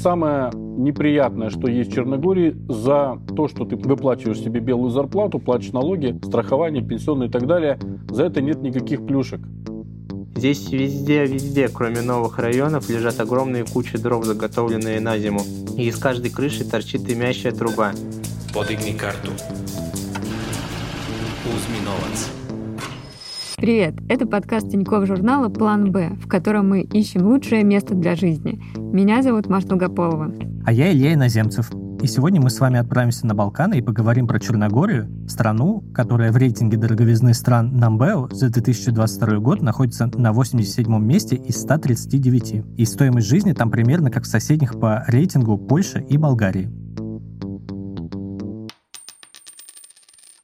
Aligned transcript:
Самое 0.00 0.50
неприятное, 0.54 1.50
что 1.50 1.68
есть 1.68 1.90
в 1.90 1.94
Черногории, 1.94 2.56
за 2.70 3.18
то, 3.36 3.48
что 3.48 3.66
ты 3.66 3.76
выплачиваешь 3.76 4.38
себе 4.38 4.58
белую 4.60 4.88
зарплату, 4.90 5.38
платишь 5.38 5.72
налоги, 5.72 6.18
страхование, 6.24 6.82
пенсионные 6.82 7.28
и 7.28 7.30
так 7.32 7.46
далее, 7.46 7.78
за 8.08 8.24
это 8.24 8.40
нет 8.40 8.62
никаких 8.62 9.04
плюшек. 9.04 9.40
Здесь 10.34 10.70
везде, 10.72 11.26
везде, 11.26 11.68
кроме 11.68 12.00
новых 12.00 12.38
районов, 12.38 12.88
лежат 12.88 13.20
огромные 13.20 13.66
кучи 13.66 13.98
дров, 13.98 14.24
заготовленные 14.24 15.00
на 15.00 15.18
зиму. 15.18 15.42
И 15.76 15.88
из 15.88 15.98
каждой 15.98 16.30
крыши 16.30 16.64
торчит 16.64 17.04
дымящая 17.04 17.52
труба. 17.52 17.92
Подигни 18.54 18.94
карту. 18.94 19.32
Узми 21.44 21.84
новац. 21.84 22.39
Привет! 23.60 23.96
Это 24.08 24.26
подкаст 24.26 24.70
Тинькофф 24.70 25.06
журнала 25.06 25.50
«План 25.50 25.92
Б», 25.92 26.16
в 26.18 26.26
котором 26.28 26.70
мы 26.70 26.80
ищем 26.80 27.26
лучшее 27.26 27.62
место 27.62 27.94
для 27.94 28.16
жизни. 28.16 28.58
Меня 28.74 29.22
зовут 29.22 29.50
Маша 29.50 29.68
Долгополова. 29.68 30.32
А 30.64 30.72
я 30.72 30.90
Илья 30.90 31.12
Иноземцев. 31.12 31.70
И 32.00 32.06
сегодня 32.06 32.40
мы 32.40 32.48
с 32.48 32.58
вами 32.58 32.78
отправимся 32.78 33.26
на 33.26 33.34
Балканы 33.34 33.76
и 33.76 33.82
поговорим 33.82 34.26
про 34.26 34.40
Черногорию, 34.40 35.10
страну, 35.28 35.84
которая 35.92 36.32
в 36.32 36.38
рейтинге 36.38 36.78
дороговизны 36.78 37.34
стран 37.34 37.76
Намбео 37.76 38.30
за 38.32 38.48
2022 38.48 39.40
год 39.40 39.60
находится 39.60 40.06
на 40.06 40.32
87 40.32 40.98
месте 41.04 41.36
из 41.36 41.60
139. 41.60 42.64
И 42.78 42.84
стоимость 42.86 43.26
жизни 43.26 43.52
там 43.52 43.70
примерно 43.70 44.10
как 44.10 44.22
в 44.22 44.26
соседних 44.26 44.80
по 44.80 45.04
рейтингу 45.06 45.58
Польше 45.58 46.02
и 46.08 46.16
Болгарии. 46.16 46.70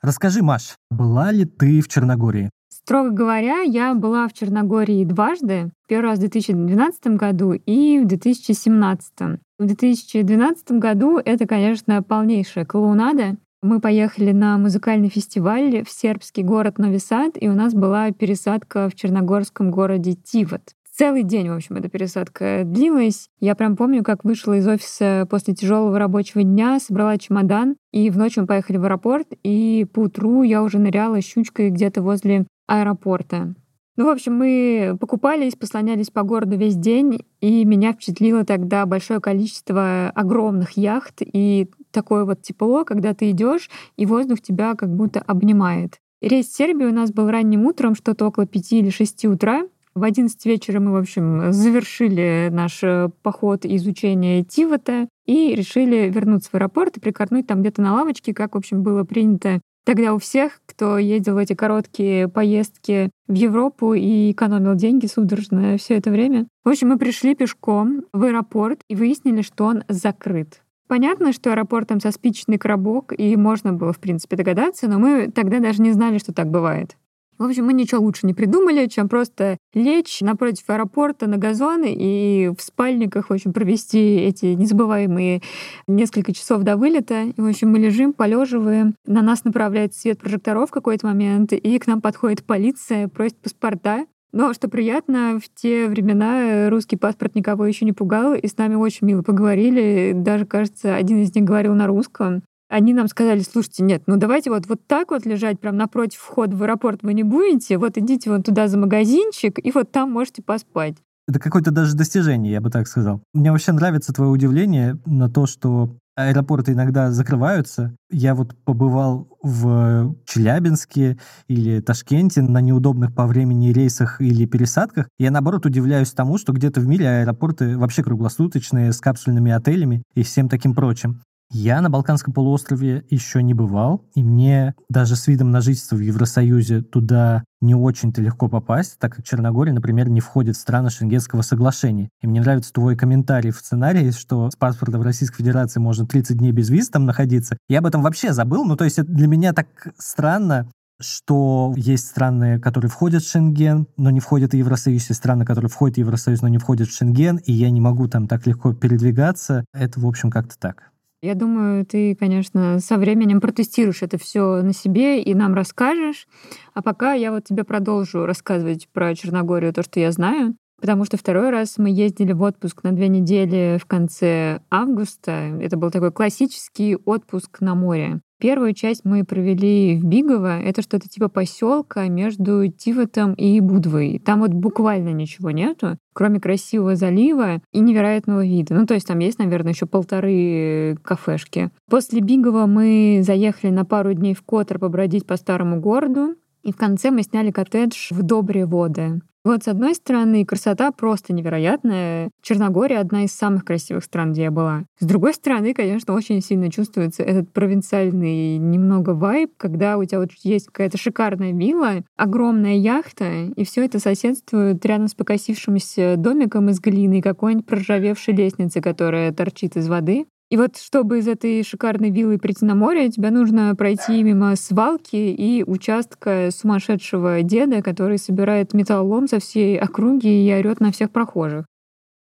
Расскажи, 0.02 0.42
Маш, 0.42 0.76
была 0.90 1.32
ли 1.32 1.46
ты 1.46 1.80
в 1.80 1.88
Черногории? 1.88 2.51
Строго 2.86 3.10
говоря, 3.10 3.62
я 3.62 3.96
была 3.96 4.28
в 4.28 4.32
Черногории 4.32 5.04
дважды. 5.04 5.72
Первый 5.88 6.10
раз 6.10 6.18
в 6.18 6.20
2012 6.20 7.16
году 7.16 7.52
и 7.52 7.98
в 7.98 8.06
2017. 8.06 9.12
В 9.59 9.66
2012 9.66 10.70
году 10.70 11.18
это, 11.18 11.48
конечно, 11.48 12.00
полнейшая 12.04 12.64
клоунада. 12.64 13.38
Мы 13.60 13.80
поехали 13.80 14.30
на 14.30 14.57
музыкальный 14.57 15.09
фестиваль 15.09 15.82
в 15.84 15.90
сербский 15.90 16.45
город 16.45 16.79
Нови 16.79 16.98
Сад, 16.98 17.32
и 17.40 17.48
у 17.48 17.54
нас 17.54 17.74
была 17.74 18.12
пересадка 18.12 18.88
в 18.88 18.95
черногорском 18.95 19.73
городе 19.73 20.12
Тивот. 20.12 20.62
Целый 20.96 21.24
день, 21.24 21.48
в 21.48 21.54
общем, 21.54 21.74
эта 21.74 21.88
пересадка 21.88 22.62
длилась. 22.64 23.29
Я 23.40 23.57
прям 23.57 23.76
помню, 23.76 24.04
как 24.04 24.23
вышла 24.23 24.59
из 24.59 24.68
офиса 24.68 25.26
после 25.29 25.54
тяжелого 25.54 25.98
рабочего 25.98 26.45
дня, 26.45 26.79
собрала 26.79 27.18
чемодан, 27.18 27.74
и 27.92 28.10
в 28.10 28.16
ночь 28.16 28.37
мы 28.37 28.46
поехали 28.46 28.76
в 28.76 28.84
аэропорт, 28.84 29.26
и 29.42 29.87
по 29.92 30.01
утру 30.01 30.45
я 30.45 30.62
уже 30.62 30.79
ныряла 30.79 31.20
щучкой 31.20 31.70
где-то 31.70 32.01
возле 32.01 32.46
аэропорта. 32.66 33.54
Ну, 33.96 34.04
в 34.04 34.09
общем, 34.10 34.34
мы 34.34 34.96
покупались, 35.00 35.54
послонялись 35.54 36.10
по 36.10 36.22
городу 36.22 36.56
весь 36.56 36.76
день, 36.76 37.24
и 37.40 37.64
меня 37.64 37.95
впечатлило 37.95 38.45
тогда 38.45 38.84
большое 38.84 39.20
количество 39.20 40.10
огромных 40.10 40.73
яхт 40.73 41.23
и 41.23 41.70
такое 41.92 42.26
вот 42.26 42.42
тепло, 42.42 42.84
когда 42.84 43.14
ты 43.14 43.30
идешь, 43.30 43.70
и 43.96 44.04
воздух 44.04 44.42
тебя 44.42 44.74
как 44.74 44.95
будто 44.95 45.20
обнимает. 45.20 45.98
Рейс 46.20 46.48
в 46.48 46.56
Сербию 46.56 46.90
у 46.90 46.95
нас 46.95 47.10
был 47.10 47.30
ранним 47.30 47.64
утром, 47.64 47.95
что-то 47.95 48.26
около 48.26 48.46
5 48.46 48.73
или 48.73 48.90
6 48.90 49.24
утра. 49.26 49.66
В 49.95 50.02
11 50.02 50.45
вечера 50.45 50.78
мы, 50.78 50.92
в 50.92 50.96
общем, 50.96 51.52
завершили 51.52 52.51
наш 52.52 52.82
э, 52.82 53.08
поход 53.23 53.64
и 53.64 53.76
изучение 53.76 54.45
Тивота 54.45 55.08
и 55.24 55.54
решили 55.54 56.10
вернуться 56.10 56.51
в 56.51 56.54
аэропорт 56.54 56.98
и 56.98 57.01
прикорнуть 57.01 57.46
там 57.46 57.60
где-то 57.60 57.80
на 57.80 57.95
лавочке, 57.95 58.34
как, 58.34 58.54
в 58.54 58.58
общем, 58.58 58.82
было 58.82 59.04
принято 59.04 59.62
Тогда 59.87 60.15
у 60.15 60.18
всех, 60.18 60.60
кто 60.66 60.98
ездил 60.98 61.34
в 61.34 61.37
эти 61.37 61.52
короткие 61.52 62.26
поездки 62.26 63.09
в 63.29 63.34
Европу 63.34 63.95
и 63.95 64.32
экономил 64.32 64.75
деньги 64.75 65.06
судорожно 65.06 65.78
все 65.78 65.94
это 65.94 66.10
время. 66.10 66.48
В 66.65 66.70
общем, 66.70 66.88
мы 66.88 66.98
пришли 66.98 67.37
пешком 67.37 68.03
в 68.12 68.25
аэропорт 68.25 68.81
и 68.88 68.97
выяснили, 68.97 69.42
что 69.42 69.64
он 69.64 69.84
закрыт. 69.88 70.60
Понятно, 70.88 71.32
что 71.32 71.53
аэропорт 71.53 71.87
там 71.87 72.00
со 72.00 72.10
спичечный 72.10 72.59
коробок, 72.59 73.12
и 73.16 73.37
можно 73.37 73.72
было, 73.72 73.92
в 73.92 74.00
принципе, 74.00 74.34
догадаться, 74.34 74.88
но 74.88 74.98
мы 74.98 75.31
тогда 75.31 75.60
даже 75.60 75.81
не 75.82 75.92
знали, 75.92 76.19
что 76.19 76.34
так 76.34 76.48
бывает. 76.50 76.97
В 77.38 77.44
общем, 77.44 77.66
мы 77.66 77.74
ничего 77.74 78.00
лучше 78.00 78.26
не 78.26 78.32
придумали, 78.32 78.86
чем 78.86 79.08
просто 79.08 79.58
лечь 79.74 80.20
напротив 80.22 80.64
аэропорта 80.69 81.26
на 81.26 81.36
газон 81.36 81.82
и 81.84 82.50
в 82.56 82.62
спальниках, 82.62 83.28
в 83.28 83.32
общем, 83.32 83.52
провести 83.52 84.16
эти 84.16 84.47
незабываемые 84.47 85.42
несколько 85.86 86.32
часов 86.32 86.62
до 86.62 86.76
вылета. 86.76 87.24
И, 87.24 87.41
в 87.41 87.47
общем, 87.47 87.70
мы 87.70 87.78
лежим, 87.78 88.12
полеживаем, 88.12 88.94
на 89.06 89.20
нас 89.20 89.44
направляет 89.44 89.94
свет 89.94 90.19
прожекторов 90.19 90.70
в 90.70 90.72
какой-то 90.72 91.06
момент, 91.06 91.52
и 91.52 91.78
к 91.78 91.86
нам 91.86 92.00
подходит 92.00 92.42
полиция, 92.44 93.08
просит 93.08 93.36
паспорта. 93.36 94.06
Но, 94.32 94.53
что 94.53 94.68
приятно, 94.68 95.38
в 95.42 95.48
те 95.54 95.86
времена 95.88 96.68
русский 96.68 96.97
паспорт 96.97 97.34
никого 97.34 97.64
еще 97.64 97.84
не 97.84 97.92
пугал, 97.92 98.34
и 98.34 98.47
с 98.47 98.56
нами 98.56 98.74
очень 98.74 99.06
мило 99.06 99.22
поговорили. 99.22 100.12
Даже, 100.14 100.44
кажется, 100.47 100.94
один 100.94 101.22
из 101.22 101.34
них 101.34 101.44
говорил 101.44 101.74
на 101.74 101.86
русском. 101.86 102.42
Они 102.69 102.94
нам 102.94 103.09
сказали, 103.09 103.41
слушайте, 103.41 103.82
нет, 103.84 104.03
ну 104.06 104.16
давайте 104.16 104.50
вот, 104.50 104.66
вот 104.66 104.81
так 104.87 105.10
вот 105.12 105.25
лежать 105.25 105.60
прямо 105.60 105.78
напротив 105.78 106.19
входа 106.19 106.56
в 106.56 106.62
аэропорт 106.62 107.03
вы 107.03 107.15
не 107.15 107.22
будете, 107.22 107.78
вот 107.78 107.97
идите 107.97 108.31
вон 108.31 108.43
туда 108.43 108.66
за 108.66 108.77
магазинчик, 108.77 109.59
и 109.65 109.71
вот 109.71 109.93
там 109.93 110.10
можете 110.10 110.43
поспать. 110.43 110.97
Это 111.28 111.41
какое-то 111.41 111.71
даже 111.71 111.97
достижение, 111.97 112.53
я 112.53 112.60
бы 112.60 112.71
так 112.71 112.87
сказал. 112.87 113.21
Мне 113.34 113.50
вообще 113.50 113.72
нравится 113.72 114.12
твое 114.12 114.31
удивление 114.31 114.99
на 115.06 115.28
то, 115.28 115.47
что 115.47 115.97
аэропорты 116.16 116.72
иногда 116.72 117.10
закрываются. 117.10 117.94
Я 118.10 118.34
вот 118.34 118.56
побывал 118.65 119.28
в 119.43 120.15
Челябинске 120.25 121.19
или 121.47 121.81
Ташкенте 121.81 122.43
на 122.43 122.60
неудобных 122.60 123.15
по 123.15 123.27
времени 123.27 123.72
рейсах 123.72 124.21
или 124.21 124.47
пересадках. 124.47 125.09
Я, 125.19 125.31
наоборот, 125.31 125.66
удивляюсь 125.66 126.12
тому, 126.12 126.38
что 126.38 126.53
где-то 126.53 126.81
в 126.81 126.87
мире 126.87 127.09
аэропорты 127.09 127.77
вообще 127.77 128.03
круглосуточные, 128.03 128.93
с 128.93 129.00
капсульными 129.00 129.53
отелями 129.53 130.03
и 130.15 130.22
всем 130.22 130.48
таким 130.48 130.75
прочим. 130.75 131.21
Я 131.52 131.80
на 131.80 131.90
Балканском 131.90 132.34
полуострове 132.34 133.04
еще 133.08 133.42
не 133.42 133.54
бывал, 133.54 134.04
и 134.14 134.24
мне 134.24 134.74
даже 134.88 135.14
с 135.14 135.28
видом 135.28 135.52
на 135.52 135.60
жительство 135.60 135.94
в 135.96 136.00
Евросоюзе 136.00 136.82
туда 136.82 137.44
не 137.60 137.74
очень-то 137.74 138.20
легко 138.20 138.48
попасть, 138.48 138.98
так 138.98 139.14
как 139.14 139.24
Черногория, 139.24 139.72
например, 139.72 140.08
не 140.08 140.20
входит 140.20 140.56
в 140.56 140.60
страны 140.60 140.90
Шенгенского 140.90 141.42
соглашения. 141.42 142.08
И 142.20 142.26
мне 142.26 142.40
нравится 142.40 142.72
твой 142.72 142.96
комментарий 142.96 143.52
в 143.52 143.58
сценарии, 143.58 144.10
что 144.10 144.50
с 144.50 144.56
паспортом 144.56 145.02
Российской 145.02 145.38
Федерации 145.38 145.78
можно 145.78 146.06
30 146.06 146.36
дней 146.36 146.50
без 146.50 146.68
виз 146.68 146.90
там 146.90 147.06
находиться. 147.06 147.56
Я 147.68 147.78
об 147.78 147.86
этом 147.86 148.02
вообще 148.02 148.32
забыл, 148.32 148.64
ну 148.64 148.76
то 148.76 148.84
есть 148.84 148.98
это 148.98 149.10
для 149.10 149.28
меня 149.28 149.52
так 149.52 149.68
странно, 149.98 150.68
что 151.00 151.74
есть 151.76 152.08
страны, 152.08 152.58
которые 152.58 152.90
входят 152.90 153.22
в 153.22 153.30
Шенген, 153.30 153.86
но 153.96 154.10
не 154.10 154.20
входят 154.20 154.52
в 154.52 154.56
Евросоюз, 154.56 155.08
есть 155.08 155.14
страны, 155.14 155.44
которые 155.44 155.68
входят 155.68 155.96
в 155.96 156.00
Евросоюз, 156.00 156.42
но 156.42 156.48
не 156.48 156.58
входят 156.58 156.88
в 156.88 156.96
Шенген, 156.96 157.36
и 157.36 157.52
я 157.52 157.70
не 157.70 157.80
могу 157.80 158.08
там 158.08 158.26
так 158.26 158.46
легко 158.46 158.72
передвигаться. 158.72 159.64
Это, 159.72 160.00
в 160.00 160.06
общем, 160.06 160.30
как-то 160.30 160.58
так. 160.58 160.90
Я 161.22 161.34
думаю, 161.34 161.87
ты, 161.87 162.15
конечно, 162.15 162.78
со 162.78 162.99
временем 162.99 163.41
протестируешь 163.41 164.03
это 164.03 164.19
все 164.19 164.62
на 164.62 164.72
себе 164.72 165.22
и 165.22 165.34
нам 165.34 165.54
расскажешь. 165.54 166.28
А 166.75 166.82
пока 166.82 167.15
я 167.15 167.32
вот 167.32 167.44
тебе 167.44 167.65
продолжу 167.65 168.27
рассказывать 168.27 168.88
про 168.93 169.15
Черногорию, 169.15 169.72
то, 169.72 169.82
что 169.82 169.99
я 169.99 170.12
знаю. 170.12 170.56
Потому 170.78 171.06
что 171.06 171.16
второй 171.16 171.50
раз 171.50 171.78
мы 171.78 171.88
ездили 171.88 172.32
в 172.32 172.43
отпуск 172.43 172.84
на 172.84 172.93
две 172.93 173.09
недели 173.09 173.78
в 173.81 173.87
конце 173.87 174.60
августа. 174.71 175.59
Это 175.60 175.78
был 175.78 175.91
такой 175.91 176.12
классический 176.12 176.97
отпуск 176.97 177.60
на 177.60 177.75
море. 177.75 178.21
Первую 178.38 178.74
часть 178.74 179.04
мы 179.04 179.24
провели 179.24 179.98
в 179.98 180.04
Бигово. 180.04 180.60
Это 180.60 180.82
что-то 180.82 181.08
типа 181.08 181.28
поселка 181.28 182.06
между 182.08 182.69
Тивотом 182.69 183.32
и 183.34 183.60
Будвой. 183.60 184.20
Там 184.24 184.41
вот 184.41 184.50
буквально 184.50 185.10
ничего 185.10 185.50
нету, 185.50 185.97
кроме 186.12 186.38
красивого 186.38 186.97
залива 186.97 187.62
и 187.72 187.80
невероятного 187.80 188.44
вида. 188.44 188.74
Ну, 188.74 188.86
то 188.86 188.94
есть 188.94 189.06
там 189.06 189.19
есть, 189.20 189.38
наверное, 189.38 189.72
еще 189.72 189.86
полторы 189.86 190.98
кафешки. 191.02 191.70
После 191.88 192.20
Бигова 192.20 192.66
мы 192.66 193.20
заехали 193.22 193.70
на 193.70 193.84
пару 193.84 194.12
дней 194.12 194.34
в 194.34 194.42
Котор 194.42 194.78
побродить 194.78 195.26
по 195.26 195.36
старому 195.36 195.80
городу. 195.80 196.34
И 196.62 196.72
в 196.72 196.76
конце 196.76 197.10
мы 197.10 197.22
сняли 197.22 197.53
коттедж 197.53 198.08
в 198.10 198.22
Добрые 198.22 198.66
воды. 198.66 199.20
Вот, 199.46 199.62
с 199.62 199.68
одной 199.68 199.94
стороны, 199.94 200.44
красота 200.44 200.90
просто 200.90 201.32
невероятная. 201.32 202.30
Черногория— 202.42 202.98
одна 202.98 203.22
из 203.22 203.32
самых 203.32 203.64
красивых 203.64 204.02
стран, 204.02 204.32
где 204.32 204.42
я 204.42 204.50
была. 204.50 204.86
С 204.98 205.06
другой 205.06 205.34
стороны, 205.34 205.72
конечно, 205.72 206.15
очень 206.15 206.41
сильно 206.41 206.68
чувствуется 206.68 207.22
этот 207.22 207.53
провинциальный 207.53 208.59
немного 208.59 209.10
вайб, 209.10 209.53
когда 209.56 209.98
у 209.98 210.04
тебя 210.04 210.18
вот 210.18 210.32
есть 210.42 210.66
какая-то 210.66 210.98
шикарная 210.98 211.53
вилла, 211.53 212.03
огромная 212.16 212.74
яхта, 212.74 213.44
и 213.54 213.65
все 213.65 213.84
это 213.84 214.00
соседствует 214.00 214.84
рядом 214.84 215.06
с 215.06 215.15
покосившимся 215.15 216.16
домиком 216.16 216.68
из 216.71 216.80
глины 216.80 217.22
какой-нибудь 217.22 217.66
проржавевшей 217.66 218.34
лестницей, 218.34 218.82
которая 218.82 219.32
торчит 219.32 219.76
из 219.76 219.86
воды. 219.86 220.26
И 220.48 220.57
вот 220.57 220.77
чтобы 220.77 221.19
из 221.19 221.27
этой 221.27 221.65
шикарной 221.65 222.10
виллы 222.10 222.39
прийти 222.39 222.65
на 222.65 222.77
море, 222.77 223.09
тебе 223.10 223.31
нужно 223.31 223.75
пройти 223.75 224.22
мимо 224.22 224.54
свалки 224.54 225.16
и 225.16 225.65
участка 225.66 226.51
сумасшедшего 226.53 227.43
деда, 227.43 227.83
который 227.83 228.19
собирает 228.19 228.72
металлолом 228.72 229.27
со 229.27 229.41
всей 229.41 229.77
округи 229.77 230.28
и 230.28 230.53
орет 230.53 230.78
на 230.78 230.93
всех 230.93 231.10
прохожих. 231.10 231.66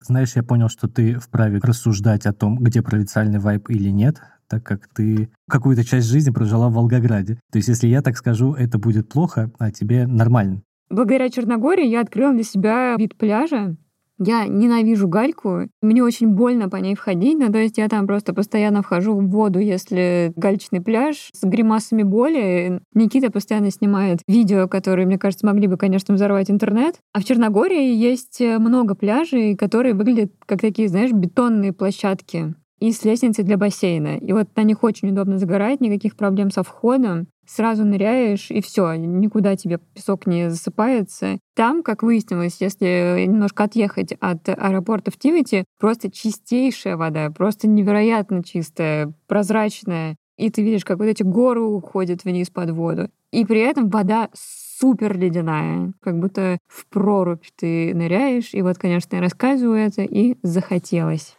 Знаешь, 0.02 0.36
я 0.36 0.44
понял, 0.44 0.70
что 0.70 0.88
ты 0.88 1.16
вправе 1.16 1.60
рассуждать 1.62 2.26
о 2.26 2.32
том, 2.32 2.58
где 2.58 2.82
провинциальный 2.82 3.40
вайб 3.40 3.70
или 3.70 3.90
нет, 3.90 4.22
так 4.48 4.64
как 4.64 4.88
ты 4.88 5.30
какую-то 5.50 5.84
часть 5.84 6.08
жизни 6.08 6.32
прожила 6.32 6.70
в 6.70 6.74
Волгограде. 6.74 7.40
То 7.52 7.58
есть, 7.58 7.68
если 7.68 7.88
я 7.88 8.02
так 8.02 8.16
скажу, 8.16 8.54
это 8.54 8.78
будет 8.78 9.10
плохо, 9.10 9.52
а 9.60 9.72
тебе 9.72 10.08
нормально. 10.08 10.62
Благодаря 10.90 11.30
Черногории 11.30 11.88
я 11.88 12.02
открыла 12.02 12.34
для 12.34 12.44
себя 12.44 12.96
вид 12.98 13.18
пляжа, 13.18 13.76
Я 14.18 14.46
ненавижу 14.48 15.08
гальку. 15.08 15.68
Мне 15.82 16.04
очень 16.04 16.30
больно 16.30 16.70
по 16.70 16.78
ней 16.78 16.96
входить. 16.96 17.38
Ну, 17.38 17.52
то 17.52 17.58
есть 17.58 17.78
я 17.78 17.90
там 17.90 18.08
просто 18.08 18.34
постоянно 18.34 18.82
вхожу 18.82 19.14
в 19.14 19.30
воду, 19.30 19.60
если 19.60 20.32
галечный 20.36 20.82
пляж 20.82 21.30
с 21.34 21.44
гримасами 21.44 22.04
боли. 22.04 22.82
Никита 22.94 23.32
постоянно 23.32 23.72
снимает 23.72 24.20
видео, 24.28 24.68
которые, 24.68 25.06
мне 25.06 25.18
кажется, 25.18 25.46
могли 25.46 25.68
бы, 25.68 25.78
конечно, 25.78 26.14
взорвать 26.14 26.50
интернет. 26.50 26.96
А 27.14 27.20
в 27.20 27.26
Черногории 27.26 27.94
есть 27.94 28.40
много 28.40 28.96
пляжей, 28.96 29.56
которые 29.56 29.94
выглядят 29.94 30.32
как 30.46 30.62
такие, 30.62 30.88
знаешь, 30.88 31.12
бетонные 31.12 31.74
площадки 31.74 32.56
и 32.80 32.92
с 32.92 33.04
лестницей 33.04 33.44
для 33.44 33.58
бассейна. 33.58 34.18
И 34.18 34.34
вот 34.34 34.48
на 34.56 34.64
них 34.64 34.84
очень 34.84 35.10
удобно 35.10 35.38
загорать, 35.38 35.82
никаких 35.82 36.16
проблем 36.16 36.52
со 36.52 36.64
входом. 36.64 37.28
Сразу 37.47 37.86
ныряешь, 37.86 38.50
и 38.50 38.62
все, 38.62 38.95
никуда 38.95 39.56
тебе 39.56 39.80
песок 39.94 40.25
не 40.25 40.50
засыпается. 40.50 41.39
Там, 41.56 41.83
как 41.83 42.03
выяснилось, 42.03 42.57
если 42.59 43.25
немножко 43.27 43.65
отъехать 43.65 44.13
от 44.19 44.50
аэропорта 44.50 45.12
в 45.12 45.18
Тивити, 45.18 45.65
просто 45.80 46.12
чистейшая 46.12 46.97
вода, 46.97 47.30
просто 47.30 47.68
невероятно 47.68 48.44
чистая, 48.44 49.13
прозрачная. 49.27 50.15
И 50.38 50.50
ты 50.50 50.63
видишь, 50.63 50.83
как 50.83 50.97
вот 50.97 51.06
эти 51.06 51.24
горы 51.24 51.62
уходят 51.62 52.24
вниз 52.24 52.50
под 52.50 52.71
воду. 52.71 53.09
И 53.31 53.45
при 53.45 53.59
этом 53.62 53.89
вода 53.89 54.30
супер 54.33 55.18
ледяная, 55.18 55.94
как 56.01 56.19
будто 56.19 56.57
в 56.68 56.86
прорубь 56.88 57.45
ты 57.56 57.94
ныряешь. 57.94 58.53
И 58.53 58.62
вот, 58.62 58.77
конечно, 58.77 59.15
я 59.15 59.21
рассказываю 59.21 59.77
это, 59.77 60.03
и 60.03 60.38
захотелось. 60.42 61.36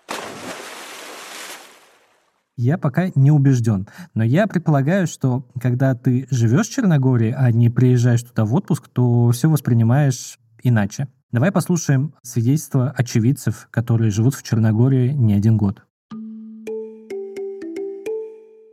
Я 2.58 2.78
пока 2.78 3.10
не 3.14 3.30
убежден, 3.30 3.86
но 4.14 4.24
я 4.24 4.46
предполагаю, 4.46 5.06
что 5.06 5.46
когда 5.60 5.94
ты 5.94 6.26
живешь 6.30 6.68
в 6.68 6.72
Черногории, 6.72 7.30
а 7.36 7.52
не 7.52 7.68
приезжаешь 7.68 8.22
туда 8.22 8.46
в 8.46 8.54
отпуск, 8.54 8.88
то 8.88 9.30
все 9.32 9.50
воспринимаешь 9.50 10.38
иначе. 10.62 11.08
Давай 11.32 11.52
послушаем 11.52 12.14
свидетельства 12.22 12.94
очевидцев, 12.96 13.68
которые 13.70 14.10
живут 14.10 14.34
в 14.34 14.42
Черногории 14.42 15.10
не 15.10 15.34
один 15.34 15.58
год. 15.58 15.82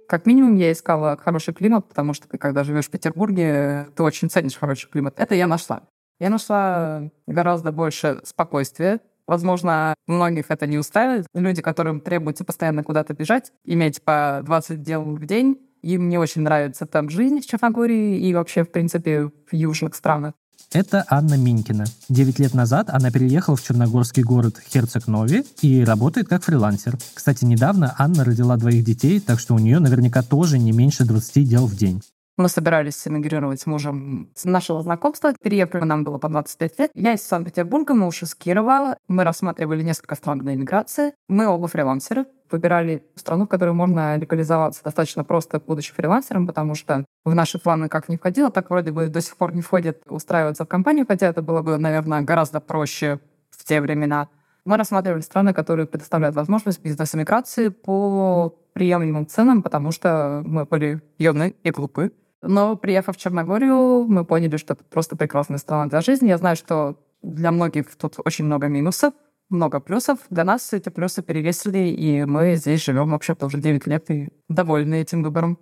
Как 0.07 0.25
минимум, 0.25 0.55
я 0.55 0.71
искала 0.71 1.17
хороший 1.17 1.53
климат, 1.53 1.89
потому 1.89 2.13
что 2.13 2.29
ты, 2.29 2.37
когда 2.37 2.63
живешь 2.63 2.85
в 2.85 2.91
Петербурге, 2.91 3.89
ты 3.97 4.03
очень 4.03 4.29
ценишь 4.29 4.55
хороший 4.55 4.89
климат. 4.89 5.15
Это 5.17 5.35
я 5.35 5.45
нашла. 5.45 5.81
Я 6.21 6.29
нашла 6.29 7.09
гораздо 7.27 7.73
больше 7.73 8.21
спокойствия, 8.23 9.01
Возможно, 9.27 9.95
многих 10.07 10.45
это 10.49 10.67
не 10.67 10.77
устраивает. 10.77 11.27
Люди, 11.33 11.61
которым 11.61 12.01
требуется 12.01 12.43
постоянно 12.43 12.83
куда-то 12.83 13.13
бежать, 13.13 13.51
иметь 13.65 14.01
по 14.01 14.41
20 14.45 14.81
дел 14.81 15.03
в 15.03 15.25
день, 15.25 15.57
им 15.81 16.09
не 16.09 16.17
очень 16.17 16.41
нравится 16.41 16.85
там 16.85 17.09
жизнь 17.09 17.41
в 17.41 17.45
Черногории 17.45 18.19
и 18.19 18.33
вообще, 18.33 18.63
в 18.63 18.71
принципе, 18.71 19.25
в 19.25 19.53
южных 19.53 19.95
странах. 19.95 20.33
Это 20.71 21.05
Анна 21.07 21.35
Минькина. 21.35 21.85
Девять 22.09 22.39
лет 22.39 22.55
назад 22.55 22.89
она 22.89 23.11
переехала 23.11 23.55
в 23.55 23.61
черногорский 23.61 24.23
город 24.23 24.55
Херцег-Нови 24.69 25.45
и 25.61 25.83
работает 25.83 26.27
как 26.27 26.43
фрилансер. 26.43 26.97
Кстати, 27.13 27.45
недавно 27.45 27.93
Анна 27.99 28.23
родила 28.23 28.57
двоих 28.57 28.83
детей, 28.83 29.19
так 29.19 29.39
что 29.39 29.53
у 29.53 29.59
нее 29.59 29.77
наверняка 29.79 30.23
тоже 30.23 30.57
не 30.57 30.71
меньше 30.71 31.05
20 31.05 31.47
дел 31.47 31.67
в 31.67 31.75
день. 31.75 32.01
Мы 32.35 32.49
собирались 32.49 33.07
эмигрировать 33.07 33.61
с 33.61 33.67
мужем 33.67 34.31
с 34.33 34.45
нашего 34.45 34.81
знакомства. 34.81 35.33
Переехали 35.39 35.83
нам 35.83 36.03
было 36.03 36.17
по 36.17 36.29
25 36.29 36.79
лет. 36.79 36.91
Я 36.95 37.13
из 37.13 37.21
Санкт-Петербурга, 37.21 37.93
муж 37.93 38.23
из 38.23 38.33
Кирова. 38.33 38.97
Мы 39.07 39.23
рассматривали 39.23 39.83
несколько 39.83 40.15
стран 40.15 40.39
для 40.39 40.55
иммиграции. 40.55 41.13
Мы 41.27 41.45
оба 41.45 41.67
фрилансеры. 41.67 42.25
Выбирали 42.49 43.05
страну, 43.15 43.45
в 43.45 43.49
которой 43.49 43.75
можно 43.75 44.17
легализоваться 44.17 44.83
достаточно 44.83 45.23
просто, 45.23 45.59
будучи 45.59 45.93
фрилансером, 45.93 46.47
потому 46.47 46.73
что 46.73 47.05
в 47.23 47.35
наши 47.35 47.59
планы 47.59 47.87
как 47.87 48.09
не 48.09 48.17
входило, 48.17 48.49
так 48.49 48.71
вроде 48.71 48.91
бы 48.91 49.07
до 49.09 49.21
сих 49.21 49.37
пор 49.37 49.53
не 49.53 49.61
входит 49.61 50.01
устраиваться 50.07 50.65
в 50.65 50.67
компанию, 50.67 51.05
хотя 51.07 51.27
это 51.27 51.43
было 51.43 51.61
бы, 51.61 51.77
наверное, 51.77 52.21
гораздо 52.21 52.59
проще 52.59 53.19
в 53.51 53.63
те 53.63 53.79
времена. 53.79 54.29
Мы 54.65 54.77
рассматривали 54.77 55.21
страны, 55.21 55.53
которые 55.53 55.85
предоставляют 55.85 56.35
возможность 56.35 56.81
бизнес-эмиграции 56.81 57.69
по 57.69 58.55
приемлемым 58.73 59.27
ценам, 59.27 59.61
потому 59.61 59.91
что 59.91 60.41
мы 60.45 60.65
были 60.65 61.01
юны 61.19 61.55
и 61.63 61.69
глупы. 61.69 62.11
Но 62.45 62.75
приехав 62.75 63.15
в 63.15 63.19
Черногорию, 63.19 64.05
мы 64.05 64.25
поняли, 64.25 64.57
что 64.57 64.73
это 64.73 64.83
просто 64.83 65.15
прекрасная 65.15 65.57
страна 65.57 65.87
для 65.87 66.01
жизни. 66.01 66.27
Я 66.27 66.37
знаю, 66.37 66.57
что 66.57 66.97
для 67.21 67.51
многих 67.51 67.95
тут 67.95 68.15
очень 68.23 68.43
много 68.45 68.67
минусов, 68.67 69.13
много 69.49 69.79
плюсов. 69.79 70.19
Для 70.29 70.43
нас 70.43 70.73
эти 70.73 70.89
плюсы 70.89 71.21
перевесили, 71.21 71.87
и 71.87 72.25
мы 72.25 72.55
здесь 72.55 72.83
живем 72.83 73.11
вообще-то 73.11 73.45
уже 73.45 73.59
9 73.59 73.87
лет 73.87 74.11
и 74.11 74.29
довольны 74.49 74.95
этим 74.95 75.23
выбором. 75.23 75.57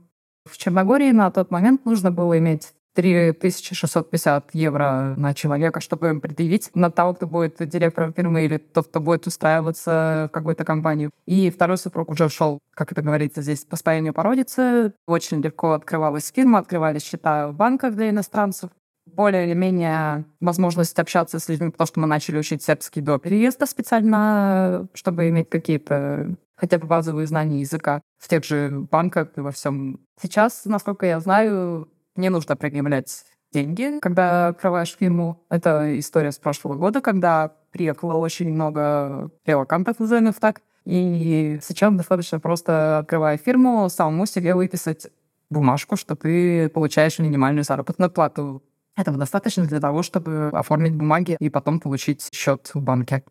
В 0.49 0.57
Черногории 0.57 1.11
на 1.11 1.29
тот 1.29 1.51
момент 1.51 1.85
нужно 1.85 2.11
было 2.11 2.39
иметь 2.39 2.73
3650 2.93 4.49
евро 4.53 5.13
на 5.17 5.33
человека, 5.33 5.79
чтобы 5.79 6.19
предъявить 6.19 6.69
на 6.75 6.91
того, 6.91 7.13
кто 7.13 7.27
будет 7.27 7.57
директором 7.59 8.13
фирмы 8.13 8.43
или 8.45 8.57
тот, 8.57 8.87
кто 8.87 8.99
будет 8.99 9.27
устраиваться 9.27 10.27
в 10.29 10.33
какую-то 10.33 10.65
компанию. 10.65 11.11
И 11.25 11.49
второй 11.49 11.77
супруг 11.77 12.09
уже 12.09 12.29
шел, 12.29 12.59
как 12.73 12.91
это 12.91 13.01
говорится 13.01 13.41
здесь, 13.41 13.63
по 13.65 13.75
спаянию 13.75 14.13
породицы. 14.13 14.93
Очень 15.07 15.41
легко 15.41 15.71
открывалась 15.71 16.31
фирма, 16.31 16.59
открывались 16.59 17.03
счета 17.03 17.47
в 17.47 17.55
банках 17.55 17.95
для 17.95 18.09
иностранцев. 18.09 18.69
Более 19.05 19.47
или 19.47 19.55
менее 19.55 20.25
возможность 20.39 20.97
общаться 20.99 21.39
с 21.39 21.49
людьми, 21.49 21.71
потому 21.71 21.87
что 21.87 21.99
мы 21.99 22.07
начали 22.07 22.37
учить 22.37 22.61
сербский 22.61 23.01
до 23.01 23.17
переезда 23.17 23.65
специально, 23.65 24.87
чтобы 24.93 25.27
иметь 25.29 25.49
какие-то 25.49 26.35
хотя 26.55 26.77
бы 26.77 26.85
базовые 26.85 27.25
знания 27.25 27.61
языка 27.61 28.01
в 28.19 28.27
тех 28.27 28.45
же 28.45 28.69
банках 28.91 29.29
и 29.35 29.41
во 29.41 29.51
всем. 29.51 29.99
Сейчас, 30.21 30.65
насколько 30.65 31.07
я 31.07 31.19
знаю, 31.19 31.89
не 32.21 32.29
нужно 32.29 32.55
предъявлять 32.55 33.25
деньги, 33.51 33.99
когда 33.99 34.47
открываешь 34.47 34.95
фирму. 34.97 35.43
Это 35.49 35.99
история 35.99 36.31
с 36.31 36.37
прошлого 36.37 36.75
года, 36.75 37.01
когда 37.01 37.51
приехало 37.71 38.13
очень 38.13 38.53
много 38.53 39.29
релакантов, 39.45 39.99
назовем 39.99 40.29
их 40.29 40.39
так. 40.39 40.61
И 40.85 41.59
сейчас 41.61 41.93
достаточно 41.93 42.39
просто, 42.39 42.99
открывая 42.99 43.37
фирму, 43.37 43.89
самому 43.89 44.25
себе 44.25 44.55
выписать 44.55 45.07
бумажку, 45.49 45.95
что 45.95 46.15
ты 46.15 46.69
получаешь 46.69 47.19
минимальную 47.19 47.63
заработную 47.63 48.09
плату. 48.09 48.63
Этого 48.95 49.17
достаточно 49.17 49.65
для 49.65 49.79
того, 49.79 50.01
чтобы 50.03 50.49
оформить 50.53 50.95
бумаги 50.95 51.37
и 51.39 51.49
потом 51.49 51.79
получить 51.79 52.29
счет 52.33 52.71
в 52.73 52.81
банке. 52.81 53.23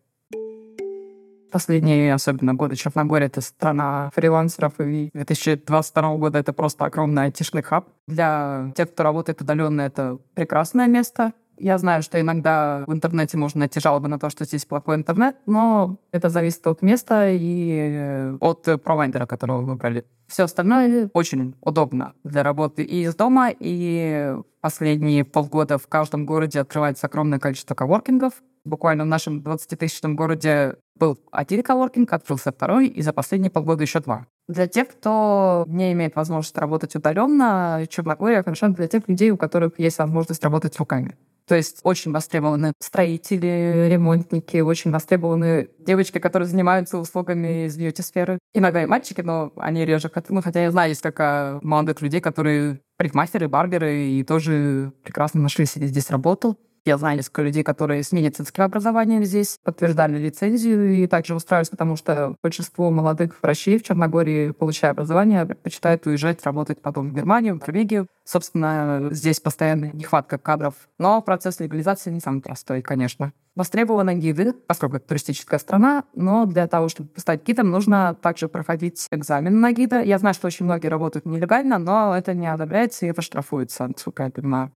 Последние, 1.51 2.13
особенно 2.13 2.53
годы, 2.53 2.75
Черногория— 2.75 3.25
это 3.27 3.41
страна 3.41 4.09
фрилансеров, 4.15 4.79
и 4.79 5.09
2022 5.13 6.15
года 6.15 6.39
это 6.39 6.53
просто 6.53 6.85
огромный 6.85 7.23
айтишный 7.23 7.61
хаб. 7.61 7.89
Для 8.07 8.71
тех, 8.75 8.91
кто 8.91 9.03
работает 9.03 9.41
удаленно, 9.41 9.81
это 9.81 10.17
прекрасное 10.33 10.87
место. 10.87 11.33
Я 11.57 11.77
знаю, 11.77 12.01
что 12.01 12.19
иногда 12.19 12.85
в 12.87 12.93
интернете 12.93 13.37
можно 13.37 13.59
найти 13.59 13.79
жалобы 13.79 14.07
на 14.07 14.17
то, 14.17 14.29
что 14.29 14.45
здесь 14.45 14.65
плохой 14.65 14.95
интернет, 14.95 15.35
но 15.45 15.97
это 16.11 16.29
зависит 16.29 16.65
от 16.65 16.81
места 16.81 17.29
и 17.29 17.77
э, 17.77 18.37
от 18.39 18.67
провайдера, 18.81 19.27
которого 19.27 19.59
вы 19.59 19.73
выбрали. 19.73 20.05
Все 20.27 20.43
остальное 20.43 21.11
очень 21.13 21.53
удобно 21.61 22.13
для 22.23 22.41
работы 22.41 22.83
и 22.83 23.03
из 23.03 23.13
дома, 23.13 23.49
и 23.51 24.35
последние 24.61 25.23
полгода 25.23 25.77
в 25.77 25.87
каждом 25.87 26.25
городе 26.25 26.61
открывается 26.61 27.07
огромное 27.07 27.37
количество 27.37 27.75
коворкингов. 27.75 28.41
Буквально 28.63 29.03
в 29.03 29.07
нашем 29.07 29.39
20-тысячном 29.39 30.15
городе 30.15 30.75
был 30.95 31.17
один 31.31 31.63
коворкинг, 31.63 32.13
открылся 32.13 32.51
второй, 32.51 32.87
и 32.87 33.01
за 33.01 33.11
последние 33.11 33.49
полгода 33.49 33.81
еще 33.81 33.99
два. 33.99 34.27
Для 34.47 34.67
тех, 34.67 34.89
кто 34.89 35.65
не 35.67 35.93
имеет 35.93 36.15
возможности 36.15 36.59
работать 36.59 36.95
удаленно, 36.95 37.85
Черногория 37.89 38.43
хорошо 38.43 38.67
для 38.69 38.87
тех 38.87 39.07
людей, 39.07 39.31
у 39.31 39.37
которых 39.37 39.79
есть 39.79 39.97
возможность 39.97 40.43
работать 40.43 40.77
руками. 40.77 41.17
То 41.47 41.55
есть 41.55 41.81
очень 41.83 42.11
востребованы 42.11 42.73
строители, 42.79 43.87
ремонтники, 43.89 44.57
очень 44.61 44.91
востребованы 44.91 45.69
девочки, 45.79 46.19
которые 46.19 46.47
занимаются 46.47 46.97
услугами 46.97 47.65
из 47.65 47.77
бьюти-сферы. 47.77 48.39
Иногда 48.53 48.83
и 48.83 48.85
мальчики, 48.85 49.21
но 49.21 49.51
они 49.57 49.85
реже. 49.85 50.09
Ну, 50.29 50.41
хотя 50.41 50.63
я 50.63 50.71
знаю, 50.71 50.89
есть 50.89 51.01
только 51.01 51.59
молодых 51.61 52.01
людей, 52.01 52.21
которые 52.21 52.79
парикмахеры, 52.97 53.49
барберы, 53.49 54.05
и 54.05 54.23
тоже 54.23 54.93
прекрасно 55.03 55.41
нашли 55.41 55.65
себе 55.65 55.87
здесь 55.87 56.09
работу. 56.09 56.57
Я 56.83 56.97
знаю 56.97 57.17
несколько 57.17 57.43
людей, 57.43 57.63
которые 57.63 58.01
с 58.01 58.11
медицинским 58.11 58.63
образованием 58.63 59.23
здесь 59.23 59.59
подтверждали 59.63 60.17
лицензию 60.17 60.95
и 60.95 61.05
также 61.05 61.35
устраивались, 61.35 61.69
потому 61.69 61.95
что 61.95 62.35
большинство 62.41 62.89
молодых 62.89 63.35
врачей 63.43 63.77
в 63.77 63.83
Черногории, 63.83 64.49
получая 64.49 64.91
образование, 64.91 65.45
предпочитают 65.45 66.07
уезжать 66.07 66.43
работать 66.43 66.81
потом 66.81 67.11
в 67.11 67.13
Германию, 67.13 67.59
в 67.59 67.61
Норвегию. 67.61 68.07
Собственно, 68.23 69.09
здесь 69.11 69.39
постоянная 69.39 69.91
нехватка 69.91 70.39
кадров. 70.39 70.73
Но 70.97 71.21
процесс 71.21 71.59
легализации 71.59 72.09
не 72.09 72.19
самый 72.19 72.41
простой, 72.41 72.81
конечно. 72.81 73.31
Востребованы 73.55 74.15
гиды, 74.15 74.53
поскольку 74.53 74.95
это 74.95 75.09
туристическая 75.09 75.59
страна, 75.59 76.05
но 76.15 76.47
для 76.47 76.67
того, 76.67 76.89
чтобы 76.89 77.09
стать 77.17 77.45
гидом, 77.45 77.69
нужно 77.69 78.17
также 78.19 78.47
проходить 78.47 79.05
экзамен 79.11 79.59
на 79.59 79.71
гида. 79.71 80.01
Я 80.01 80.17
знаю, 80.17 80.33
что 80.33 80.47
очень 80.47 80.65
многие 80.65 80.87
работают 80.87 81.25
нелегально, 81.25 81.77
но 81.77 82.17
это 82.17 82.33
не 82.33 82.51
одобряется 82.51 83.05
и 83.05 83.09
это 83.09 83.21
штрафуется, 83.21 83.87
насколько 83.87 84.23
я 84.23 84.31
понимаю. 84.31 84.71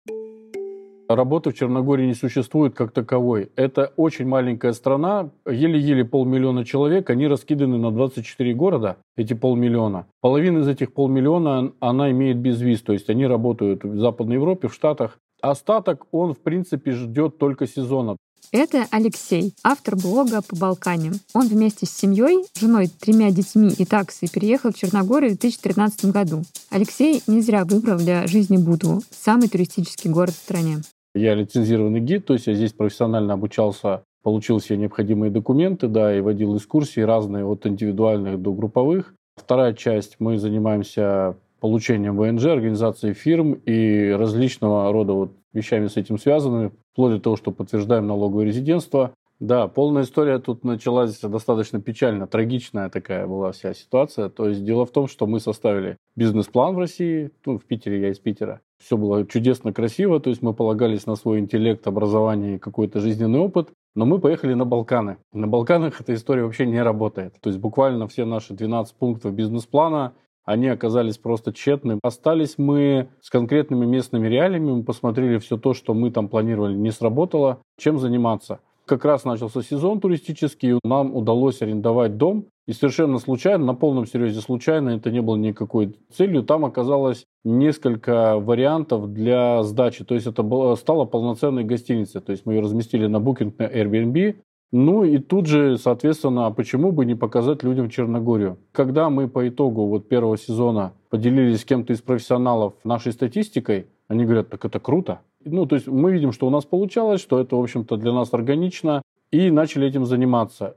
Работы 1.07 1.51
в 1.51 1.53
Черногории 1.53 2.07
не 2.07 2.15
существует 2.15 2.73
как 2.73 2.91
таковой. 2.91 3.51
Это 3.55 3.93
очень 3.95 4.27
маленькая 4.27 4.73
страна, 4.73 5.29
еле-еле 5.45 6.03
полмиллиона 6.03 6.65
человек, 6.65 7.09
они 7.11 7.27
раскиданы 7.27 7.77
на 7.77 7.91
24 7.91 8.53
города, 8.55 8.97
эти 9.15 9.33
полмиллиона. 9.33 10.07
Половина 10.21 10.59
из 10.59 10.67
этих 10.67 10.93
полмиллиона 10.93 11.73
она 11.79 12.09
имеет 12.09 12.37
безвиз, 12.37 12.81
то 12.81 12.93
есть 12.93 13.09
они 13.09 13.27
работают 13.27 13.83
в 13.83 13.99
Западной 13.99 14.35
Европе, 14.35 14.67
в 14.67 14.73
Штатах. 14.73 15.19
Остаток, 15.41 16.07
он 16.11 16.33
в 16.33 16.39
принципе 16.39 16.91
ждет 16.91 17.37
только 17.37 17.67
сезона. 17.67 18.17
Это 18.51 18.87
Алексей, 18.89 19.53
автор 19.63 19.95
блога 19.95 20.41
по 20.41 20.55
Балкане. 20.55 21.13
Он 21.33 21.47
вместе 21.47 21.85
с 21.85 21.91
семьей, 21.91 22.45
женой, 22.57 22.87
тремя 22.87 23.31
детьми 23.31 23.69
и 23.77 23.85
таксой 23.85 24.29
переехал 24.29 24.71
в 24.71 24.75
Черногорию 24.75 25.31
в 25.31 25.39
2013 25.39 26.05
году. 26.05 26.43
Алексей 26.69 27.21
не 27.27 27.41
зря 27.41 27.65
выбрал 27.65 27.97
для 27.97 28.25
жизни 28.27 28.57
Буду, 28.57 29.01
самый 29.11 29.49
туристический 29.49 30.09
город 30.09 30.33
в 30.35 30.43
стране. 30.43 30.77
Я 31.15 31.33
лицензированный 31.33 32.01
гид, 32.01 32.25
то 32.25 32.33
есть 32.33 32.47
я 32.47 32.53
здесь 32.53 32.73
профессионально 32.73 33.33
обучался, 33.33 34.03
получил 34.21 34.59
все 34.59 34.75
необходимые 34.75 35.31
документы, 35.31 35.87
да, 35.87 36.15
и 36.15 36.19
водил 36.19 36.57
экскурсии 36.57 36.99
разные, 36.99 37.45
от 37.45 37.65
индивидуальных 37.65 38.41
до 38.41 38.51
групповых. 38.51 39.13
Вторая 39.37 39.73
часть, 39.73 40.17
мы 40.19 40.37
занимаемся 40.37 41.37
получением 41.61 42.17
ВНЖ, 42.17 42.47
организацией 42.47 43.13
фирм 43.13 43.53
и 43.65 44.09
различного 44.09 44.91
рода 44.91 45.13
вот 45.13 45.31
вещами 45.53 45.87
с 45.87 45.95
этим 45.95 46.19
связанными, 46.19 46.71
вплоть 46.91 47.13
до 47.13 47.19
того, 47.21 47.37
что 47.37 47.51
подтверждаем 47.51 48.07
налоговое 48.07 48.45
резидентство. 48.45 49.13
Да, 49.39 49.67
полная 49.67 50.03
история 50.03 50.39
тут 50.39 50.63
началась 50.63 51.19
достаточно 51.19 51.81
печально, 51.81 52.25
трагичная 52.25 52.89
такая 52.89 53.27
была 53.27 53.51
вся 53.51 53.73
ситуация. 53.73 54.29
То 54.29 54.47
есть 54.47 54.63
дело 54.63 54.85
в 54.85 54.91
том, 54.91 55.07
что 55.07 55.27
мы 55.27 55.41
составили 55.41 55.97
бизнес-план 56.15 56.75
в 56.75 56.79
России, 56.79 57.31
ну, 57.45 57.59
в 57.59 57.65
Питере, 57.65 58.01
я 58.01 58.09
из 58.11 58.19
Питера. 58.19 58.61
Все 58.81 58.95
было 58.95 59.25
чудесно 59.25 59.73
красиво, 59.73 60.21
то 60.21 60.29
есть 60.29 60.41
мы 60.41 60.53
полагались 60.53 61.05
на 61.05 61.15
свой 61.15 61.39
интеллект, 61.39 61.85
образование 61.85 62.55
и 62.55 62.59
какой-то 62.59 62.99
жизненный 63.01 63.39
опыт. 63.39 63.69
Но 63.93 64.05
мы 64.05 64.19
поехали 64.19 64.53
на 64.53 64.65
Балканы. 64.65 65.17
На 65.33 65.47
Балканах 65.47 65.99
эта 65.99 66.13
история 66.13 66.43
вообще 66.43 66.65
не 66.65 66.81
работает. 66.81 67.35
То 67.41 67.49
есть 67.49 67.59
буквально 67.59 68.07
все 68.07 68.25
наши 68.25 68.53
12 68.53 68.95
пунктов 68.95 69.33
бизнес-плана 69.33 70.13
они 70.45 70.67
оказались 70.67 71.17
просто 71.17 71.51
тщетны. 71.51 71.99
Остались 72.03 72.57
мы 72.57 73.09
с 73.19 73.29
конкретными 73.29 73.85
местными 73.85 74.27
реалиями, 74.27 74.71
мы 74.71 74.83
посмотрели 74.83 75.39
все 75.39 75.57
то, 75.57 75.73
что 75.73 75.93
мы 75.93 76.11
там 76.11 76.29
планировали, 76.29 76.75
не 76.75 76.91
сработало. 76.91 77.61
Чем 77.77 77.97
заниматься? 77.97 78.59
Как 78.87 79.03
раз 79.03 79.25
начался 79.25 79.63
сезон 79.63 79.99
туристический, 79.99 80.79
нам 80.83 81.15
удалось 81.15 81.61
арендовать 81.63 82.17
дом, 82.17 82.45
и 82.67 82.73
совершенно 82.73 83.17
случайно, 83.17 83.65
на 83.65 83.73
полном 83.73 84.05
серьезе 84.05 84.41
случайно, 84.41 84.89
это 84.89 85.09
не 85.09 85.21
было 85.21 85.37
никакой 85.37 85.95
целью, 86.11 86.43
там 86.43 86.65
оказалось 86.65 87.25
несколько 87.43 88.37
вариантов 88.39 89.11
для 89.11 89.63
сдачи. 89.63 90.03
То 90.03 90.13
есть 90.13 90.27
это 90.27 90.43
было, 90.43 90.75
стало 90.75 91.05
полноценной 91.05 91.63
гостиницей. 91.63 92.21
То 92.21 92.31
есть 92.31 92.45
мы 92.45 92.53
ее 92.53 92.61
разместили 92.61 93.07
на 93.07 93.17
Booking, 93.17 93.53
на 93.57 93.63
Airbnb, 93.63 94.35
ну 94.71 95.03
и 95.03 95.19
тут 95.19 95.45
же, 95.45 95.77
соответственно, 95.77 96.47
а 96.47 96.51
почему 96.51 96.91
бы 96.91 97.05
не 97.05 97.15
показать 97.15 97.63
людям 97.63 97.89
Черногорию? 97.89 98.57
Когда 98.71 99.09
мы 99.09 99.29
по 99.29 99.47
итогу 99.47 99.85
вот 99.87 100.09
первого 100.09 100.37
сезона 100.37 100.93
поделились 101.09 101.61
с 101.61 101.65
кем-то 101.65 101.93
из 101.93 102.01
профессионалов 102.01 102.73
нашей 102.83 103.13
статистикой, 103.13 103.87
они 104.07 104.25
говорят, 104.25 104.49
так 104.49 104.65
это 104.65 104.79
круто. 104.79 105.21
Ну, 105.45 105.67
то 105.67 105.75
есть 105.75 105.87
мы 105.87 106.11
видим, 106.11 106.31
что 106.31 106.47
у 106.47 106.49
нас 106.49 106.65
получалось, 106.65 107.21
что 107.21 107.39
это, 107.39 107.55
в 107.55 107.59
общем-то, 107.59 107.97
для 107.97 108.11
нас 108.11 108.33
органично, 108.33 109.03
и 109.31 109.51
начали 109.51 109.87
этим 109.87 110.05
заниматься. 110.05 110.75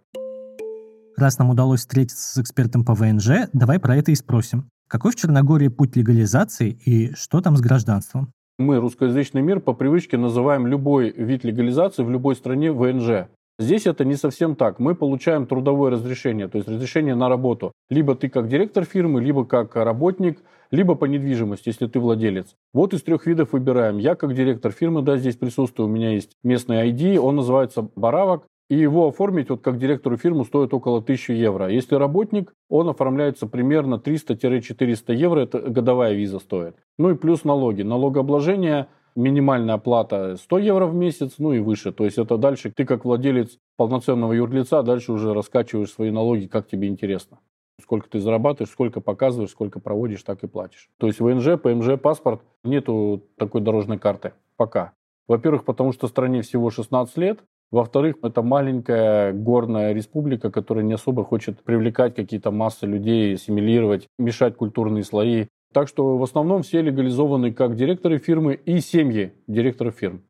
Раз 1.17 1.39
нам 1.39 1.51
удалось 1.51 1.81
встретиться 1.81 2.35
с 2.35 2.39
экспертом 2.39 2.85
по 2.85 2.95
ВНЖ, 2.95 3.49
давай 3.53 3.79
про 3.79 3.97
это 3.97 4.13
и 4.13 4.15
спросим. 4.15 4.69
Какой 4.87 5.13
в 5.13 5.17
Черногории 5.17 5.69
путь 5.69 5.97
легализации 5.97 6.79
и 6.85 7.13
что 7.15 7.41
там 7.41 7.57
с 7.57 7.61
гражданством? 7.61 8.33
Мы, 8.59 8.79
русскоязычный 8.79 9.41
мир, 9.41 9.61
по 9.61 9.73
привычке 9.73 10.17
называем 10.19 10.67
любой 10.67 11.11
вид 11.11 11.45
легализации 11.45 12.03
в 12.03 12.11
любой 12.11 12.37
стране 12.37 12.71
ВНЖ. 12.71 13.29
Здесь 13.59 13.87
это 13.87 14.05
не 14.05 14.17
совсем 14.17 14.55
так. 14.55 14.79
Мы 14.79 14.95
получаем 14.95 15.47
трудовое 15.47 15.91
разрешение, 15.91 16.49
то 16.49 16.59
есть 16.59 16.69
разрешение 16.69 17.15
на 17.15 17.29
работу. 17.29 17.73
Либо 17.91 18.15
ты 18.15 18.29
как 18.29 18.49
директор 18.49 18.85
фирмы, 18.85 19.21
либо 19.21 19.45
как 19.45 19.77
работник, 19.77 20.43
либо 20.71 20.95
по 20.95 21.07
недвижимости, 21.07 21.69
если 21.69 21.87
ты 21.87 22.01
владелец. 22.01 22.55
Вот 22.75 22.93
из 22.93 23.03
трех 23.03 23.27
видов 23.27 23.53
выбираем. 23.53 23.99
Я 23.99 24.15
как 24.15 24.35
директор 24.35 24.73
фирмы, 24.73 25.03
да, 25.03 25.17
здесь 25.17 25.37
присутствую, 25.37 25.89
у 25.89 25.93
меня 25.93 26.13
есть 26.13 26.33
местный 26.43 26.91
ID, 26.91 27.19
он 27.19 27.37
называется 27.37 27.89
Баравок, 27.97 28.47
и 28.69 28.77
его 28.77 29.09
оформить 29.09 29.49
вот 29.49 29.63
как 29.63 29.79
директору 29.79 30.19
фирмы 30.19 30.45
стоит 30.45 30.75
около 30.75 30.99
1000 30.99 31.33
евро. 31.33 31.69
Если 31.69 31.95
работник, 31.95 32.53
он 32.69 32.89
оформляется 32.89 33.47
примерно 33.47 33.95
300-400 33.95 35.15
евро, 35.15 35.41
это 35.41 35.59
годовая 35.59 36.13
виза 36.13 36.39
стоит. 36.39 36.77
Ну 36.99 37.11
и 37.11 37.15
плюс 37.15 37.45
налоги. 37.45 37.81
Налогообложение 37.81 38.89
минимальная 39.17 39.77
оплата 39.77 40.37
100 40.37 40.59
евро 40.59 40.87
в 40.87 40.95
месяц, 40.95 41.37
ну 41.39 41.55
и 41.55 41.61
выше. 41.61 41.93
То 41.93 42.05
есть 42.05 42.19
это 42.19 42.37
дальше 42.37 42.71
ты 42.75 42.85
как 42.85 43.07
владелец 43.07 43.59
полноценного 43.77 44.35
юрлица 44.35 44.83
дальше 44.83 45.13
уже 45.13 45.33
раскачиваешь 45.33 45.91
свои 45.91 46.11
налоги, 46.11 46.47
как 46.47 46.69
тебе 46.69 46.89
интересно. 46.89 47.39
Сколько 47.81 48.09
ты 48.09 48.21
зарабатываешь, 48.21 48.73
сколько 48.73 49.01
показываешь, 49.01 49.51
сколько 49.51 49.81
проводишь, 49.81 50.23
так 50.23 50.43
и 50.43 50.49
платишь. 50.49 50.89
То 50.99 51.07
есть 51.07 51.21
ВНЖ, 51.21 51.61
ПМЖ, 51.61 52.01
паспорт, 52.01 52.43
нету 52.65 53.25
такой 53.37 53.61
дорожной 53.61 53.99
карты 53.99 54.33
пока. 54.57 54.93
Во-первых, 55.29 55.65
потому 55.65 55.93
что 55.93 56.09
стране 56.09 56.43
всего 56.43 56.71
16 56.71 57.17
лет. 57.19 57.41
Во-вторых, 57.71 58.17
это 58.23 58.43
маленькая 58.43 59.33
горная 59.33 59.93
республика, 59.93 60.51
которая 60.51 60.85
не 60.85 60.95
особо 60.95 61.23
хочет 61.23 61.63
привлекать 61.63 62.15
какие-то 62.15 62.51
массы 62.51 62.87
людей, 62.87 63.35
ассимилировать, 63.35 64.09
мешать 64.19 64.57
культурные 64.57 65.05
слои. 65.05 65.47
Так 65.73 65.87
что 65.87 66.17
в 66.17 66.23
основном 66.23 66.63
все 66.63 66.81
легализованы 66.81 67.53
как 67.53 67.77
директоры 67.77 68.19
фирмы 68.19 68.55
и 68.55 68.81
семьи 68.81 69.35
директоров 69.47 69.97
фирм. 69.97 70.23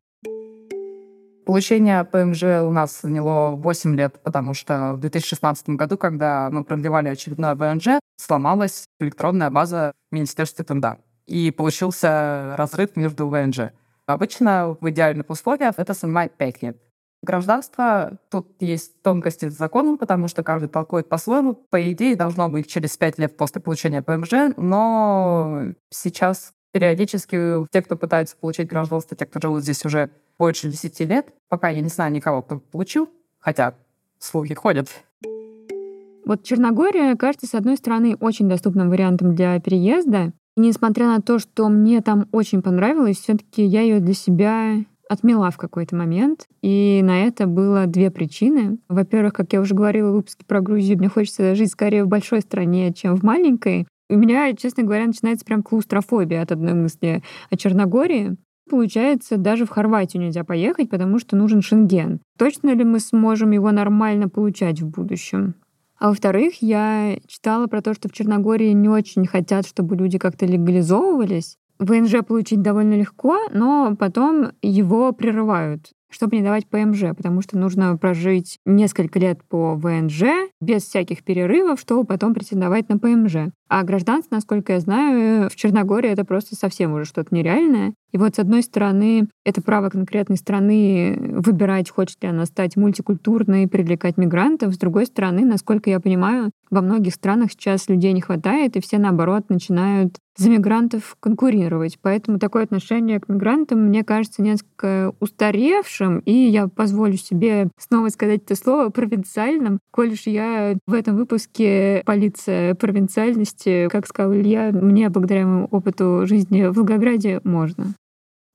Получение 1.49 2.03
ПМЖ 2.03 2.43
у 2.61 2.69
нас 2.69 3.01
заняло 3.01 3.55
8 3.55 3.95
лет, 3.95 4.21
потому 4.21 4.53
что 4.53 4.93
в 4.93 4.99
2016 4.99 5.69
году, 5.69 5.97
когда 5.97 6.47
мы 6.51 6.63
продлевали 6.63 7.09
очередное 7.09 7.55
ВНЖ, 7.55 7.99
сломалась 8.17 8.85
электронная 8.99 9.49
база 9.49 9.93
в 10.11 10.13
Министерстве 10.13 10.63
труда. 10.63 10.99
И 11.25 11.49
получился 11.49 12.53
разрыв 12.55 12.95
между 12.95 13.27
ВНЖ. 13.27 13.71
Обычно 14.05 14.77
в 14.79 14.87
идеальных 14.91 15.27
условиях 15.31 15.73
это 15.77 15.93
занимает 15.93 16.37
5 16.37 16.61
лет. 16.61 16.77
Гражданство, 17.23 18.19
тут 18.29 18.55
есть 18.59 19.01
тонкости 19.01 19.49
с 19.49 19.57
законом, 19.57 19.97
потому 19.97 20.27
что 20.27 20.43
каждый 20.43 20.69
толкует 20.69 21.09
по-своему. 21.09 21.55
По 21.55 21.91
идее, 21.91 22.15
должно 22.15 22.47
быть 22.49 22.67
через 22.67 22.95
пять 22.95 23.17
лет 23.17 23.35
после 23.37 23.59
получения 23.59 24.03
ПМЖ, 24.03 24.53
но 24.55 25.63
сейчас 25.89 26.53
периодически 26.71 27.67
те, 27.71 27.81
кто 27.81 27.95
пытается 27.95 28.35
получить 28.37 28.67
гражданство, 28.67 29.15
те, 29.15 29.25
кто 29.25 29.39
живут 29.41 29.63
здесь 29.63 29.85
уже 29.85 30.09
больше 30.37 30.69
10 30.69 30.99
лет, 31.01 31.27
пока 31.49 31.69
я 31.69 31.81
не 31.81 31.89
знаю 31.89 32.11
никого, 32.11 32.41
кто 32.41 32.59
получил, 32.59 33.09
хотя 33.39 33.73
слухи 34.19 34.53
ходят. 34.53 34.89
Вот 36.25 36.43
Черногория 36.43 37.15
кажется, 37.15 37.47
с 37.47 37.55
одной 37.55 37.75
стороны, 37.77 38.15
очень 38.19 38.47
доступным 38.47 38.89
вариантом 38.89 39.35
для 39.35 39.59
переезда. 39.59 40.31
И 40.55 40.61
несмотря 40.61 41.07
на 41.07 41.21
то, 41.21 41.39
что 41.39 41.69
мне 41.69 42.01
там 42.01 42.27
очень 42.31 42.61
понравилось, 42.61 43.17
все-таки 43.17 43.63
я 43.63 43.81
ее 43.81 43.99
для 43.99 44.13
себя 44.13 44.75
отмела 45.09 45.49
в 45.49 45.57
какой-то 45.57 45.95
момент. 45.95 46.45
И 46.61 47.01
на 47.03 47.25
это 47.25 47.47
было 47.47 47.87
две 47.87 48.11
причины. 48.11 48.77
Во-первых, 48.87 49.33
как 49.33 49.51
я 49.53 49.59
уже 49.59 49.73
говорила 49.73 50.11
в 50.11 50.13
выпуске 50.13 50.45
про 50.45 50.61
Грузию, 50.61 50.99
мне 50.99 51.09
хочется 51.09 51.55
жить 51.55 51.71
скорее 51.71 52.03
в 52.03 52.07
большой 52.07 52.41
стране, 52.41 52.93
чем 52.93 53.15
в 53.15 53.23
маленькой. 53.23 53.87
У 54.09 54.15
меня, 54.15 54.53
честно 54.55 54.83
говоря, 54.83 55.05
начинается 55.05 55.45
прям 55.45 55.61
клаустрофобия 55.61 56.41
от 56.41 56.51
одной 56.51 56.73
мысли 56.73 57.21
о 57.51 57.57
Черногории. 57.57 58.37
Получается, 58.69 59.37
даже 59.37 59.65
в 59.65 59.69
Хорватию 59.69 60.23
нельзя 60.23 60.43
поехать, 60.43 60.89
потому 60.89 61.19
что 61.19 61.35
нужен 61.35 61.61
шенген. 61.61 62.19
Точно 62.37 62.73
ли 62.73 62.83
мы 62.83 62.99
сможем 62.99 63.51
его 63.51 63.71
нормально 63.71 64.27
получать 64.29 64.81
в 64.81 64.89
будущем? 64.89 65.55
А 65.99 66.09
во-вторых, 66.09 66.61
я 66.61 67.17
читала 67.27 67.67
про 67.67 67.81
то, 67.81 67.93
что 67.93 68.09
в 68.09 68.13
Черногории 68.13 68.71
не 68.71 68.89
очень 68.89 69.27
хотят, 69.27 69.67
чтобы 69.67 69.95
люди 69.95 70.17
как-то 70.17 70.45
легализовывались. 70.45 71.57
ВНЖ 71.77 72.23
получить 72.27 72.61
довольно 72.61 72.95
легко, 72.95 73.37
но 73.51 73.95
потом 73.97 74.51
его 74.61 75.11
прерывают 75.11 75.91
чтобы 76.09 76.37
не 76.37 76.43
давать 76.43 76.67
ПМЖ, 76.67 77.15
потому 77.15 77.41
что 77.41 77.57
нужно 77.57 77.95
прожить 77.97 78.59
несколько 78.65 79.19
лет 79.19 79.41
по 79.47 79.75
ВНЖ 79.75 80.23
без 80.61 80.83
всяких 80.83 81.23
перерывов, 81.23 81.79
чтобы 81.79 82.05
потом 82.05 82.33
претендовать 82.33 82.89
на 82.89 82.97
ПМЖ. 82.97 83.51
А 83.67 83.83
гражданство, 83.83 84.35
насколько 84.35 84.73
я 84.73 84.79
знаю, 84.79 85.49
в 85.49 85.55
Черногории 85.55 86.09
это 86.09 86.25
просто 86.25 86.55
совсем 86.55 86.93
уже 86.93 87.05
что-то 87.05 87.33
нереальное. 87.35 87.93
И 88.11 88.17
вот 88.17 88.35
с 88.35 88.39
одной 88.39 88.63
стороны, 88.63 89.27
это 89.45 89.61
право 89.61 89.89
конкретной 89.89 90.37
страны 90.37 91.17
выбирать, 91.19 91.89
хочет 91.89 92.21
ли 92.23 92.29
она 92.29 92.45
стать 92.45 92.75
мультикультурной, 92.75 93.67
привлекать 93.67 94.17
мигрантов. 94.17 94.73
С 94.73 94.77
другой 94.77 95.05
стороны, 95.05 95.45
насколько 95.45 95.89
я 95.89 95.99
понимаю, 95.99 96.51
во 96.69 96.81
многих 96.81 97.15
странах 97.15 97.51
сейчас 97.51 97.89
людей 97.89 98.13
не 98.13 98.21
хватает, 98.21 98.75
и 98.75 98.81
все, 98.81 98.97
наоборот, 98.99 99.49
начинают 99.49 100.17
за 100.37 100.49
мигрантов 100.49 101.17
конкурировать. 101.19 101.97
Поэтому 102.01 102.39
такое 102.39 102.63
отношение 102.63 103.19
к 103.19 103.27
мигрантам, 103.27 103.85
мне 103.85 104.03
кажется, 104.03 104.41
несколько 104.41 105.13
устаревшим, 105.19 106.19
и 106.19 106.31
я 106.31 106.67
позволю 106.67 107.17
себе 107.17 107.69
снова 107.77 108.07
сказать 108.09 108.43
это 108.43 108.55
слово 108.55 108.89
провинциальным, 108.89 109.79
коль 109.91 110.13
уж 110.13 110.27
я 110.27 110.77
в 110.87 110.93
этом 110.93 111.17
выпуске 111.17 112.03
полиция 112.05 112.73
провинциальности, 112.75 113.89
как 113.89 114.07
сказал 114.07 114.33
Илья, 114.33 114.71
мне 114.71 115.09
благодаря 115.09 115.45
моему 115.45 115.67
опыту 115.71 116.21
жизни 116.25 116.63
в 116.67 116.73
Волгограде 116.73 117.41
можно. 117.43 117.93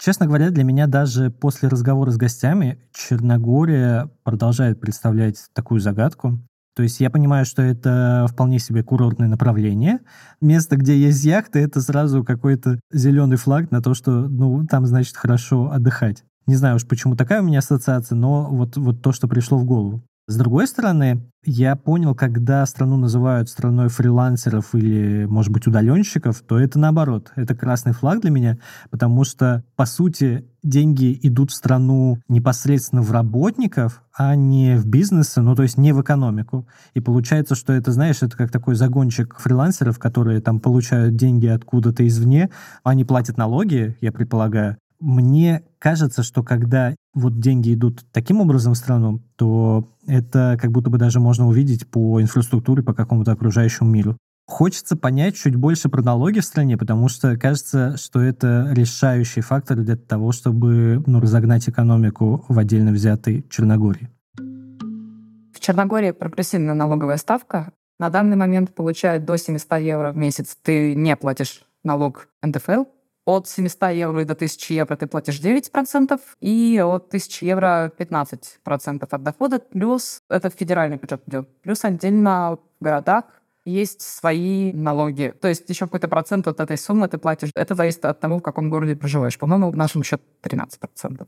Честно 0.04 0.26
говоря, 0.26 0.50
для 0.50 0.64
меня 0.64 0.87
даже 0.87 1.30
после 1.30 1.70
разговора 1.70 2.11
с 2.11 2.18
гостями 2.18 2.78
Черногория 2.92 4.11
продолжает 4.23 4.78
представлять 4.78 5.46
такую 5.54 5.80
загадку. 5.80 6.38
То 6.76 6.82
есть 6.82 7.00
я 7.00 7.08
понимаю, 7.08 7.46
что 7.46 7.62
это 7.62 8.26
вполне 8.30 8.58
себе 8.58 8.82
курортное 8.82 9.28
направление. 9.28 10.00
Место, 10.42 10.76
где 10.76 10.99
есть 10.99 11.25
яхты, 11.25 11.61
это 11.61 11.80
сразу 11.80 12.23
какой-то 12.23 12.78
зеленый 12.92 13.38
флаг 13.38 13.70
на 13.70 13.80
то, 13.80 13.94
что, 13.94 14.28
ну, 14.28 14.66
там, 14.66 14.84
значит, 14.84 15.16
хорошо 15.16 15.70
отдыхать. 15.70 16.23
Не 16.46 16.56
знаю 16.56 16.76
уж, 16.76 16.87
почему 16.87 17.16
такая 17.16 17.40
у 17.40 17.44
меня 17.46 17.61
ассоциация, 17.61 18.14
но 18.14 18.50
вот, 18.50 18.76
вот 18.76 19.00
то, 19.00 19.11
что 19.11 19.26
пришло 19.26 19.56
в 19.56 19.64
голову. 19.64 20.02
С 20.26 20.37
другой 20.38 20.66
стороны, 20.66 21.31
я 21.45 21.76
понял, 21.76 22.14
когда 22.14 22.64
страну 22.64 22.97
называют 22.97 23.50
страной 23.50 23.88
фрилансеров 23.88 24.75
или, 24.75 25.26
может 25.26 25.52
быть, 25.52 25.66
удаленщиков, 25.66 26.40
то 26.40 26.59
это 26.59 26.78
наоборот. 26.78 27.31
Это 27.37 27.54
красный 27.54 27.93
флаг 27.93 28.23
для 28.23 28.31
меня, 28.31 28.59
потому 28.90 29.25
что, 29.25 29.64
по 29.76 29.85
сути, 29.85 30.47
деньги 30.62 31.19
идут 31.23 31.50
в 31.50 31.54
страну 31.54 32.21
непосредственно 32.26 33.02
в 33.02 33.12
работников, 33.12 34.02
а 34.16 34.35
не 34.35 34.76
в 34.76 34.87
бизнесы, 34.87 35.43
ну, 35.43 35.54
то 35.54 35.62
есть 35.62 35.76
не 35.76 35.93
в 35.93 36.00
экономику. 36.00 36.66
И 36.95 37.00
получается, 37.00 37.54
что 37.54 37.75
это, 37.75 37.93
знаешь, 37.93 38.23
это 38.23 38.35
как 38.35 38.50
такой 38.50 38.76
загончик 38.76 39.38
фрилансеров, 39.38 39.99
которые 39.99 40.40
там 40.40 40.59
получают 40.59 41.16
деньги 41.16 41.49
откуда-то 41.49 42.07
извне, 42.07 42.49
они 42.83 43.04
платят 43.04 43.37
налоги, 43.37 43.99
я 44.00 44.11
предполагаю, 44.11 44.78
мне 45.00 45.62
кажется, 45.78 46.22
что 46.22 46.42
когда 46.42 46.94
вот 47.14 47.38
деньги 47.38 47.74
идут 47.74 48.04
таким 48.12 48.40
образом 48.40 48.74
в 48.74 48.78
страну, 48.78 49.20
то 49.36 49.88
это 50.06 50.58
как 50.60 50.72
будто 50.72 50.90
бы 50.90 50.98
даже 50.98 51.20
можно 51.20 51.46
увидеть 51.46 51.86
по 51.88 52.20
инфраструктуре, 52.20 52.82
по 52.82 52.94
какому-то 52.94 53.32
окружающему 53.32 53.88
миру. 53.88 54.16
Хочется 54.46 54.94
понять 54.96 55.36
чуть 55.36 55.56
больше 55.56 55.88
про 55.88 56.02
налоги 56.02 56.40
в 56.40 56.44
стране, 56.44 56.76
потому 56.76 57.08
что 57.08 57.36
кажется, 57.38 57.96
что 57.96 58.20
это 58.20 58.68
решающий 58.72 59.40
фактор 59.40 59.78
для 59.78 59.96
того, 59.96 60.32
чтобы 60.32 61.02
ну, 61.06 61.20
разогнать 61.20 61.66
экономику 61.68 62.44
в 62.48 62.58
отдельно 62.58 62.92
взятой 62.92 63.46
Черногории. 63.48 64.10
В 64.36 65.60
Черногории 65.60 66.10
прогрессивная 66.10 66.74
налоговая 66.74 67.16
ставка. 67.16 67.72
На 67.98 68.10
данный 68.10 68.36
момент 68.36 68.74
получает 68.74 69.24
до 69.24 69.38
700 69.38 69.80
евро 69.80 70.12
в 70.12 70.16
месяц. 70.16 70.56
Ты 70.62 70.94
не 70.94 71.16
платишь 71.16 71.64
налог 71.82 72.28
НДФЛ, 72.42 72.84
от 73.25 73.49
700 73.49 73.93
евро 73.93 74.25
до 74.25 74.35
1000 74.35 74.75
евро 74.75 74.97
ты 74.97 75.07
платишь 75.07 75.40
9%, 75.40 76.21
и 76.40 76.83
от 76.85 77.07
1000 77.07 77.45
евро 77.47 77.93
15% 77.99 79.09
от 79.11 79.23
дохода, 79.23 79.59
плюс 79.59 80.23
это 80.28 80.50
федеральный 80.50 80.97
бюджет 80.97 81.23
идет. 81.26 81.49
Плюс 81.62 81.85
отдельно 81.85 82.59
в 82.81 82.85
городах 82.85 83.25
есть 83.64 84.02
свои 84.02 84.73
налоги. 84.73 85.35
То 85.40 85.49
есть 85.49 85.69
еще 85.71 85.87
какой-то 85.87 86.09
процент 86.09 86.47
от 86.47 86.61
этой 86.61 86.76
суммы 86.76 87.09
ты 87.09 87.16
платишь. 87.16 87.50
Это 87.54 87.75
зависит 87.75 88.04
от 88.04 88.21
того, 88.21 88.38
в 88.38 88.43
каком 88.43 88.69
городе 88.69 88.95
проживаешь. 88.95 89.38
По-моему, 89.38 89.71
в 89.71 89.76
нашем 89.76 90.02
счет 90.02 90.21
13%. 90.43 91.26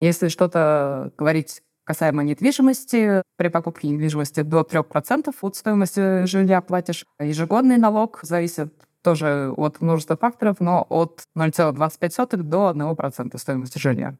Если 0.00 0.28
что-то 0.28 1.12
говорить 1.18 1.62
касаемо 1.84 2.22
недвижимости, 2.22 3.22
при 3.36 3.48
покупке 3.48 3.88
недвижимости 3.88 4.42
до 4.42 4.60
3% 4.60 5.34
от 5.40 5.56
стоимости 5.56 6.26
жилья 6.26 6.60
платишь. 6.60 7.04
Ежегодный 7.18 7.76
налог 7.76 8.20
зависит 8.22 8.72
тоже 9.02 9.52
от 9.56 9.80
множества 9.80 10.16
факторов, 10.16 10.56
но 10.60 10.86
от 10.88 11.24
0,25 11.36 12.42
до 12.42 12.70
1% 12.70 13.38
стоимости 13.38 13.78
жилья. 13.78 14.16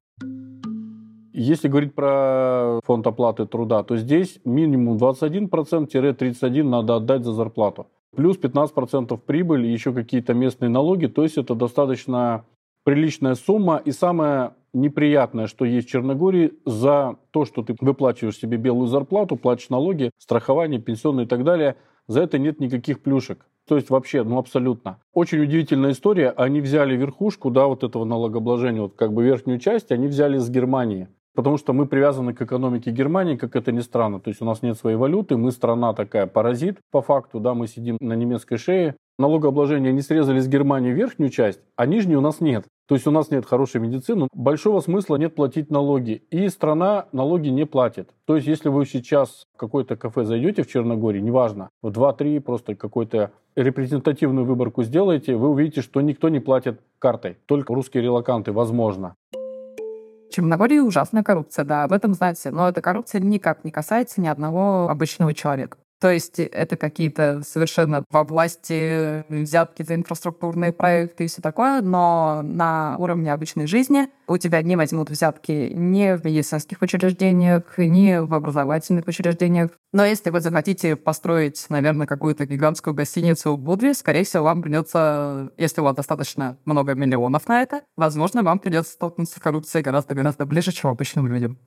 Если 1.32 1.68
говорить 1.68 1.94
про 1.94 2.80
фонд 2.84 3.06
оплаты 3.06 3.46
труда, 3.46 3.82
то 3.82 3.96
здесь 3.96 4.38
минимум 4.44 4.98
21%-31% 4.98 6.62
надо 6.62 6.96
отдать 6.96 7.24
за 7.24 7.32
зарплату. 7.32 7.86
Плюс 8.14 8.38
15% 8.38 9.16
прибыль 9.16 9.64
и 9.64 9.72
еще 9.72 9.94
какие-то 9.94 10.34
местные 10.34 10.68
налоги. 10.68 11.06
То 11.06 11.22
есть 11.22 11.38
это 11.38 11.54
достаточно 11.54 12.44
приличная 12.84 13.34
сумма. 13.34 13.80
И 13.82 13.92
самое 13.92 14.52
неприятное, 14.74 15.46
что 15.46 15.64
есть 15.64 15.88
в 15.88 15.90
Черногории, 15.90 16.52
за 16.66 17.16
то, 17.30 17.46
что 17.46 17.62
ты 17.62 17.74
выплачиваешь 17.80 18.38
себе 18.38 18.58
белую 18.58 18.88
зарплату, 18.88 19.36
платишь 19.36 19.70
налоги, 19.70 20.10
страхование, 20.18 20.80
пенсионные 20.80 21.24
и 21.24 21.28
так 21.28 21.44
далее, 21.44 21.76
за 22.08 22.20
это 22.20 22.38
нет 22.38 22.60
никаких 22.60 23.00
плюшек. 23.00 23.46
То 23.68 23.76
есть 23.76 23.90
вообще, 23.90 24.22
ну 24.24 24.38
абсолютно. 24.38 24.98
Очень 25.12 25.40
удивительная 25.40 25.92
история. 25.92 26.30
Они 26.30 26.60
взяли 26.60 26.96
верхушку, 26.96 27.50
да, 27.50 27.66
вот 27.66 27.84
этого 27.84 28.04
налогообложения, 28.04 28.80
вот 28.80 28.94
как 28.94 29.12
бы 29.12 29.24
верхнюю 29.24 29.58
часть, 29.58 29.92
они 29.92 30.08
взяли 30.08 30.38
с 30.38 30.50
Германии. 30.50 31.08
Потому 31.34 31.56
что 31.56 31.72
мы 31.72 31.86
привязаны 31.86 32.34
к 32.34 32.42
экономике 32.42 32.90
Германии, 32.90 33.36
как 33.36 33.56
это 33.56 33.72
ни 33.72 33.80
странно. 33.80 34.20
То 34.20 34.28
есть 34.28 34.42
у 34.42 34.44
нас 34.44 34.60
нет 34.60 34.76
своей 34.76 34.96
валюты, 34.96 35.36
мы 35.36 35.50
страна 35.50 35.94
такая 35.94 36.26
паразит 36.26 36.78
по 36.90 37.00
факту, 37.00 37.40
да, 37.40 37.54
мы 37.54 37.68
сидим 37.68 37.96
на 38.00 38.12
немецкой 38.12 38.58
шее. 38.58 38.96
Налогообложение 39.18 39.90
они 39.90 40.02
срезали 40.02 40.40
с 40.40 40.48
Германии 40.48 40.90
верхнюю 40.90 41.30
часть, 41.30 41.60
а 41.76 41.86
нижнюю 41.86 42.18
у 42.18 42.22
нас 42.22 42.40
нет. 42.40 42.66
То 42.86 42.94
есть 42.94 43.06
у 43.06 43.10
нас 43.10 43.30
нет 43.30 43.46
хорошей 43.46 43.80
медицины, 43.80 44.28
большого 44.34 44.80
смысла 44.80 45.16
нет 45.16 45.34
платить 45.34 45.70
налоги. 45.70 46.22
И 46.30 46.48
страна 46.48 47.06
налоги 47.12 47.48
не 47.48 47.64
платит. 47.64 48.10
То 48.26 48.36
есть 48.36 48.46
если 48.46 48.68
вы 48.68 48.84
сейчас 48.86 49.46
в 49.54 49.56
какое-то 49.56 49.96
кафе 49.96 50.24
зайдете 50.24 50.62
в 50.62 50.68
Черногории, 50.68 51.20
неважно, 51.20 51.70
в 51.80 51.88
2-3 51.88 52.40
просто 52.40 52.74
какой-то 52.74 53.30
репрезентативную 53.56 54.46
выборку 54.46 54.82
сделаете, 54.82 55.36
вы 55.36 55.48
увидите, 55.48 55.82
что 55.82 56.00
никто 56.00 56.28
не 56.28 56.40
платит 56.40 56.80
картой. 56.98 57.38
Только 57.46 57.74
русские 57.74 58.02
релаканты, 58.02 58.52
возможно. 58.52 59.14
В 59.32 60.34
Черногории 60.34 60.78
ужасная 60.78 61.22
коррупция, 61.22 61.64
да, 61.64 61.84
об 61.84 61.92
этом 61.92 62.14
знают 62.14 62.38
все. 62.38 62.50
Но 62.50 62.68
эта 62.68 62.80
коррупция 62.80 63.20
никак 63.20 63.64
не 63.64 63.70
касается 63.70 64.20
ни 64.20 64.26
одного 64.26 64.88
обычного 64.88 65.34
человека. 65.34 65.76
То 66.02 66.10
есть 66.10 66.40
это 66.40 66.76
какие-то 66.76 67.42
совершенно 67.46 68.04
во 68.10 68.24
власти 68.24 69.24
взятки 69.28 69.84
за 69.84 69.94
инфраструктурные 69.94 70.72
проекты 70.72 71.26
и 71.26 71.26
все 71.28 71.40
такое, 71.40 71.80
но 71.80 72.40
на 72.42 72.96
уровне 72.98 73.32
обычной 73.32 73.68
жизни 73.68 74.08
у 74.26 74.36
тебя 74.36 74.62
не 74.62 74.74
возьмут 74.74 75.10
взятки 75.10 75.70
ни 75.72 76.16
в 76.16 76.24
медицинских 76.24 76.82
учреждениях, 76.82 77.78
ни 77.78 78.18
в 78.18 78.34
образовательных 78.34 79.06
учреждениях. 79.06 79.70
Но 79.92 80.04
если 80.04 80.30
вы 80.30 80.40
захотите 80.40 80.96
построить, 80.96 81.64
наверное, 81.68 82.08
какую-то 82.08 82.46
гигантскую 82.46 82.94
гостиницу 82.94 83.54
в 83.54 83.60
Будве, 83.60 83.94
скорее 83.94 84.24
всего, 84.24 84.42
вам 84.42 84.60
придется, 84.60 85.52
если 85.56 85.82
у 85.82 85.84
вас 85.84 85.94
достаточно 85.94 86.58
много 86.64 86.94
миллионов 86.94 87.46
на 87.46 87.62
это, 87.62 87.82
возможно, 87.96 88.42
вам 88.42 88.58
придется 88.58 88.94
столкнуться 88.94 89.38
с 89.38 89.40
коррупцией 89.40 89.84
гораздо-гораздо 89.84 90.46
ближе, 90.46 90.72
чем 90.72 90.90
обычным 90.90 91.28
людям. 91.28 91.60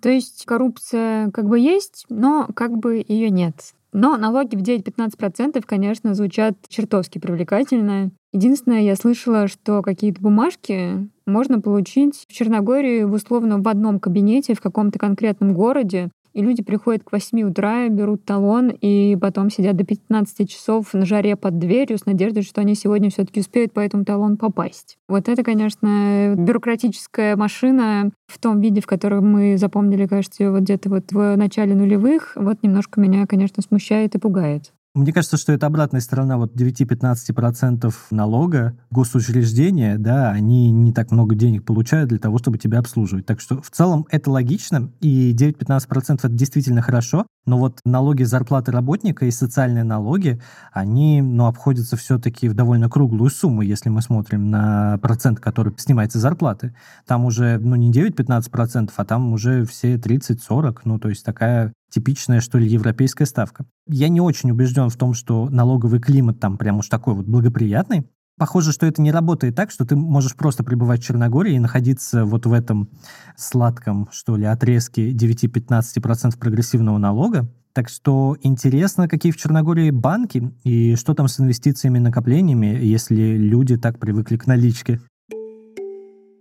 То 0.00 0.08
есть 0.08 0.44
коррупция 0.46 1.30
как 1.30 1.48
бы 1.48 1.58
есть, 1.58 2.06
но 2.08 2.48
как 2.54 2.76
бы 2.78 3.04
ее 3.06 3.30
нет. 3.30 3.54
Но 3.92 4.16
налоги 4.16 4.54
в 4.54 4.62
9-15%, 4.62 5.62
конечно, 5.64 6.14
звучат 6.14 6.54
чертовски 6.68 7.18
привлекательно. 7.18 8.10
Единственное, 8.32 8.82
я 8.82 8.96
слышала, 8.96 9.48
что 9.48 9.80
какие-то 9.82 10.20
бумажки 10.20 11.08
можно 11.26 11.60
получить 11.60 12.26
в 12.28 12.32
Черногории 12.32 13.02
условно 13.02 13.58
в 13.58 13.66
одном 13.66 13.98
кабинете 13.98 14.54
в 14.54 14.60
каком-то 14.60 14.98
конкретном 14.98 15.54
городе, 15.54 16.10
и 16.38 16.40
люди 16.40 16.62
приходят 16.62 17.02
к 17.02 17.10
8 17.10 17.42
утра, 17.42 17.88
берут 17.88 18.24
талон, 18.24 18.68
и 18.70 19.16
потом 19.20 19.50
сидят 19.50 19.74
до 19.74 19.84
15 19.84 20.48
часов 20.48 20.94
на 20.94 21.04
жаре 21.04 21.34
под 21.34 21.58
дверью 21.58 21.98
с 21.98 22.06
надеждой, 22.06 22.44
что 22.44 22.60
они 22.60 22.76
сегодня 22.76 23.10
все 23.10 23.24
таки 23.24 23.40
успеют 23.40 23.72
по 23.72 23.80
этому 23.80 24.04
талону 24.04 24.36
попасть. 24.36 24.98
Вот 25.08 25.28
это, 25.28 25.42
конечно, 25.42 26.34
бюрократическая 26.36 27.34
машина 27.34 28.12
в 28.28 28.38
том 28.38 28.60
виде, 28.60 28.80
в 28.80 28.86
котором 28.86 29.32
мы 29.32 29.58
запомнили, 29.58 30.06
кажется, 30.06 30.52
вот 30.52 30.60
где-то 30.60 30.90
вот 30.90 31.10
в 31.10 31.34
начале 31.34 31.74
нулевых, 31.74 32.34
вот 32.36 32.62
немножко 32.62 33.00
меня, 33.00 33.26
конечно, 33.26 33.60
смущает 33.60 34.14
и 34.14 34.18
пугает. 34.20 34.72
Мне 34.94 35.12
кажется, 35.12 35.36
что 35.36 35.52
это 35.52 35.66
обратная 35.66 36.00
сторона 36.00 36.38
вот 36.38 36.56
9-15% 36.56 37.94
налога. 38.10 38.76
Госучреждения, 38.90 39.98
да, 39.98 40.30
они 40.30 40.70
не 40.70 40.92
так 40.92 41.10
много 41.12 41.34
денег 41.34 41.64
получают 41.64 42.08
для 42.08 42.18
того, 42.18 42.38
чтобы 42.38 42.58
тебя 42.58 42.78
обслуживать. 42.78 43.26
Так 43.26 43.40
что 43.40 43.60
в 43.60 43.70
целом 43.70 44.06
это 44.10 44.30
логично, 44.30 44.90
и 45.00 45.34
9-15% 45.34 46.14
это 46.14 46.28
действительно 46.28 46.82
хорошо, 46.82 47.26
но 47.46 47.58
вот 47.58 47.80
налоги 47.84 48.24
зарплаты 48.24 48.72
работника 48.72 49.26
и 49.26 49.30
социальные 49.30 49.84
налоги, 49.84 50.40
они, 50.72 51.22
ну, 51.22 51.46
обходятся 51.46 51.96
все-таки 51.96 52.48
в 52.48 52.54
довольно 52.54 52.90
круглую 52.90 53.30
сумму, 53.30 53.62
если 53.62 53.90
мы 53.90 54.02
смотрим 54.02 54.50
на 54.50 54.98
процент, 54.98 55.38
который 55.38 55.72
снимается 55.78 56.18
зарплаты. 56.18 56.74
Там 57.06 57.24
уже, 57.24 57.58
ну, 57.58 57.76
не 57.76 57.92
9-15%, 57.92 58.90
а 58.96 59.04
там 59.04 59.32
уже 59.32 59.64
все 59.64 59.96
30-40, 59.96 60.80
ну, 60.84 60.98
то 60.98 61.08
есть 61.08 61.24
такая 61.24 61.72
типичная, 61.90 62.40
что 62.40 62.58
ли, 62.58 62.68
европейская 62.68 63.26
ставка. 63.26 63.64
Я 63.86 64.08
не 64.08 64.20
очень 64.20 64.50
убежден 64.50 64.88
в 64.88 64.96
том, 64.96 65.14
что 65.14 65.48
налоговый 65.50 66.00
климат 66.00 66.40
там 66.40 66.58
прям 66.58 66.78
уж 66.78 66.88
такой 66.88 67.14
вот 67.14 67.26
благоприятный. 67.26 68.06
Похоже, 68.38 68.72
что 68.72 68.86
это 68.86 69.02
не 69.02 69.10
работает 69.10 69.56
так, 69.56 69.72
что 69.72 69.84
ты 69.84 69.96
можешь 69.96 70.36
просто 70.36 70.62
пребывать 70.62 71.00
в 71.00 71.04
Черногории 71.04 71.54
и 71.54 71.58
находиться 71.58 72.24
вот 72.24 72.46
в 72.46 72.52
этом 72.52 72.88
сладком, 73.36 74.08
что 74.12 74.36
ли, 74.36 74.44
отрезке 74.44 75.10
9-15% 75.12 76.38
прогрессивного 76.38 76.98
налога. 76.98 77.48
Так 77.72 77.88
что 77.88 78.36
интересно, 78.42 79.08
какие 79.08 79.32
в 79.32 79.36
Черногории 79.36 79.90
банки 79.90 80.52
и 80.62 80.94
что 80.94 81.14
там 81.14 81.26
с 81.26 81.40
инвестициями 81.40 81.98
и 81.98 82.00
накоплениями, 82.00 82.78
если 82.80 83.36
люди 83.36 83.76
так 83.76 83.98
привыкли 83.98 84.36
к 84.36 84.46
наличке. 84.46 85.00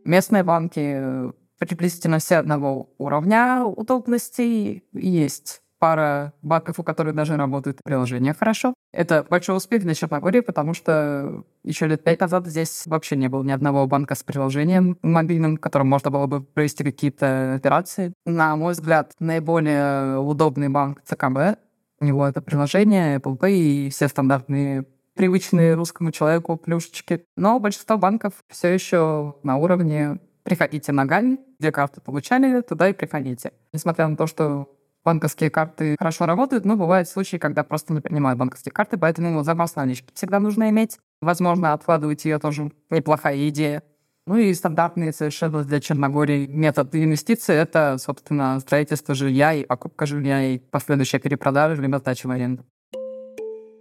Местные 0.04 0.44
банки 0.44 1.34
приблизительно 1.60 2.20
все 2.20 2.38
одного 2.38 2.90
уровня 2.98 3.64
удобностей. 3.64 4.84
Есть 4.94 5.62
пара 5.80 6.34
банков, 6.42 6.80
у 6.80 6.84
которых 6.84 7.16
даже 7.16 7.36
работает 7.36 7.80
приложение 7.84 8.34
хорошо. 8.34 8.74
Это 8.92 9.26
большой 9.30 9.58
успех 9.58 9.84
для 9.84 9.94
Черногории, 9.94 10.40
потому 10.40 10.74
что 10.74 11.44
еще 11.64 11.88
лет 11.88 12.04
пять 12.04 12.20
назад 12.20 12.48
здесь 12.48 12.84
вообще 12.86 13.16
не 13.16 13.28
было 13.28 13.44
ни 13.44 13.52
одного 13.52 13.86
банка 13.88 14.16
с 14.16 14.24
приложением 14.24 14.98
мобильным, 15.02 15.58
которым 15.58 15.88
можно 15.90 16.10
было 16.10 16.26
бы 16.28 16.42
провести 16.42 16.84
какие-то 16.84 17.56
операции. 17.56 18.14
На 18.26 18.56
мой 18.56 18.74
взгляд, 18.74 19.14
наиболее 19.20 20.20
удобный 20.20 20.70
банк 20.70 21.02
ЦКБ. 21.04 21.60
У 22.00 22.06
него 22.06 22.28
это 22.28 22.42
приложение, 22.42 23.18
Apple 23.18 23.38
Pay 23.38 23.52
и 23.52 23.90
все 23.90 24.08
стандартные 24.08 24.86
привычные 25.16 25.74
русскому 25.74 26.12
человеку 26.12 26.58
плюшечки. 26.58 27.26
Но 27.36 27.60
большинство 27.60 27.98
банков 27.98 28.34
все 28.50 28.70
еще 28.70 29.36
на 29.44 29.58
уровне 29.58 30.20
приходите 30.48 30.94
ногами, 30.94 31.40
где 31.60 31.74
карты 31.74 32.00
получали, 32.00 32.62
туда 32.62 32.88
и 32.88 32.94
приходите. 32.94 33.52
Несмотря 33.74 34.08
на 34.08 34.16
то, 34.16 34.28
что 34.28 34.74
банковские 35.04 35.50
карты 35.50 35.98
хорошо 36.00 36.26
работают, 36.26 36.64
но 36.64 36.78
бывают 36.78 37.10
случаи, 37.10 37.36
когда 37.36 37.66
просто 37.66 37.92
не 37.92 38.00
принимают 38.00 38.40
банковские 38.40 38.72
карты, 38.72 38.98
поэтому 38.98 39.44
запас 39.44 39.76
налички 39.76 40.08
всегда 40.14 40.40
нужно 40.40 40.70
иметь. 40.70 41.00
Возможно, 41.22 41.74
откладывать 41.74 42.24
ее 42.24 42.40
тоже 42.40 42.72
неплохая 42.90 43.50
идея. 43.50 43.84
Ну 44.26 44.38
и 44.38 44.54
стандартный 44.54 45.12
совершенно 45.12 45.66
для 45.66 45.82
Черногории 45.82 46.48
метод 46.48 46.96
инвестиций— 46.96 47.56
это, 47.58 47.98
собственно, 48.00 48.58
строительство 48.62 49.16
жилья 49.16 49.52
и 49.54 49.66
покупка 49.66 50.06
жилья 50.06 50.54
и 50.54 50.60
последующая 50.60 51.20
перепродажа 51.20 51.82
либо 51.82 51.98
сдача 51.98 52.26
в 52.28 52.32
аренду. 52.32 52.64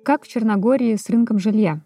Как 0.04 0.24
в 0.24 0.28
Черногории 0.28 0.96
с 0.96 1.08
рынком 1.10 1.38
жилья? 1.38 1.80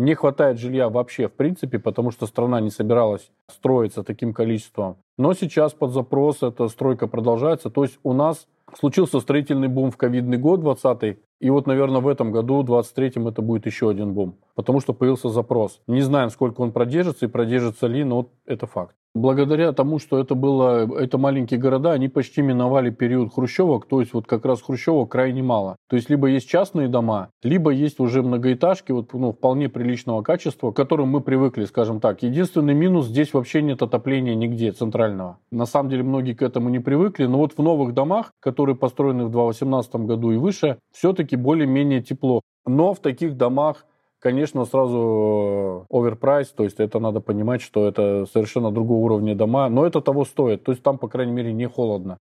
Не 0.00 0.14
хватает 0.14 0.58
жилья 0.58 0.88
вообще 0.88 1.28
в 1.28 1.34
принципе, 1.34 1.78
потому 1.78 2.10
что 2.10 2.24
страна 2.24 2.58
не 2.62 2.70
собиралась 2.70 3.30
строиться 3.48 4.02
таким 4.02 4.32
количеством. 4.32 4.96
Но 5.18 5.34
сейчас 5.34 5.74
под 5.74 5.92
запрос 5.92 6.42
эта 6.42 6.68
стройка 6.68 7.06
продолжается. 7.06 7.68
То 7.68 7.82
есть 7.82 7.98
у 8.02 8.14
нас 8.14 8.48
случился 8.78 9.20
строительный 9.20 9.68
бум 9.68 9.90
в 9.90 9.98
ковидный 9.98 10.38
год 10.38 10.60
20 10.60 11.18
и 11.40 11.50
вот, 11.50 11.66
наверное, 11.66 12.00
в 12.00 12.08
этом 12.08 12.32
году, 12.32 12.62
в 12.62 12.70
23-м, 12.70 13.28
это 13.28 13.42
будет 13.42 13.66
еще 13.66 13.90
один 13.90 14.14
бум, 14.14 14.38
потому 14.54 14.80
что 14.80 14.94
появился 14.94 15.28
запрос. 15.28 15.82
Не 15.86 16.00
знаем, 16.00 16.30
сколько 16.30 16.62
он 16.62 16.72
продержится 16.72 17.26
и 17.26 17.28
продержится 17.28 17.86
ли, 17.86 18.02
но 18.02 18.30
это 18.46 18.66
факт. 18.66 18.96
Благодаря 19.14 19.72
тому, 19.72 19.98
что 19.98 20.20
это 20.20 20.36
было, 20.36 20.88
это 20.96 21.18
маленькие 21.18 21.58
города, 21.58 21.90
они 21.90 22.08
почти 22.08 22.42
миновали 22.42 22.90
период 22.90 23.34
хрущевок, 23.34 23.86
то 23.86 24.00
есть 24.00 24.14
вот 24.14 24.26
как 24.26 24.44
раз 24.44 24.62
хрущевок 24.62 25.10
крайне 25.10 25.42
мало. 25.42 25.74
То 25.88 25.96
есть 25.96 26.08
либо 26.08 26.28
есть 26.28 26.48
частные 26.48 26.86
дома, 26.86 27.30
либо 27.42 27.72
есть 27.72 27.98
уже 27.98 28.22
многоэтажки 28.22 28.92
вот, 28.92 29.12
ну, 29.12 29.32
вполне 29.32 29.68
приличного 29.68 30.22
качества, 30.22 30.70
к 30.70 30.76
которым 30.76 31.08
мы 31.08 31.22
привыкли, 31.22 31.64
скажем 31.64 31.98
так. 31.98 32.22
Единственный 32.22 32.74
минус, 32.74 33.06
здесь 33.06 33.34
вообще 33.34 33.62
нет 33.62 33.82
отопления 33.82 34.36
нигде 34.36 34.70
центрального. 34.70 35.38
На 35.50 35.66
самом 35.66 35.90
деле 35.90 36.04
многие 36.04 36.34
к 36.34 36.42
этому 36.42 36.68
не 36.68 36.78
привыкли, 36.78 37.26
но 37.26 37.38
вот 37.38 37.54
в 37.54 37.62
новых 37.62 37.94
домах, 37.94 38.30
которые 38.38 38.76
построены 38.76 39.24
в 39.24 39.32
2018 39.32 39.96
году 39.96 40.30
и 40.30 40.36
выше, 40.36 40.78
все-таки 40.92 41.34
более-менее 41.34 42.00
тепло. 42.00 42.42
Но 42.64 42.94
в 42.94 43.00
таких 43.00 43.36
домах 43.36 43.86
Конечно, 44.20 44.66
сразу 44.66 45.86
оверпрайс, 45.88 46.48
то 46.48 46.64
есть 46.64 46.78
это 46.78 46.98
надо 46.98 47.20
понимать, 47.20 47.62
что 47.62 47.88
это 47.88 48.26
совершенно 48.30 48.70
другого 48.70 49.06
уровня 49.06 49.34
дома, 49.34 49.70
но 49.70 49.86
это 49.86 50.02
того 50.02 50.26
стоит. 50.26 50.62
То 50.62 50.72
есть 50.72 50.82
там, 50.82 50.98
по 50.98 51.08
крайней 51.08 51.32
мере, 51.32 51.54
не 51.54 51.66
холодно. 51.66 52.18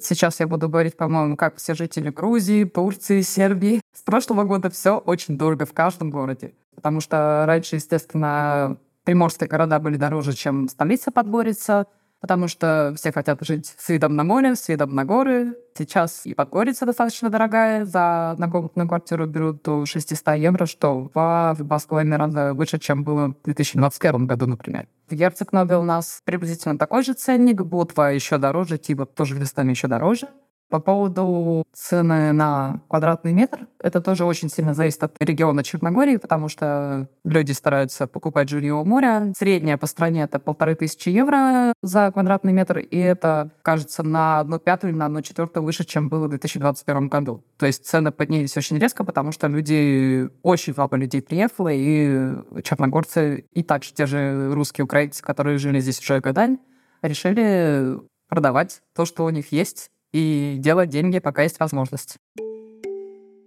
Сейчас 0.00 0.40
я 0.40 0.48
буду 0.48 0.68
говорить, 0.68 0.96
по-моему, 0.96 1.36
как 1.36 1.56
все 1.56 1.74
жители 1.74 2.10
Грузии, 2.10 2.64
Турции, 2.64 3.20
Сербии. 3.20 3.80
С 3.96 4.02
прошлого 4.02 4.42
года 4.42 4.68
все 4.68 4.98
очень 4.98 5.38
дорого 5.38 5.64
в 5.64 5.72
каждом 5.72 6.10
городе. 6.10 6.52
Потому 6.74 7.00
что 7.00 7.44
раньше, 7.46 7.76
естественно, 7.76 8.76
приморские 9.04 9.48
города 9.48 9.78
были 9.78 9.96
дороже, 9.96 10.32
чем 10.32 10.68
столица 10.68 11.12
Подгорица 11.12 11.86
потому 12.24 12.48
что 12.48 12.94
все 12.96 13.12
хотят 13.12 13.44
жить 13.44 13.74
с 13.76 13.90
видом 13.90 14.16
на 14.16 14.24
море, 14.24 14.56
с 14.56 14.66
видом 14.70 14.94
на 14.94 15.04
горы. 15.04 15.58
Сейчас 15.76 16.24
и 16.24 16.32
Подгорица 16.32 16.86
достаточно 16.86 17.28
дорогая. 17.28 17.84
За 17.84 18.30
однокомнатную 18.30 18.88
квартиру 18.88 19.26
берут 19.26 19.62
до 19.62 19.84
600 19.84 20.36
евро, 20.36 20.64
что 20.64 21.10
в 21.12 21.86
половиной 21.86 22.16
раза 22.16 22.54
выше, 22.54 22.78
чем 22.78 23.04
было 23.04 23.28
в 23.28 23.44
2021 23.44 24.26
году, 24.26 24.46
например. 24.46 24.86
В 25.10 25.14
Герцег-Нове 25.14 25.76
у 25.76 25.82
нас 25.82 26.22
приблизительно 26.24 26.78
такой 26.78 27.02
же 27.02 27.12
ценник, 27.12 27.60
Ботва 27.60 28.08
еще 28.12 28.38
дороже, 28.38 28.78
типа 28.78 29.04
тоже 29.04 29.34
местами 29.34 29.72
еще 29.72 29.86
дороже. 29.86 30.28
По 30.70 30.80
поводу 30.80 31.64
цены 31.72 32.32
на 32.32 32.80
квадратный 32.88 33.32
метр, 33.32 33.68
это 33.80 34.00
тоже 34.00 34.24
очень 34.24 34.48
сильно 34.48 34.74
зависит 34.74 35.02
от 35.04 35.16
региона 35.20 35.62
Черногории, 35.62 36.16
потому 36.16 36.48
что 36.48 37.08
люди 37.24 37.52
стараются 37.52 38.06
покупать 38.06 38.48
жилье 38.48 38.74
у 38.74 38.84
моря. 38.84 39.32
Средняя 39.36 39.76
по 39.76 39.86
стране 39.86 40.22
это 40.22 40.38
полторы 40.38 40.74
тысячи 40.74 41.10
евро 41.10 41.72
за 41.82 42.10
квадратный 42.12 42.52
метр, 42.52 42.78
и 42.78 42.98
это, 42.98 43.50
кажется, 43.62 44.02
на 44.02 44.40
одну 44.40 44.58
пятую 44.58 44.92
или 44.92 44.98
на 44.98 45.06
одну 45.06 45.22
четвертую 45.22 45.64
выше, 45.64 45.84
чем 45.84 46.08
было 46.08 46.26
в 46.26 46.30
2021 46.30 47.08
году. 47.08 47.44
То 47.58 47.66
есть 47.66 47.86
цены 47.86 48.10
поднялись 48.10 48.56
очень 48.56 48.78
резко, 48.78 49.04
потому 49.04 49.32
что 49.32 49.46
люди, 49.48 50.28
очень 50.42 50.74
много 50.76 50.96
людей 50.96 51.22
приехало, 51.22 51.68
и 51.72 52.32
черногорцы, 52.62 53.46
и 53.52 53.62
также 53.62 53.92
те 53.92 54.06
же 54.06 54.52
русские 54.52 54.86
украинцы, 54.86 55.22
которые 55.22 55.58
жили 55.58 55.78
здесь 55.80 56.00
уже 56.00 56.20
годами, 56.20 56.58
решили 57.02 57.98
продавать 58.28 58.80
то, 58.94 59.04
что 59.04 59.24
у 59.24 59.30
них 59.30 59.52
есть, 59.52 59.90
и 60.14 60.56
делать 60.58 60.88
деньги, 60.88 61.18
пока 61.18 61.42
есть 61.42 61.58
возможность. 61.58 62.16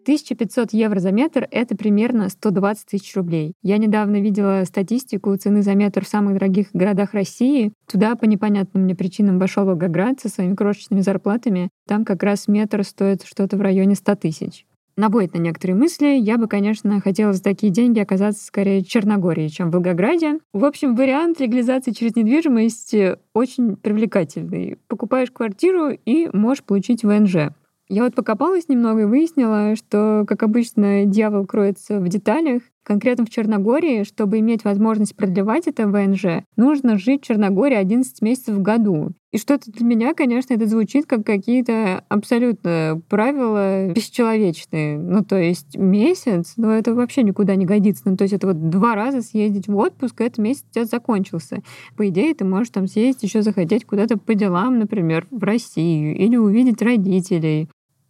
1500 0.04 0.72
евро 0.72 1.00
за 1.00 1.12
метр— 1.12 1.48
это 1.52 1.76
примерно 1.76 2.30
120 2.30 2.86
тысяч 2.86 3.16
рублей. 3.16 3.54
Я 3.62 3.78
недавно 3.78 4.22
видела 4.22 4.64
статистику 4.66 5.36
цены 5.36 5.64
за 5.64 5.76
метр 5.76 6.06
в 6.06 6.08
самых 6.08 6.36
дорогих 6.36 6.68
городах 6.72 7.14
России. 7.14 7.74
Туда 7.92 8.16
по 8.16 8.26
непонятным 8.26 8.84
мне 8.84 8.96
причинам 8.96 9.40
вошел 9.40 9.66
Волгоград 9.66 10.20
со 10.22 10.30
своими 10.30 10.56
крошечными 10.56 11.02
зарплатами. 11.02 11.70
Там 11.88 12.06
как 12.06 12.24
раз 12.24 12.48
метр 12.48 12.84
стоит 12.84 13.24
что-то 13.24 13.58
в 13.58 13.62
районе 13.62 13.96
100 13.96 14.16
тысяч 14.16 14.67
наводит 14.98 15.34
на 15.34 15.40
некоторые 15.40 15.78
мысли. 15.78 16.18
Я 16.18 16.38
бы, 16.38 16.48
конечно, 16.48 17.00
хотела 17.00 17.32
за 17.32 17.42
такие 17.42 17.72
деньги 17.72 18.00
оказаться 18.00 18.44
скорее 18.44 18.84
в 18.84 18.88
Черногории, 18.88 19.48
чем 19.48 19.70
в 19.70 19.74
Волгограде. 19.74 20.40
В 20.52 20.66
общем, 20.66 20.96
вариант 20.96 21.40
легализации 21.40 21.92
через 21.92 22.16
недвижимость 22.16 22.96
очень 23.34 23.78
привлекательный. 23.78 24.80
Покупаешь 24.88 25.32
квартиру 25.32 25.92
и 25.92 26.28
можешь 26.34 26.64
получить 26.64 27.04
ВНЖ. 27.04 27.52
Я 27.90 28.04
вот 28.04 28.16
покопалась 28.16 28.68
немного 28.68 29.02
и 29.02 29.06
выяснила, 29.06 29.78
что, 29.78 30.26
как 30.28 30.44
обычно, 30.44 31.06
дьявол 31.06 31.46
кроется 31.46 32.00
в 32.00 32.10
деталях. 32.10 32.62
Конкретно 32.88 33.26
в 33.26 33.30
Черногории, 33.30 34.04
чтобы 34.04 34.40
иметь 34.40 34.64
возможность 34.64 35.14
продлевать 35.14 35.68
это 35.68 35.88
ВНЖ, 35.88 36.46
нужно 36.56 36.98
жить 36.98 37.22
в 37.22 37.28
Черногории 37.28 37.76
11 37.76 38.22
месяцев 38.22 38.56
в 38.56 38.62
году. 38.62 39.12
И 39.34 39.38
что-то 39.38 39.70
для 39.70 39.86
меня, 39.86 40.14
конечно, 40.14 40.54
это 40.54 40.68
звучит 40.68 41.06
как 41.06 41.26
какие-то 41.26 42.06
абсолютно 42.08 43.02
правила 43.10 43.92
бесчеловечные. 43.92 44.98
Ну, 44.98 45.22
то 45.26 45.36
есть 45.36 45.76
месяц, 45.78 46.54
ну, 46.56 46.70
это 46.70 46.94
вообще 46.96 47.24
никуда 47.24 47.56
не 47.56 47.66
годится. 47.66 48.04
Ну, 48.06 48.16
то 48.16 48.22
есть 48.22 48.34
это 48.34 48.48
вот 48.48 48.70
два 48.70 48.96
раза 48.96 49.22
съездить 49.22 49.68
в 49.68 49.76
отпуск, 49.76 50.22
этот 50.22 50.38
месяц 50.38 50.64
у 50.70 50.74
тебя 50.74 50.86
закончился. 50.86 51.62
По 51.98 52.08
идее, 52.08 52.34
ты 52.36 52.46
можешь 52.46 52.70
там 52.70 52.88
съездить 52.88 53.24
еще 53.24 53.42
захотеть 53.42 53.84
куда-то 53.84 54.18
по 54.18 54.34
делам, 54.34 54.80
например, 54.80 55.28
в 55.30 55.44
Россию, 55.44 56.16
или 56.16 56.38
увидеть 56.38 56.82
родителей, 56.82 57.68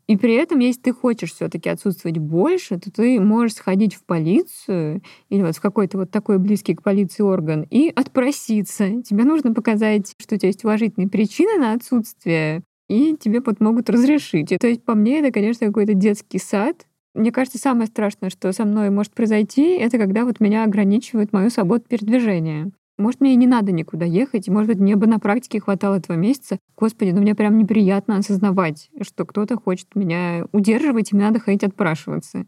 и 0.07 0.15
при 0.15 0.35
этом, 0.35 0.59
если 0.59 0.81
ты 0.81 0.93
хочешь 0.93 1.33
все-таки 1.33 1.69
отсутствовать 1.69 2.17
больше, 2.17 2.79
то 2.79 2.89
ты 2.91 3.19
можешь 3.19 3.55
сходить 3.55 3.93
в 3.95 4.03
полицию 4.05 5.01
или 5.29 5.41
вот 5.41 5.55
в 5.55 5.61
какой-то 5.61 5.97
вот 5.97 6.11
такой 6.11 6.39
близкий 6.39 6.75
к 6.75 6.81
полиции 6.81 7.23
орган 7.23 7.65
и 7.69 7.91
отпроситься. 7.93 9.01
Тебе 9.03 9.25
нужно 9.25 9.53
показать, 9.53 10.13
что 10.17 10.35
у 10.35 10.37
тебя 10.37 10.47
есть 10.47 10.63
уважительные 10.63 11.09
причины 11.09 11.59
на 11.59 11.73
отсутствие, 11.73 12.63
и 12.87 13.17
тебе 13.19 13.41
вот 13.41 13.59
могут 13.59 13.89
разрешить. 13.89 14.51
И, 14.53 14.57
то 14.57 14.67
есть, 14.67 14.83
по 14.83 14.95
мне, 14.95 15.19
это, 15.19 15.31
конечно, 15.31 15.67
какой-то 15.67 15.93
детский 15.93 16.39
сад. 16.39 16.85
Мне 17.13 17.31
кажется, 17.31 17.57
самое 17.57 17.87
страшное, 17.87 18.29
что 18.29 18.51
со 18.53 18.63
мной 18.63 18.89
может 18.91 19.13
произойти, 19.13 19.75
это 19.77 19.97
когда 19.97 20.23
вот 20.23 20.39
меня 20.39 20.63
ограничивает 20.63 21.33
мою 21.33 21.49
свободу 21.49 21.83
передвижения. 21.87 22.71
Может, 22.97 23.21
мне 23.21 23.33
и 23.33 23.37
не 23.37 23.45
надо 23.45 23.71
никуда 23.71 24.05
ехать, 24.05 24.47
может 24.49 24.69
быть, 24.69 24.79
мне 24.79 24.95
бы 24.95 25.05
на 25.05 25.19
практике 25.19 25.59
хватало 25.59 25.95
этого 25.95 26.17
месяца. 26.17 26.57
Господи, 26.75 27.11
ну 27.11 27.21
мне 27.21 27.35
прям 27.35 27.57
неприятно 27.57 28.17
осознавать, 28.17 28.89
что 29.01 29.25
кто-то 29.25 29.55
хочет 29.55 29.95
меня 29.95 30.45
удерживать, 30.51 31.11
и 31.11 31.15
мне 31.15 31.25
надо 31.25 31.39
ходить 31.39 31.63
отпрашиваться. 31.63 32.45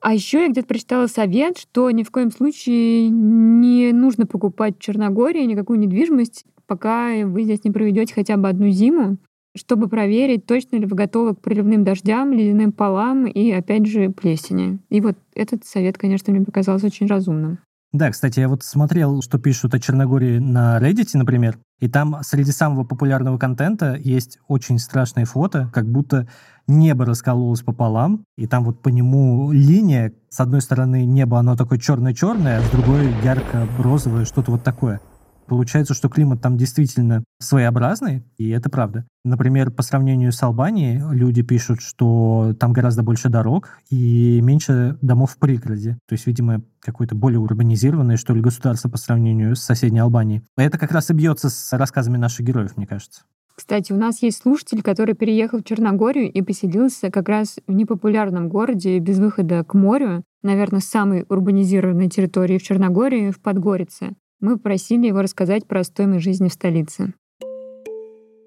А 0.00 0.14
еще 0.14 0.42
я 0.42 0.48
где-то 0.48 0.66
прочитала 0.66 1.06
совет, 1.06 1.56
что 1.56 1.88
ни 1.92 2.02
в 2.02 2.10
коем 2.10 2.32
случае 2.32 3.08
не 3.08 3.92
нужно 3.92 4.26
покупать 4.26 4.76
в 4.76 4.80
Черногории 4.80 5.44
никакую 5.44 5.78
недвижимость, 5.78 6.44
пока 6.66 7.24
вы 7.24 7.44
здесь 7.44 7.62
не 7.62 7.70
проведете 7.70 8.12
хотя 8.12 8.36
бы 8.36 8.48
одну 8.48 8.68
зиму, 8.70 9.18
чтобы 9.54 9.88
проверить, 9.88 10.46
точно 10.46 10.76
ли 10.76 10.86
вы 10.86 10.96
готовы 10.96 11.36
к 11.36 11.40
проливным 11.40 11.84
дождям, 11.84 12.32
ледяным 12.32 12.72
полам 12.72 13.26
и, 13.26 13.52
опять 13.52 13.86
же, 13.86 14.10
плесени. 14.10 14.80
И 14.88 15.00
вот 15.00 15.16
этот 15.34 15.64
совет, 15.64 15.98
конечно, 15.98 16.32
мне 16.32 16.44
показался 16.44 16.86
очень 16.86 17.06
разумным. 17.06 17.58
Да, 17.92 18.10
кстати, 18.10 18.40
я 18.40 18.48
вот 18.48 18.62
смотрел, 18.62 19.20
что 19.20 19.38
пишут 19.38 19.74
о 19.74 19.78
Черногории 19.78 20.38
на 20.38 20.78
Reddit, 20.80 21.10
например, 21.12 21.58
и 21.78 21.88
там 21.88 22.20
среди 22.22 22.50
самого 22.50 22.84
популярного 22.84 23.36
контента 23.36 23.96
есть 23.96 24.38
очень 24.48 24.78
страшные 24.78 25.26
фото, 25.26 25.70
как 25.74 25.86
будто 25.86 26.26
небо 26.66 27.04
раскололось 27.04 27.60
пополам, 27.60 28.24
и 28.38 28.46
там 28.46 28.64
вот 28.64 28.80
по 28.80 28.88
нему 28.88 29.52
линия, 29.52 30.14
с 30.30 30.40
одной 30.40 30.62
стороны 30.62 31.04
небо, 31.04 31.38
оно 31.38 31.54
такое 31.54 31.78
черное-черное, 31.78 32.60
а 32.60 32.62
с 32.62 32.70
другой 32.70 33.12
ярко-розовое, 33.22 34.24
что-то 34.24 34.52
вот 34.52 34.62
такое. 34.62 35.02
Получается, 35.46 35.94
что 35.94 36.08
климат 36.08 36.40
там 36.40 36.56
действительно 36.56 37.24
своеобразный, 37.40 38.24
и 38.38 38.48
это 38.50 38.70
правда. 38.70 39.06
Например, 39.24 39.70
по 39.70 39.82
сравнению 39.82 40.32
с 40.32 40.42
Албанией, 40.42 41.00
люди 41.14 41.42
пишут, 41.42 41.80
что 41.80 42.54
там 42.58 42.72
гораздо 42.72 43.02
больше 43.02 43.28
дорог 43.28 43.78
и 43.90 44.40
меньше 44.42 44.98
домов 45.02 45.32
в 45.32 45.38
пригороде. 45.38 45.98
То 46.08 46.14
есть, 46.14 46.26
видимо, 46.26 46.62
какое-то 46.80 47.14
более 47.14 47.40
урбанизированное, 47.40 48.16
что 48.16 48.34
ли, 48.34 48.40
государство 48.40 48.88
по 48.88 48.96
сравнению 48.96 49.56
с 49.56 49.62
соседней 49.62 50.00
Албанией. 50.00 50.42
Это 50.56 50.78
как 50.78 50.92
раз 50.92 51.10
и 51.10 51.14
бьется 51.14 51.50
с 51.50 51.72
рассказами 51.76 52.16
наших 52.16 52.46
героев, 52.46 52.76
мне 52.76 52.86
кажется. 52.86 53.22
Кстати, 53.54 53.92
у 53.92 53.96
нас 53.96 54.22
есть 54.22 54.38
слушатель, 54.42 54.82
который 54.82 55.14
переехал 55.14 55.58
в 55.58 55.64
Черногорию 55.64 56.30
и 56.32 56.42
поселился 56.42 57.10
как 57.10 57.28
раз 57.28 57.58
в 57.66 57.72
непопулярном 57.72 58.48
городе 58.48 58.98
без 58.98 59.18
выхода 59.18 59.62
к 59.62 59.74
морю, 59.74 60.24
наверное, 60.42 60.80
самой 60.80 61.26
урбанизированной 61.28 62.08
территории 62.08 62.58
в 62.58 62.62
Черногории, 62.62 63.30
в 63.30 63.40
Подгорице. 63.40 64.14
Мы 64.42 64.58
просили 64.58 65.06
его 65.06 65.22
рассказать 65.22 65.66
про 65.66 65.84
стоимость 65.84 66.24
жизни 66.24 66.48
в 66.48 66.52
столице. 66.52 67.14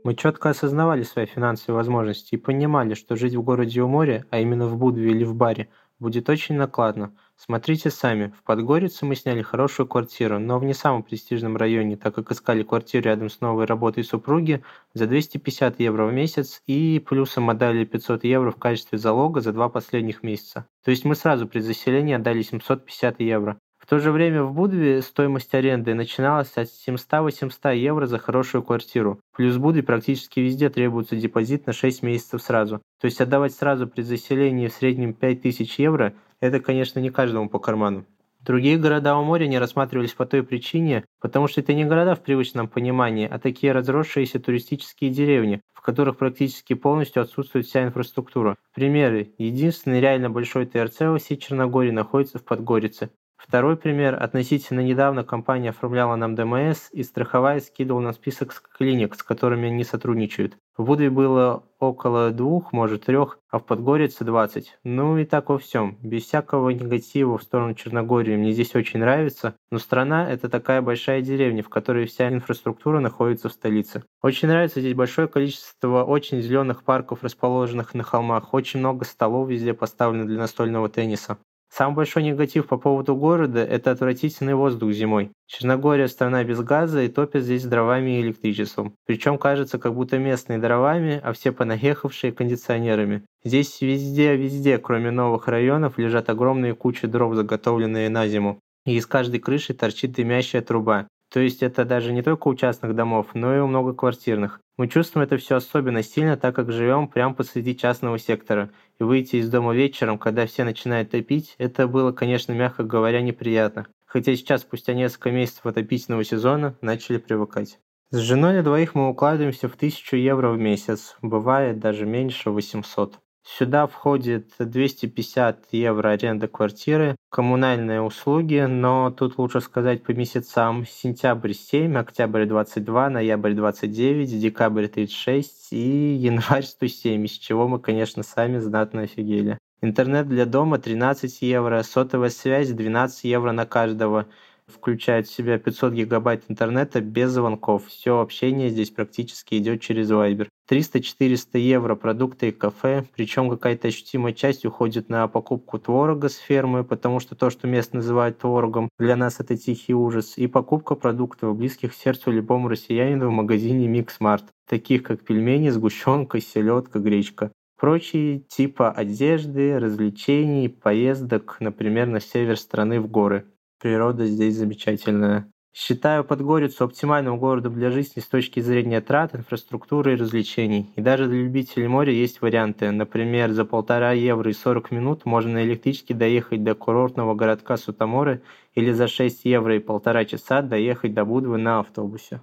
Мы 0.03 0.13
четко 0.13 0.51
осознавали 0.51 1.01
свои 1.01 1.25
финансовые 1.25 1.77
возможности 1.77 2.36
и 2.36 2.38
понимали, 2.38 2.93
что 2.93 3.15
жить 3.15 3.34
в 3.34 3.41
городе 3.41 3.81
у 3.81 3.88
моря, 3.88 4.23
а 4.29 4.39
именно 4.39 4.67
в 4.67 4.77
Будве 4.77 5.10
или 5.10 5.23
в 5.23 5.34
баре, 5.34 5.67
будет 5.97 6.29
очень 6.29 6.55
накладно. 6.55 7.15
Смотрите 7.38 7.89
сами, 7.89 8.34
в 8.38 8.43
Подгорице 8.43 9.05
мы 9.05 9.15
сняли 9.15 9.41
хорошую 9.41 9.88
квартиру, 9.88 10.38
но 10.38 10.60
в 10.60 10.65
не 10.65 10.73
самом 10.73 11.01
престижном 11.01 11.58
районе, 11.58 11.97
так 11.97 12.13
как 12.13 12.31
искали 12.31 12.63
квартиру 12.63 13.05
рядом 13.05 13.29
с 13.29 13.41
новой 13.41 13.65
работой 13.65 14.03
супруги 14.03 14.63
за 14.93 15.08
250 15.08 15.79
евро 15.79 16.05
в 16.05 16.13
месяц 16.13 16.62
и 16.67 17.03
плюсом 17.03 17.49
отдали 17.49 17.86
500 17.86 18.25
евро 18.25 18.51
в 18.51 18.58
качестве 18.58 18.97
залога 18.97 19.41
за 19.41 19.53
два 19.53 19.69
последних 19.69 20.21
месяца. 20.21 20.67
То 20.84 20.91
есть 20.91 21.05
мы 21.05 21.15
сразу 21.15 21.47
при 21.47 21.62
заселении 21.62 22.13
отдали 22.13 22.41
750 22.41 23.21
евро. 23.21 23.58
В 23.86 23.88
то 23.88 24.00
же 24.00 24.12
время 24.12 24.41
в 24.41 24.52
Будве 24.52 25.04
стоимость 25.04 25.54
аренды 25.54 25.93
начиналась 25.93 26.52
от 26.56 26.69
700-800 26.88 27.78
евро 27.78 28.08
за 28.08 28.17
хорошую 28.17 28.63
квартиру. 28.63 29.19
Плюс 29.36 29.58
в 29.58 29.62
Будве 29.62 29.84
практически 29.84 30.39
везде 30.39 30.71
требуется 30.71 31.15
депозит 31.15 31.67
на 31.67 31.74
6 31.74 32.02
месяцев 32.02 32.41
сразу. 32.41 32.82
То 33.00 33.06
есть 33.06 33.21
отдавать 33.21 33.54
сразу 33.54 33.86
при 33.86 34.02
заселении 34.02 34.69
в 34.69 34.74
среднем 34.74 35.13
5000 35.13 35.78
евро– 35.78 36.15
это, 36.39 36.60
конечно, 36.60 37.00
не 37.00 37.12
каждому 37.12 37.48
по 37.48 37.60
карману. 37.60 38.08
Другие 38.39 38.78
города 38.78 39.15
у 39.17 39.24
моря 39.24 39.45
не 39.45 39.60
рассматривались 39.60 40.13
по 40.13 40.26
той 40.26 40.41
причине, 40.41 41.06
потому 41.21 41.48
что 41.48 41.62
это 41.62 41.76
не 41.76 41.86
города 41.86 42.15
в 42.15 42.24
привычном 42.24 42.67
понимании, 42.67 43.28
а 43.28 43.38
такие 43.38 43.71
разросшиеся 43.71 44.39
туристические 44.39 45.12
деревни, 45.12 45.62
в 45.74 45.82
которых 45.82 46.17
практически 46.17 46.74
полностью 46.74 47.21
отсутствует 47.21 47.67
вся 47.67 47.84
инфраструктура. 47.84 48.56
Примеры. 48.74 49.36
Единственный 49.38 50.02
реально 50.02 50.32
большой 50.32 50.65
ТРЦ 50.65 51.02
в 51.02 51.17
всей 51.19 51.38
Черногории 51.38 51.91
находится 51.91 52.39
в 52.39 52.43
Подгорице. 52.43 53.12
Второй 53.47 53.77
пример. 53.77 54.17
Относительно 54.19 54.79
недавно 54.79 55.23
компания 55.23 55.69
оформляла 55.69 56.15
нам 56.15 56.34
ДМС, 56.34 56.89
и 56.91 57.03
страховая 57.03 57.60
скидывала 57.60 58.01
нам 58.01 58.13
список 58.13 58.60
клиник, 58.75 59.13
с 59.13 59.21
которыми 59.21 59.67
они 59.67 59.84
сотрудничают. 59.84 60.58
В 60.75 60.86
Будве 60.86 61.12
было 61.12 61.63
около 61.79 62.31
двух, 62.31 62.73
может 62.73 63.05
трех, 63.05 63.38
а 63.51 63.60
в 63.60 63.65
Подгорице 63.65 64.25
20. 64.25 64.79
Ну 64.84 65.19
и 65.19 65.25
так 65.25 65.49
во 65.49 65.60
всем. 65.60 65.99
Без 66.01 66.23
всякого 66.23 66.71
негатива 66.71 67.38
в 67.38 67.43
сторону 67.43 67.75
Черногории. 67.75 68.36
Мне 68.36 68.51
здесь 68.51 68.75
очень 68.75 68.99
нравится. 68.99 69.55
Но 69.69 69.77
страна– 69.77 70.27
это 70.31 70.49
такая 70.49 70.81
большая 70.81 71.21
деревня, 71.21 71.62
в 71.62 71.69
которой 71.69 72.08
вся 72.08 72.27
инфраструктура 72.27 72.99
находится 72.99 73.47
в 73.47 73.53
столице. 73.53 74.03
Очень 74.23 74.47
нравится 74.47 74.79
здесь 74.79 74.95
большое 74.95 75.27
количество 75.27 76.03
очень 76.03 76.41
зеленых 76.41 76.84
парков, 76.84 77.23
расположенных 77.23 77.93
на 77.93 78.03
холмах. 78.03 78.55
Очень 78.55 78.79
много 78.79 79.05
столов 79.05 79.47
везде 79.49 79.75
поставлено 79.75 80.25
для 80.25 80.39
настольного 80.39 80.89
тенниса. 80.89 81.38
Самый 81.77 81.95
большой 81.95 82.23
негатив 82.23 82.67
по 82.67 82.77
поводу 82.77 83.17
города– 83.17 83.59
это 83.69 83.91
отвратительный 83.91 84.53
воздух 84.53 84.93
зимой. 84.93 85.31
Черногория– 85.45 86.07
страна 86.07 86.41
без 86.45 86.61
газа 86.61 87.01
и 87.01 87.09
топят 87.09 87.43
здесь 87.43 87.65
дровами 87.65 88.11
и 88.11 88.21
электричеством. 88.21 88.93
Причем 89.05 89.38
кажется, 89.38 89.77
как 89.77 89.93
будто 89.93 90.17
местные 90.17 90.57
дровами, 90.57 91.19
а 91.21 91.33
все 91.33 91.51
понаехавшие 91.51 92.31
кондиционерами. 92.31 93.25
Здесь 93.43 93.81
везде-везде, 93.81 94.77
кроме 94.77 95.11
новых 95.11 95.49
районов, 95.49 95.97
лежат 95.97 96.29
огромные 96.29 96.75
кучи 96.75 97.07
дров, 97.07 97.35
заготовленные 97.35 98.07
на 98.09 98.25
зиму. 98.29 98.61
И 98.85 98.95
из 98.95 99.05
каждой 99.05 99.41
крыши 99.41 99.73
торчит 99.73 100.13
дымящая 100.13 100.61
труба. 100.61 101.09
То 101.33 101.41
есть 101.41 101.61
это 101.61 101.83
даже 101.83 102.13
не 102.13 102.21
только 102.21 102.47
у 102.47 102.55
частных 102.55 102.95
домов, 102.95 103.31
но 103.33 103.53
и 103.53 103.59
у 103.59 103.67
многоквартирных. 103.67 104.61
Мы 104.77 104.88
чувствуем 104.88 105.25
это 105.25 105.35
все 105.38 105.55
особенно 105.55 106.03
сильно, 106.03 106.38
так 106.38 106.55
как 106.55 106.71
живем 106.71 107.09
прямо 107.09 107.33
посреди 107.33 107.75
частного 107.75 108.17
сектора. 108.19 108.69
И 108.99 109.03
выйти 109.03 109.38
из 109.38 109.49
дома 109.49 109.73
вечером, 109.73 110.17
когда 110.17 110.45
все 110.45 110.63
начинают 110.63 111.12
топить, 111.12 111.55
это 111.58 111.88
было, 111.88 112.12
конечно, 112.12 112.53
мягко 112.53 112.84
говоря, 112.84 113.21
неприятно. 113.21 113.88
Хотя 114.05 114.36
сейчас, 114.36 114.62
спустя 114.62 114.93
несколько 114.93 115.31
месяцев 115.31 115.65
отопительного 115.65 116.23
сезона, 116.23 116.77
начали 116.81 117.17
привыкать. 117.17 117.79
С 118.12 118.17
женой 118.19 118.53
на 118.53 118.63
двоих 118.63 118.95
мы 118.95 119.10
укладываемся 119.10 119.67
в 119.67 119.75
1000 119.75 120.15
евро 120.15 120.51
в 120.51 120.58
месяц, 120.58 121.17
бывает 121.21 121.79
даже 121.79 122.05
меньше 122.05 122.51
800. 122.51 123.19
Сюда 123.47 123.86
входит 123.86 124.53
250 124.58 125.67
евро 125.71 126.10
аренда 126.10 126.47
квартиры, 126.47 127.15
коммунальные 127.29 128.01
услуги, 128.01 128.65
но 128.67 129.12
тут 129.12 129.38
лучше 129.38 129.62
сказать 129.62 130.01
по 130.03 130.12
месяцам. 130.12 130.84
Сентябрь 130.88 131.53
7, 131.53 131.95
октябрь 131.95 132.47
22, 132.47 133.12
ноябрь 133.12 133.53
29, 133.53 134.39
декабрь 134.39 134.88
36 134.88 135.67
и 135.73 136.15
январь 136.19 136.63
107, 136.63 137.23
из 137.23 137.31
чего 137.34 137.67
мы, 137.67 137.79
конечно, 137.79 138.23
сами 138.23 138.58
знатно 138.58 139.03
офигели. 139.03 139.60
Интернет 139.81 140.27
для 140.27 140.47
дома 140.47 140.79
13 140.79 141.43
евро, 141.43 141.84
сотовая 141.84 142.31
связь 142.31 142.69
12 142.69 143.25
евро 143.25 143.51
на 143.51 143.67
каждого 143.67 144.25
включает 144.67 145.28
в 145.28 145.34
себя 145.34 145.58
500 145.58 145.93
гигабайт 145.93 146.43
интернета 146.47 147.01
без 147.01 147.32
звонков. 147.32 147.88
Все 147.88 148.19
общение 148.19 148.69
здесь 148.69 148.91
практически 148.91 149.56
идет 149.56 149.82
через 149.82 150.12
Viber. 150.12 150.47
300-400 150.69 151.60
евро 151.60 151.95
продукты 151.95 152.49
и 152.49 152.51
кафе, 152.51 153.06
причем 153.15 153.49
какая-то 153.49 153.88
ощутимая 153.88 154.34
часть 154.34 154.65
уходит 154.65 155.10
на 155.10 155.28
покупку 155.28 155.78
творога 155.78 156.30
с 156.30 156.38
фермы, 156.38 156.84
потому 156.84 157.19
что 157.19 157.36
то, 157.36 157.49
что 157.49 157.67
мест 157.67 157.93
называют 157.93 158.39
творогом, 158.39 158.89
для 158.97 159.15
нас 159.15 159.39
это 159.39 159.56
тихий 159.56 159.93
ужас, 159.93 160.38
и 160.38 160.47
покупка 160.47 160.95
продуктов, 160.95 161.56
близких 161.56 161.93
сердцу 161.93 162.32
любому 162.32 162.67
россиянину 162.67 163.30
в 163.30 163.32
магазине 163.32 163.88
Mix 163.88 164.07
Markt, 164.07 164.45
таких 164.67 165.04
как 165.04 165.21
пельмени, 165.21 165.69
сгущенка, 165.69 166.41
селедка, 166.41 166.99
гречка. 166.99 167.51
Прочие 167.78 168.39
типа 168.39 168.89
одежды, 168.89 169.78
развлечений, 169.78 170.69
поездок, 170.69 171.58
например, 171.60 172.08
на 172.08 172.21
север 172.21 172.58
страны 172.58 173.01
в 173.01 173.08
горы. 173.08 173.45
Природа 173.86 174.26
здесь 174.26 174.56
замечательная. 174.56 175.48
Считаю 175.71 176.24
Подгорицу 176.24 176.86
оптимальным 176.86 177.38
городом 177.38 177.76
для 177.76 177.91
жизни 177.91 178.19
с 178.19 178.26
точки 178.26 178.60
зрения 178.60 179.00
трат, 179.00 179.36
инфраструктуры 179.36 180.13
и 180.13 180.15
развлечений. 180.15 180.91
И 180.95 181.02
даже 181.02 181.28
для 181.28 181.43
любителей 181.43 181.88
моря 181.88 182.12
есть 182.12 182.41
варианты. 182.41 182.89
Например, 182.89 183.52
за 183.52 183.63
полтора 183.63 184.13
евро 184.13 184.50
и 184.50 184.56
40 184.56 184.89
минут 184.89 185.26
можно 185.26 185.54
на 185.54 185.63
электричке 185.63 186.15
доехать 186.15 186.63
до 186.63 186.74
курортного 186.74 187.36
городка 187.36 187.78
Сутаморы 187.78 188.41
или 188.74 188.91
за 188.91 189.08
6 189.08 189.45
евро 189.45 189.76
и 189.76 189.80
полтора 189.80 190.26
часа 190.26 190.63
доехать 190.63 191.13
до 191.13 191.24
Будвы 191.24 191.60
на 191.60 191.82
автобусе. 191.82 192.41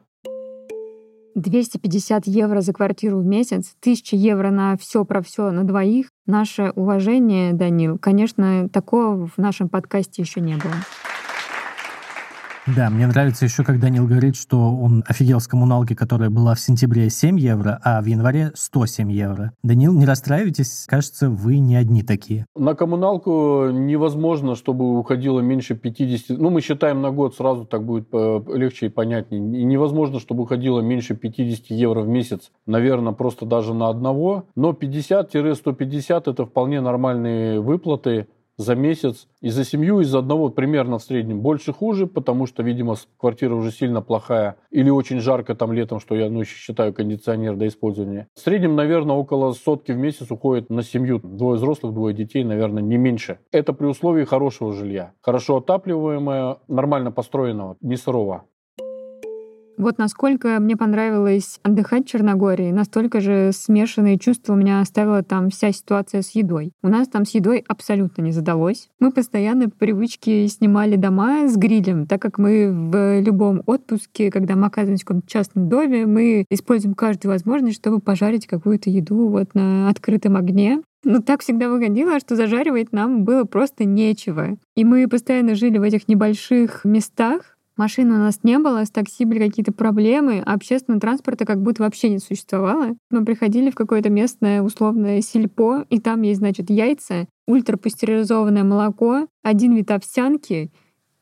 250 1.35 2.29
евро 2.29 2.61
за 2.61 2.73
квартиру 2.73 3.19
в 3.19 3.27
месяц, 3.27 3.75
1000 3.81 4.15
евро 4.15 4.51
на 4.51 4.77
все 4.77 5.05
про 5.05 5.23
все 5.23 5.51
на 5.51 5.65
двоих. 5.65 6.07
Наше 6.25 6.71
уважение, 6.77 7.53
Данил. 7.53 7.99
Конечно, 7.99 8.69
такого 8.69 9.27
в 9.27 9.39
нашем 9.39 9.69
подкасте 9.69 10.23
еще 10.23 10.41
не 10.41 10.55
было. 10.55 10.75
Да, 12.67 12.91
мне 12.91 13.09
нравится 13.09 13.45
еще, 13.45 13.65
как 13.65 13.81
Данил 13.81 14.07
говорит, 14.07 14.37
что 14.37 14.57
он 14.57 15.03
офигел 15.09 15.41
с 15.41 15.49
коммуналки, 15.49 15.95
которая 15.95 16.31
была 16.31 16.55
в 16.55 16.61
сентябре 16.61 17.11
7 17.11 17.39
евро, 17.41 17.81
а 17.83 18.01
в 18.01 18.05
январе 18.07 18.53
107 18.55 19.11
евро. 19.11 19.53
Данил, 19.65 19.93
не 19.93 20.07
расстраивайтесь, 20.07 20.85
кажется, 20.87 21.29
вы 21.29 21.59
не 21.59 21.75
одни 21.75 22.05
такие. 22.05 22.47
На 22.55 22.75
коммуналку 22.75 23.71
невозможно, 23.71 24.55
чтобы 24.55 24.97
уходило 24.97 25.41
меньше 25.41 25.75
50... 25.75 26.39
Ну, 26.39 26.51
мы 26.51 26.61
считаем 26.61 27.03
на 27.03 27.11
год, 27.11 27.35
сразу 27.35 27.65
так 27.65 27.85
будет 27.85 28.07
э, 28.13 28.41
легче 28.55 28.87
и 28.87 28.91
понятнее. 28.91 29.41
И 29.41 29.65
невозможно, 29.65 30.21
чтобы 30.21 30.45
уходило 30.45 30.81
меньше 30.81 31.17
50 31.17 31.67
евро 31.67 32.03
в 32.03 32.09
месяц. 32.09 32.53
Наверное, 32.67 33.13
просто 33.13 33.45
даже 33.45 33.75
на 33.75 33.89
одного. 33.89 34.45
Но 34.55 34.71
50-150 34.71 36.31
это 36.31 36.47
вполне 36.47 36.81
нормальные 36.81 37.61
выплаты 37.61 38.29
за 38.57 38.75
месяц. 38.75 39.29
И 39.41 39.51
за 39.51 39.65
семью 39.65 40.01
из 40.01 40.15
одного 40.15 40.51
примерно 40.51 40.99
в 40.99 41.03
среднем 41.03 41.41
больше 41.41 41.73
хуже, 41.73 42.07
потому 42.07 42.47
что, 42.47 42.63
видимо, 42.63 42.97
квартира 43.19 43.55
уже 43.55 43.71
сильно 43.71 44.03
плохая 44.03 44.57
или 44.71 44.91
очень 44.91 45.21
жарко 45.21 45.55
там 45.55 45.73
летом, 45.73 46.01
что 46.01 46.15
я 46.15 46.29
ну, 46.29 46.45
считаю 46.45 46.93
кондиционер 46.93 47.57
до 47.57 47.67
использования. 47.67 48.29
В 48.35 48.41
среднем, 48.41 48.77
наверное, 48.77 49.17
около 49.17 49.53
сотки 49.53 49.93
в 49.93 49.97
месяц 49.97 50.31
уходит 50.31 50.71
на 50.71 50.83
семью. 50.83 51.21
Двое 51.23 51.57
взрослых, 51.57 51.95
двое 51.95 52.15
детей, 52.15 52.45
наверное, 52.45 52.83
не 52.83 52.97
меньше. 52.97 53.39
Это 53.51 53.73
при 53.73 53.87
условии 53.87 54.25
хорошего 54.25 54.73
жилья. 54.73 55.13
Хорошо 55.21 55.57
отапливаемое, 55.57 56.59
нормально 56.69 57.13
построенного, 57.13 57.77
не 57.81 57.97
сырого. 57.97 58.45
Вот 59.79 59.99
насколько 59.99 60.59
мне 60.61 60.77
понравилось 60.77 61.59
отдыхать 61.63 62.05
в 62.05 62.09
Черногории, 62.09 62.71
настолько 62.71 63.21
же 63.21 63.51
смешанные 63.53 64.19
чувства 64.19 64.53
у 64.53 64.57
меня 64.57 64.81
оставила 64.81 65.23
там 65.23 65.51
вся 65.51 65.73
ситуация 65.73 66.23
с 66.23 66.31
едой. 66.31 66.73
У 66.83 66.89
нас 66.89 67.09
там 67.09 67.25
с 67.25 67.31
едой 67.31 67.65
абсолютно 67.67 68.23
не 68.23 68.33
задалось. 68.33 68.89
Мы 69.01 69.11
постоянно 69.11 69.71
по 69.71 69.77
привычке 69.77 70.47
снимали 70.49 70.97
дома 70.97 71.49
с 71.49 71.57
грилем, 71.57 72.07
так 72.07 72.21
как 72.21 72.39
мы 72.39 72.71
в 72.71 73.21
любом 73.21 73.63
отпуске, 73.67 74.31
когда 74.31 74.57
мы 74.57 74.67
оказываемся 74.67 75.05
в 75.05 75.09
каком-то 75.09 75.29
частном 75.29 75.69
доме, 75.69 76.07
мы 76.07 76.45
используем 76.51 76.95
каждую 76.95 77.33
возможность, 77.33 77.77
чтобы 77.77 78.01
пожарить 78.01 78.47
какую-то 78.47 78.91
еду 78.91 79.29
вот 79.29 79.55
на 79.55 79.89
открытом 79.89 80.37
огне. 80.37 80.83
Но 81.05 81.21
так 81.21 81.41
всегда 81.43 81.69
выходило, 81.69 82.21
что 82.21 82.37
зажаривать 82.37 82.93
нам 82.93 83.25
было 83.25 83.45
просто 83.45 83.85
нечего. 83.85 84.57
И 84.77 84.85
мы 84.85 85.09
постоянно 85.09 85.57
жили 85.57 85.79
в 85.79 85.83
этих 85.83 86.07
небольших 86.07 86.85
местах, 86.85 87.52
Машин 87.77 88.13
у 88.13 88.19
нас 88.19 88.41
не 88.43 88.59
было, 88.59 88.85
с 88.85 88.91
такси 88.91 89.25
были 89.25 89.39
какие-то 89.39 89.73
проблемы, 89.73 90.43
а 90.45 90.55
общественного 90.55 91.01
транспорта 91.01 91.47
как 91.47 91.63
будто 91.63 91.83
вообще 91.83 92.11
не 92.11 92.19
существовало. 92.19 92.97
Мы 93.11 93.25
приходили 93.25 93.71
в 93.71 93.75
какое-то 93.75 94.11
местное 94.11 94.63
условное 94.63 95.23
сельпо, 95.23 95.87
и 95.89 95.99
там 95.99 96.23
есть, 96.23 96.41
значит, 96.41 96.69
яйца, 96.69 97.27
ультрапастеризованное 97.47 98.65
молоко, 98.65 99.27
один 99.43 99.75
вид 99.75 99.91
овсянки, 99.91 100.71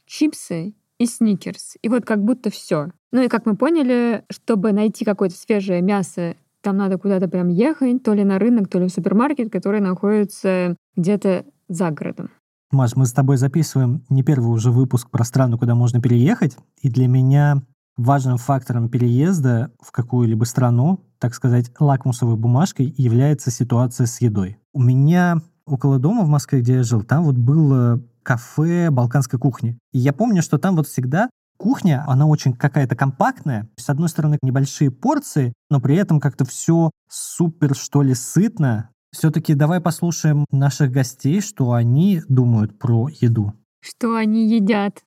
чипсы 0.07 0.75
и 0.99 1.07
сникерс. 1.07 1.77
И 1.83 1.89
вот 1.89 2.05
как 2.05 2.23
будто 2.23 2.51
все. 2.51 2.91
Ну 3.13 3.23
и 3.23 3.29
как 3.29 3.47
мы 3.47 3.57
поняли, 3.57 4.25
чтобы 4.31 4.73
найти 4.73 5.05
какое-то 5.05 5.37
свежее 5.37 5.83
мясо, 5.83 6.35
там 6.63 6.77
надо 6.77 6.99
куда-то 6.99 7.29
прям 7.29 7.49
ехать, 7.49 8.03
то 8.03 8.13
ли 8.13 8.25
на 8.25 8.39
рынок, 8.39 8.69
то 8.69 8.79
ли 8.79 8.87
в 8.87 8.91
супермаркет, 8.91 9.51
который 9.51 9.81
находится 9.81 10.77
где-то 10.97 11.47
за 11.69 11.91
городом. 11.91 12.31
Маш, 12.71 12.95
мы 12.95 13.07
с 13.07 13.13
тобой 13.13 13.37
записываем 13.37 14.05
не 14.09 14.23
первый 14.23 14.53
уже 14.53 14.71
выпуск 14.71 15.11
про 15.11 15.25
страну, 15.25 15.59
куда 15.59 15.75
можно 15.75 16.01
переехать, 16.01 16.57
и 16.81 16.89
для 16.89 17.09
меня 17.09 17.63
важным 17.97 18.39
фактором 18.39 18.89
переезда 18.89 19.73
в 19.81 19.91
какую-либо 19.91 20.45
страну, 20.45 21.05
так 21.19 21.35
сказать, 21.35 21.73
лакмусовой 21.81 22.37
бумажкой 22.37 22.95
является 22.97 23.51
ситуация 23.51 24.07
с 24.07 24.21
едой. 24.21 24.57
У 24.73 24.81
меня 24.81 25.39
около 25.67 25.99
дома 25.99 26.23
в 26.23 26.29
Москве, 26.29 26.61
где 26.61 26.75
я 26.75 26.83
жил, 26.85 27.03
там 27.03 27.25
вот 27.25 27.37
было 27.37 28.01
кафе 28.23 28.91
балканской 28.91 29.41
кухни. 29.41 29.77
И 29.91 29.99
я 29.99 30.13
помню, 30.13 30.41
что 30.41 30.57
там 30.57 30.77
вот 30.77 30.87
всегда 30.87 31.29
кухня, 31.57 32.05
она 32.07 32.27
очень 32.27 32.53
какая-то 32.53 32.95
компактная. 32.95 33.69
С 33.77 33.91
одной 33.91 34.09
стороны, 34.09 34.39
небольшие 34.43 34.93
порции, 34.93 35.53
но 35.71 35.81
при 35.81 35.97
этом 35.97 36.21
как-то 36.21 36.45
все 36.45 36.91
супер, 37.09 37.75
что 37.75 38.03
ли, 38.03 38.15
сытно. 38.15 38.91
Все-таки 39.13 39.55
давай 39.55 39.81
послушаем 39.81 40.45
наших 40.53 40.93
гостей, 40.93 41.41
что 41.41 41.73
они 41.73 42.21
думают 42.29 42.79
про 42.79 43.09
еду. 43.09 43.55
Что 43.81 44.15
они 44.15 44.47
едят. 44.47 45.03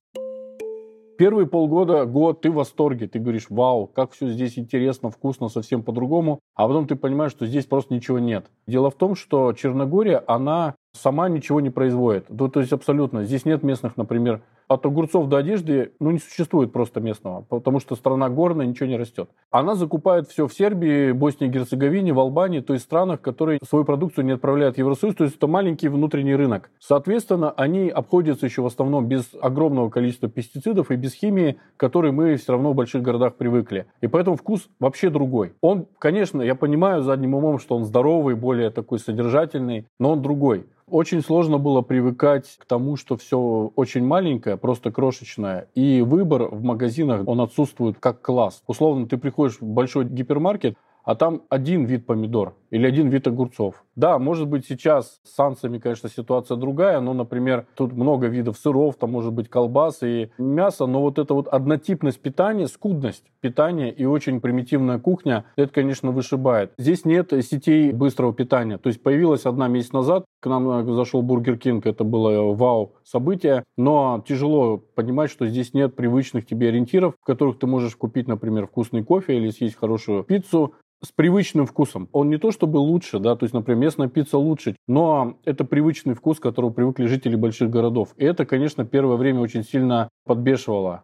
Первые 1.16 1.46
полгода, 1.46 2.04
год, 2.04 2.42
ты 2.42 2.50
в 2.50 2.54
восторге, 2.54 3.08
ты 3.08 3.18
говоришь, 3.18 3.46
вау, 3.48 3.86
как 3.86 4.12
все 4.12 4.28
здесь 4.28 4.58
интересно, 4.58 5.10
вкусно, 5.10 5.48
совсем 5.48 5.82
по-другому, 5.82 6.40
а 6.54 6.66
потом 6.66 6.86
ты 6.86 6.96
понимаешь, 6.96 7.30
что 7.30 7.46
здесь 7.46 7.66
просто 7.66 7.94
ничего 7.94 8.18
нет. 8.18 8.50
Дело 8.66 8.90
в 8.90 8.96
том, 8.96 9.14
что 9.14 9.52
Черногория, 9.52 10.22
она 10.26 10.74
сама 10.94 11.28
ничего 11.28 11.60
не 11.60 11.70
производит. 11.70 12.26
То, 12.26 12.48
то 12.48 12.60
есть 12.60 12.72
абсолютно. 12.72 13.24
Здесь 13.24 13.44
нет 13.44 13.62
местных, 13.62 13.96
например, 13.96 14.40
от 14.68 14.86
огурцов 14.86 15.28
до 15.28 15.36
одежды, 15.36 15.92
ну, 16.00 16.10
не 16.10 16.18
существует 16.18 16.72
просто 16.72 17.00
местного, 17.00 17.42
потому 17.42 17.80
что 17.80 17.96
страна 17.96 18.28
горная, 18.28 18.66
ничего 18.66 18.86
не 18.86 18.96
растет. 18.96 19.28
Она 19.50 19.74
закупает 19.74 20.28
все 20.28 20.46
в 20.46 20.54
Сербии, 20.54 21.12
Боснии 21.12 21.48
и 21.48 21.50
Герцеговине, 21.50 22.12
в 22.12 22.18
Албании, 22.18 22.60
то 22.60 22.72
есть 22.72 22.84
странах, 22.86 23.20
которые 23.20 23.60
свою 23.68 23.84
продукцию 23.84 24.24
не 24.24 24.32
отправляют 24.32 24.76
в 24.76 24.78
Евросоюз, 24.78 25.16
то 25.16 25.24
есть 25.24 25.36
это 25.36 25.46
маленький 25.46 25.88
внутренний 25.88 26.34
рынок. 26.34 26.70
Соответственно, 26.78 27.50
они 27.50 27.88
обходятся 27.88 28.46
еще 28.46 28.62
в 28.62 28.66
основном 28.66 29.06
без 29.06 29.30
огромного 29.40 29.90
количества 29.90 30.28
пестицидов 30.28 30.90
и 30.90 30.96
без 30.96 31.12
химии, 31.12 31.58
к 31.76 31.80
которой 31.80 32.12
мы 32.12 32.36
все 32.36 32.52
равно 32.52 32.72
в 32.72 32.74
больших 32.74 33.02
городах 33.02 33.34
привыкли. 33.34 33.86
И 34.00 34.06
поэтому 34.06 34.36
вкус 34.36 34.68
вообще 34.80 35.10
другой. 35.10 35.52
Он, 35.60 35.86
конечно, 35.98 36.40
я 36.40 36.54
понимаю 36.54 37.02
задним 37.02 37.34
умом, 37.34 37.58
что 37.58 37.76
он 37.76 37.84
здоровый, 37.84 38.34
более 38.34 38.70
такой 38.70 38.98
содержательный, 38.98 39.86
но 39.98 40.12
он 40.12 40.22
другой. 40.22 40.66
Очень 40.94 41.22
сложно 41.22 41.58
было 41.58 41.82
привыкать 41.82 42.56
к 42.56 42.66
тому, 42.66 42.94
что 42.94 43.16
все 43.16 43.72
очень 43.74 44.04
маленькое, 44.06 44.56
просто 44.56 44.92
крошечное. 44.92 45.66
И 45.74 46.02
выбор 46.02 46.44
в 46.44 46.62
магазинах, 46.62 47.26
он 47.26 47.40
отсутствует 47.40 47.96
как 47.98 48.22
класс. 48.22 48.62
Условно, 48.68 49.08
ты 49.08 49.16
приходишь 49.16 49.60
в 49.60 49.64
большой 49.64 50.04
гипермаркет, 50.04 50.76
а 51.02 51.16
там 51.16 51.42
один 51.48 51.84
вид 51.84 52.06
помидор 52.06 52.54
или 52.74 52.88
один 52.88 53.08
вид 53.08 53.24
огурцов. 53.28 53.84
Да, 53.94 54.18
может 54.18 54.48
быть, 54.48 54.66
сейчас 54.66 55.20
с 55.22 55.36
санкциями, 55.36 55.78
конечно, 55.78 56.08
ситуация 56.08 56.56
другая, 56.56 56.98
но, 56.98 57.14
например, 57.14 57.66
тут 57.76 57.92
много 57.92 58.26
видов 58.26 58.58
сыров, 58.58 58.96
там 58.96 59.12
может 59.12 59.32
быть 59.32 59.48
колбасы 59.48 60.24
и 60.24 60.42
мясо, 60.42 60.86
но 60.86 61.00
вот 61.00 61.20
эта 61.20 61.34
вот 61.34 61.46
однотипность 61.46 62.18
питания, 62.18 62.66
скудность 62.66 63.22
питания 63.40 63.92
и 63.92 64.04
очень 64.04 64.40
примитивная 64.40 64.98
кухня, 64.98 65.44
это, 65.54 65.72
конечно, 65.72 66.10
вышибает. 66.10 66.72
Здесь 66.76 67.04
нет 67.04 67.32
сетей 67.44 67.92
быстрого 67.92 68.34
питания. 68.34 68.76
То 68.76 68.88
есть 68.88 69.00
появилась 69.00 69.46
одна 69.46 69.68
месяц 69.68 69.92
назад, 69.92 70.24
к 70.40 70.46
нам 70.46 70.68
э, 70.68 70.94
зашел 70.94 71.22
Бургер 71.22 71.56
Кинг, 71.56 71.86
это 71.86 72.02
было 72.02 72.52
вау 72.56 72.94
событие, 73.04 73.62
но 73.76 74.24
тяжело 74.26 74.78
понимать, 74.78 75.30
что 75.30 75.46
здесь 75.46 75.74
нет 75.74 75.94
привычных 75.94 76.44
тебе 76.44 76.70
ориентиров, 76.70 77.14
в 77.20 77.24
которых 77.24 77.60
ты 77.60 77.68
можешь 77.68 77.94
купить, 77.94 78.26
например, 78.26 78.66
вкусный 78.66 79.04
кофе 79.04 79.36
или 79.36 79.50
съесть 79.50 79.76
хорошую 79.76 80.24
пиццу, 80.24 80.74
с 81.04 81.12
привычным 81.12 81.66
вкусом. 81.66 82.08
Он 82.12 82.30
не 82.30 82.38
то 82.38 82.50
чтобы 82.64 82.78
лучше, 82.78 83.18
да, 83.18 83.36
то 83.36 83.44
есть, 83.44 83.52
например, 83.52 83.78
местная 83.78 84.08
пицца 84.08 84.38
лучше, 84.38 84.74
но 84.88 85.36
это 85.44 85.66
привычный 85.66 86.14
вкус, 86.14 86.38
к 86.38 86.42
которому 86.42 86.72
привыкли 86.72 87.04
жители 87.04 87.36
больших 87.36 87.68
городов. 87.68 88.14
И 88.16 88.24
это, 88.24 88.46
конечно, 88.46 88.86
первое 88.86 89.18
время 89.18 89.40
очень 89.40 89.64
сильно 89.64 90.08
подбешивало. 90.24 91.02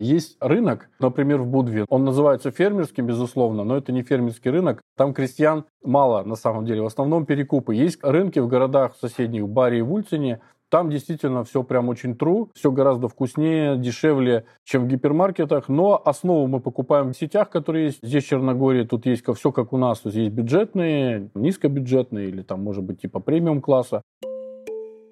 Есть 0.00 0.38
рынок, 0.40 0.88
например, 1.00 1.42
в 1.42 1.46
Будве. 1.46 1.84
Он 1.90 2.04
называется 2.04 2.50
фермерским, 2.50 3.04
безусловно, 3.04 3.62
но 3.62 3.76
это 3.76 3.92
не 3.92 4.02
фермерский 4.02 4.50
рынок. 4.50 4.80
Там 4.96 5.12
крестьян 5.12 5.66
мало, 5.84 6.24
на 6.24 6.34
самом 6.34 6.64
деле. 6.64 6.80
В 6.80 6.86
основном 6.86 7.26
перекупы. 7.26 7.74
Есть 7.74 8.02
рынки 8.02 8.38
в 8.38 8.48
городах 8.48 8.96
соседних, 8.98 9.46
Баре 9.46 9.80
и 9.80 9.82
в 9.82 9.92
Ульцине, 9.92 10.40
там 10.72 10.88
действительно 10.88 11.44
все 11.44 11.62
прям 11.62 11.90
очень 11.90 12.12
true, 12.12 12.48
все 12.54 12.72
гораздо 12.72 13.06
вкуснее, 13.06 13.76
дешевле, 13.76 14.46
чем 14.64 14.84
в 14.84 14.88
гипермаркетах. 14.88 15.68
Но 15.68 16.00
основу 16.02 16.46
мы 16.46 16.60
покупаем 16.60 17.12
в 17.12 17.14
сетях, 17.14 17.50
которые 17.50 17.86
есть 17.86 17.98
здесь 18.02 18.24
в 18.24 18.28
Черногории. 18.28 18.84
Тут 18.84 19.04
есть 19.04 19.22
все 19.36 19.52
как 19.52 19.74
у 19.74 19.76
нас. 19.76 20.00
Тут 20.00 20.14
есть 20.14 20.32
бюджетные, 20.32 21.28
низкобюджетные 21.34 22.30
или 22.30 22.40
там, 22.40 22.62
может 22.62 22.84
быть, 22.84 23.02
типа 23.02 23.20
премиум 23.20 23.60
класса. 23.60 24.00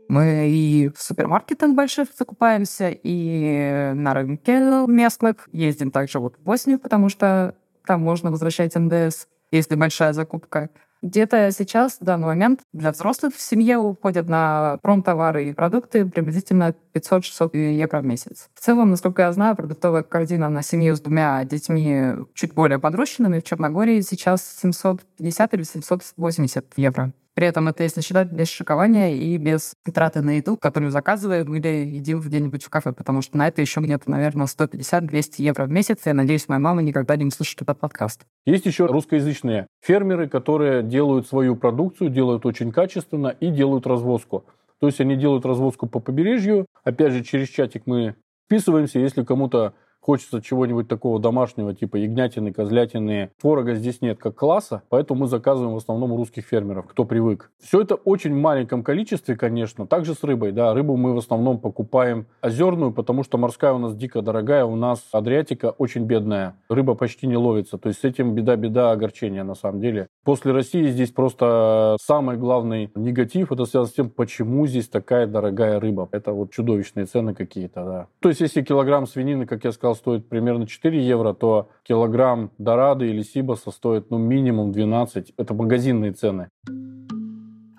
Мы 0.09 0.49
и 0.49 0.89
в 0.89 0.99
супермаркетах 0.99 1.75
больших 1.75 2.09
закупаемся, 2.19 2.89
и 2.91 3.93
на 3.95 4.15
рынке 4.15 4.87
местных. 4.89 5.47
Ездим 5.53 5.91
также 5.91 6.21
вот 6.21 6.37
в 6.39 6.43
Боснию, 6.43 6.79
потому 6.79 7.11
что 7.11 7.55
там 7.85 8.01
можно 8.01 8.31
возвращать 8.31 8.75
НДС, 8.77 9.27
если 9.53 9.75
большая 9.75 10.15
закупка. 10.15 10.71
Где-то 11.03 11.51
сейчас, 11.51 11.99
в 11.99 12.05
данный 12.05 12.27
момент, 12.27 12.61
для 12.73 12.93
взрослых 12.93 13.35
в 13.35 13.41
семье 13.41 13.79
уходят 13.79 14.29
на 14.29 14.79
промтовары 14.83 15.49
и 15.49 15.53
продукты 15.55 16.05
приблизительно 16.05 16.75
500-600 16.95 17.57
евро 17.57 18.01
в 18.01 18.05
месяц. 18.05 18.49
В 18.55 18.61
целом, 18.61 18.91
насколько 18.91 19.23
я 19.23 19.33
знаю, 19.33 19.57
продуктовая 19.57 20.03
корзина 20.03 20.51
на 20.51 20.63
семью 20.63 20.95
с 20.95 21.01
двумя 21.01 21.43
детьми 21.45 22.13
чуть 22.35 22.53
более 22.53 22.79
подрощенными 22.79 23.41
в 23.41 23.45
Черногории 23.45 24.01
сейчас 24.03 24.45
750 24.61 25.55
или 25.55 25.63
780 25.63 26.67
евро. 26.77 27.13
При 27.41 27.49
этом 27.49 27.69
это 27.69 27.85
если 27.85 28.03
считать 28.03 28.31
без 28.31 28.51
шикования 28.51 29.15
и 29.15 29.39
без 29.39 29.73
траты 29.95 30.21
на 30.21 30.33
еду, 30.37 30.59
которую 30.59 30.91
заказываем 30.91 31.55
или 31.55 31.69
едим 31.69 32.21
где-нибудь 32.21 32.63
в 32.63 32.69
кафе, 32.69 32.93
потому 32.93 33.23
что 33.23 33.39
на 33.39 33.49
это 33.49 33.63
еще 33.63 33.81
где-то, 33.81 34.11
наверное, 34.11 34.45
150-200 34.45 35.37
евро 35.39 35.65
в 35.65 35.71
месяц. 35.71 36.01
Я 36.05 36.13
надеюсь, 36.13 36.49
моя 36.49 36.59
мама 36.59 36.83
никогда 36.83 37.17
не 37.17 37.25
услышит 37.25 37.63
этот 37.63 37.81
подкаст. 37.81 38.27
Есть 38.45 38.67
еще 38.67 38.85
русскоязычные 38.85 39.69
фермеры, 39.81 40.29
которые 40.29 40.83
делают 40.83 41.29
свою 41.29 41.57
продукцию, 41.57 42.11
делают 42.11 42.45
очень 42.45 42.73
качественно 42.73 43.29
и 43.29 43.49
делают 43.49 43.87
развозку. 43.87 44.45
То 44.79 44.89
есть 44.89 45.01
они 45.01 45.17
делают 45.17 45.47
развозку 45.47 45.87
по 45.87 45.99
побережью. 45.99 46.67
Опять 46.85 47.15
же, 47.15 47.25
через 47.25 47.49
чатик 47.49 47.85
мы 47.87 48.17
вписываемся, 48.45 48.99
если 48.99 49.25
кому-то 49.25 49.73
Хочется 50.01 50.41
чего-нибудь 50.41 50.89
такого 50.89 51.21
домашнего, 51.21 51.75
типа 51.75 51.97
ягнятины, 51.97 52.53
козлятины. 52.53 53.31
Творога 53.41 53.75
здесь 53.75 54.01
нет 54.01 54.19
как 54.19 54.35
класса, 54.35 54.83
поэтому 54.89 55.21
мы 55.21 55.27
заказываем 55.27 55.75
в 55.75 55.77
основном 55.77 56.15
русских 56.17 56.47
фермеров, 56.47 56.87
кто 56.87 57.05
привык. 57.05 57.51
Все 57.61 57.83
это 57.83 57.95
очень 57.97 58.35
маленьком 58.35 58.83
количестве, 58.83 59.37
конечно. 59.37 59.87
Также 59.87 60.15
с 60.15 60.25
рыбой, 60.25 60.53
да. 60.53 60.73
Рыбу 60.73 60.97
мы 60.97 61.15
в 61.15 61.19
основном 61.19 61.59
покупаем 61.59 62.27
озерную, 62.41 62.93
потому 62.93 63.25
что 63.25 63.39
морская 63.39 63.73
у 63.73 63.79
нас 63.79 63.95
дико 63.95 64.23
дорогая, 64.23 64.65
у 64.65 64.77
нас 64.77 65.07
Адриатика 65.13 65.71
очень 65.77 66.05
бедная. 66.05 66.57
Рыба 66.69 66.95
почти 66.95 67.27
не 67.27 67.37
ловится. 67.37 67.77
То 67.79 67.89
есть 67.89 68.01
с 68.01 68.05
этим 68.05 68.35
беда-беда 68.35 68.93
огорчения 68.93 69.45
на 69.45 69.55
самом 69.55 69.81
деле. 69.81 70.07
После 70.25 70.53
России 70.53 70.87
здесь 70.89 71.11
просто 71.11 71.97
самый 72.01 72.37
главный 72.37 72.91
негатив, 72.95 73.53
это 73.53 73.65
связано 73.65 73.91
с 73.91 73.93
тем, 73.93 74.11
почему 74.11 74.67
здесь 74.67 74.89
такая 74.89 75.27
дорогая 75.27 75.79
рыба. 75.79 76.09
Это 76.13 76.33
вот 76.33 76.53
чудовищные 76.53 77.07
цены 77.07 77.35
какие-то, 77.35 77.85
да. 77.85 78.07
То 78.21 78.29
есть 78.29 78.41
если 78.41 78.63
килограмм 78.63 79.07
свинины, 79.07 79.47
как 79.47 79.65
я 79.65 79.73
сказал, 79.73 79.90
сказал, 79.91 79.97
стоит 79.97 80.29
примерно 80.29 80.67
4 80.67 81.07
евро, 81.07 81.33
то 81.33 81.71
килограмм 81.83 82.51
дорады 82.59 83.11
или 83.11 83.23
сибаса 83.23 83.71
стоит 83.71 84.11
ну, 84.11 84.19
минимум 84.19 84.73
12. 84.73 85.35
Это 85.37 85.55
магазинные 85.55 86.13
цены. 86.13 86.49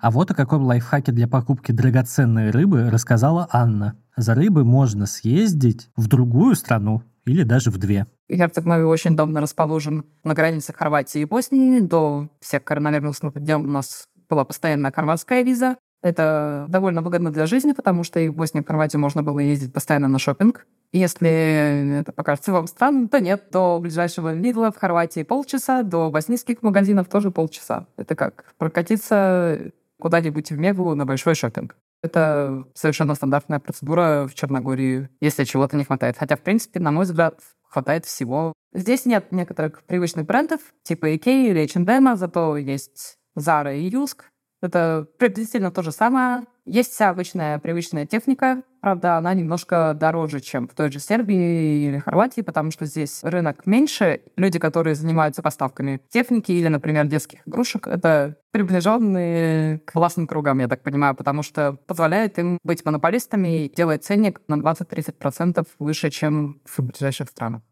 А 0.00 0.10
вот 0.10 0.30
о 0.30 0.34
каком 0.34 0.64
лайфхаке 0.64 1.12
для 1.12 1.28
покупки 1.28 1.70
драгоценной 1.70 2.50
рыбы 2.50 2.90
рассказала 2.90 3.48
Анна. 3.52 3.96
За 4.16 4.34
рыбой 4.34 4.64
можно 4.64 5.06
съездить 5.06 5.90
в 5.96 6.08
другую 6.08 6.56
страну 6.56 7.02
или 7.24 7.44
даже 7.44 7.70
в 7.70 7.78
две. 7.78 8.06
Герцог 8.28 8.64
Нови 8.64 8.82
очень 8.82 9.14
давно 9.14 9.40
расположен 9.40 10.04
на 10.24 10.34
границе 10.34 10.72
Хорватии 10.72 11.20
и 11.20 11.24
Боснии. 11.24 11.80
До 11.80 12.28
всех 12.40 12.64
коронавирусных 12.64 13.40
дел 13.40 13.60
у 13.60 13.66
нас 13.66 14.08
была 14.28 14.44
постоянная 14.44 14.90
хорватская 14.90 15.42
виза. 15.44 15.76
Это 16.02 16.66
довольно 16.68 17.00
выгодно 17.00 17.30
для 17.30 17.46
жизни, 17.46 17.72
потому 17.72 18.02
что 18.02 18.18
и 18.18 18.28
в 18.28 18.34
Боснии 18.34 18.62
и 18.62 18.66
Хорватии 18.66 18.96
можно 18.96 19.22
было 19.22 19.38
ездить 19.38 19.72
постоянно 19.72 20.08
на 20.08 20.18
шопинг. 20.18 20.66
Если 20.92 22.00
это 22.00 22.12
покажется 22.12 22.52
вам 22.52 22.66
странным, 22.66 23.08
то 23.08 23.20
нет. 23.20 23.44
До 23.52 23.78
ближайшего 23.80 24.34
Лидла 24.34 24.72
в 24.72 24.76
Хорватии 24.76 25.22
полчаса, 25.22 25.82
до 25.82 26.10
боснийских 26.10 26.62
магазинов 26.62 27.08
тоже 27.08 27.30
полчаса. 27.30 27.86
Это 27.96 28.14
как 28.16 28.52
прокатиться 28.58 29.70
куда-нибудь 30.00 30.50
в 30.50 30.58
Мегу 30.58 30.94
на 30.94 31.06
большой 31.06 31.36
шопинг. 31.36 31.76
Это 32.02 32.64
совершенно 32.74 33.14
стандартная 33.14 33.60
процедура 33.60 34.26
в 34.28 34.34
Черногории, 34.34 35.08
если 35.20 35.44
чего-то 35.44 35.76
не 35.76 35.84
хватает. 35.84 36.18
Хотя, 36.18 36.36
в 36.36 36.40
принципе, 36.40 36.80
на 36.80 36.90
мой 36.90 37.04
взгляд, 37.04 37.38
хватает 37.62 38.04
всего. 38.04 38.52
Здесь 38.74 39.06
нет 39.06 39.30
некоторых 39.30 39.84
привычных 39.84 40.26
брендов, 40.26 40.60
типа 40.82 41.14
Ikea 41.14 41.50
или 41.50 41.62
H&M, 41.62 42.16
зато 42.16 42.56
есть 42.56 43.18
Zara 43.38 43.76
и 43.76 43.88
Юск, 43.88 44.31
это 44.62 45.06
приблизительно 45.18 45.70
то 45.70 45.82
же 45.82 45.92
самое. 45.92 46.44
Есть 46.64 46.92
вся 46.92 47.10
обычная 47.10 47.58
привычная 47.58 48.06
техника, 48.06 48.62
правда, 48.80 49.16
она 49.16 49.34
немножко 49.34 49.96
дороже, 49.98 50.40
чем 50.40 50.68
в 50.68 50.74
той 50.74 50.92
же 50.92 51.00
Сербии 51.00 51.88
или 51.88 51.98
Хорватии, 51.98 52.40
потому 52.40 52.70
что 52.70 52.86
здесь 52.86 53.24
рынок 53.24 53.66
меньше. 53.66 54.20
Люди, 54.36 54.60
которые 54.60 54.94
занимаются 54.94 55.42
поставками 55.42 56.00
техники 56.08 56.52
или, 56.52 56.68
например, 56.68 57.06
детских 57.06 57.40
игрушек, 57.46 57.88
это 57.88 58.36
приближенные 58.52 59.80
к 59.80 59.94
властным 59.94 60.28
кругам, 60.28 60.60
я 60.60 60.68
так 60.68 60.82
понимаю, 60.82 61.16
потому 61.16 61.42
что 61.42 61.72
позволяет 61.86 62.38
им 62.38 62.58
быть 62.62 62.84
монополистами 62.84 63.64
и 63.64 63.74
делать 63.74 64.04
ценник 64.04 64.40
на 64.46 64.54
20-30% 64.54 65.66
выше, 65.80 66.10
чем 66.10 66.60
в 66.64 66.80
ближайших 66.80 67.28
странах. 67.28 67.62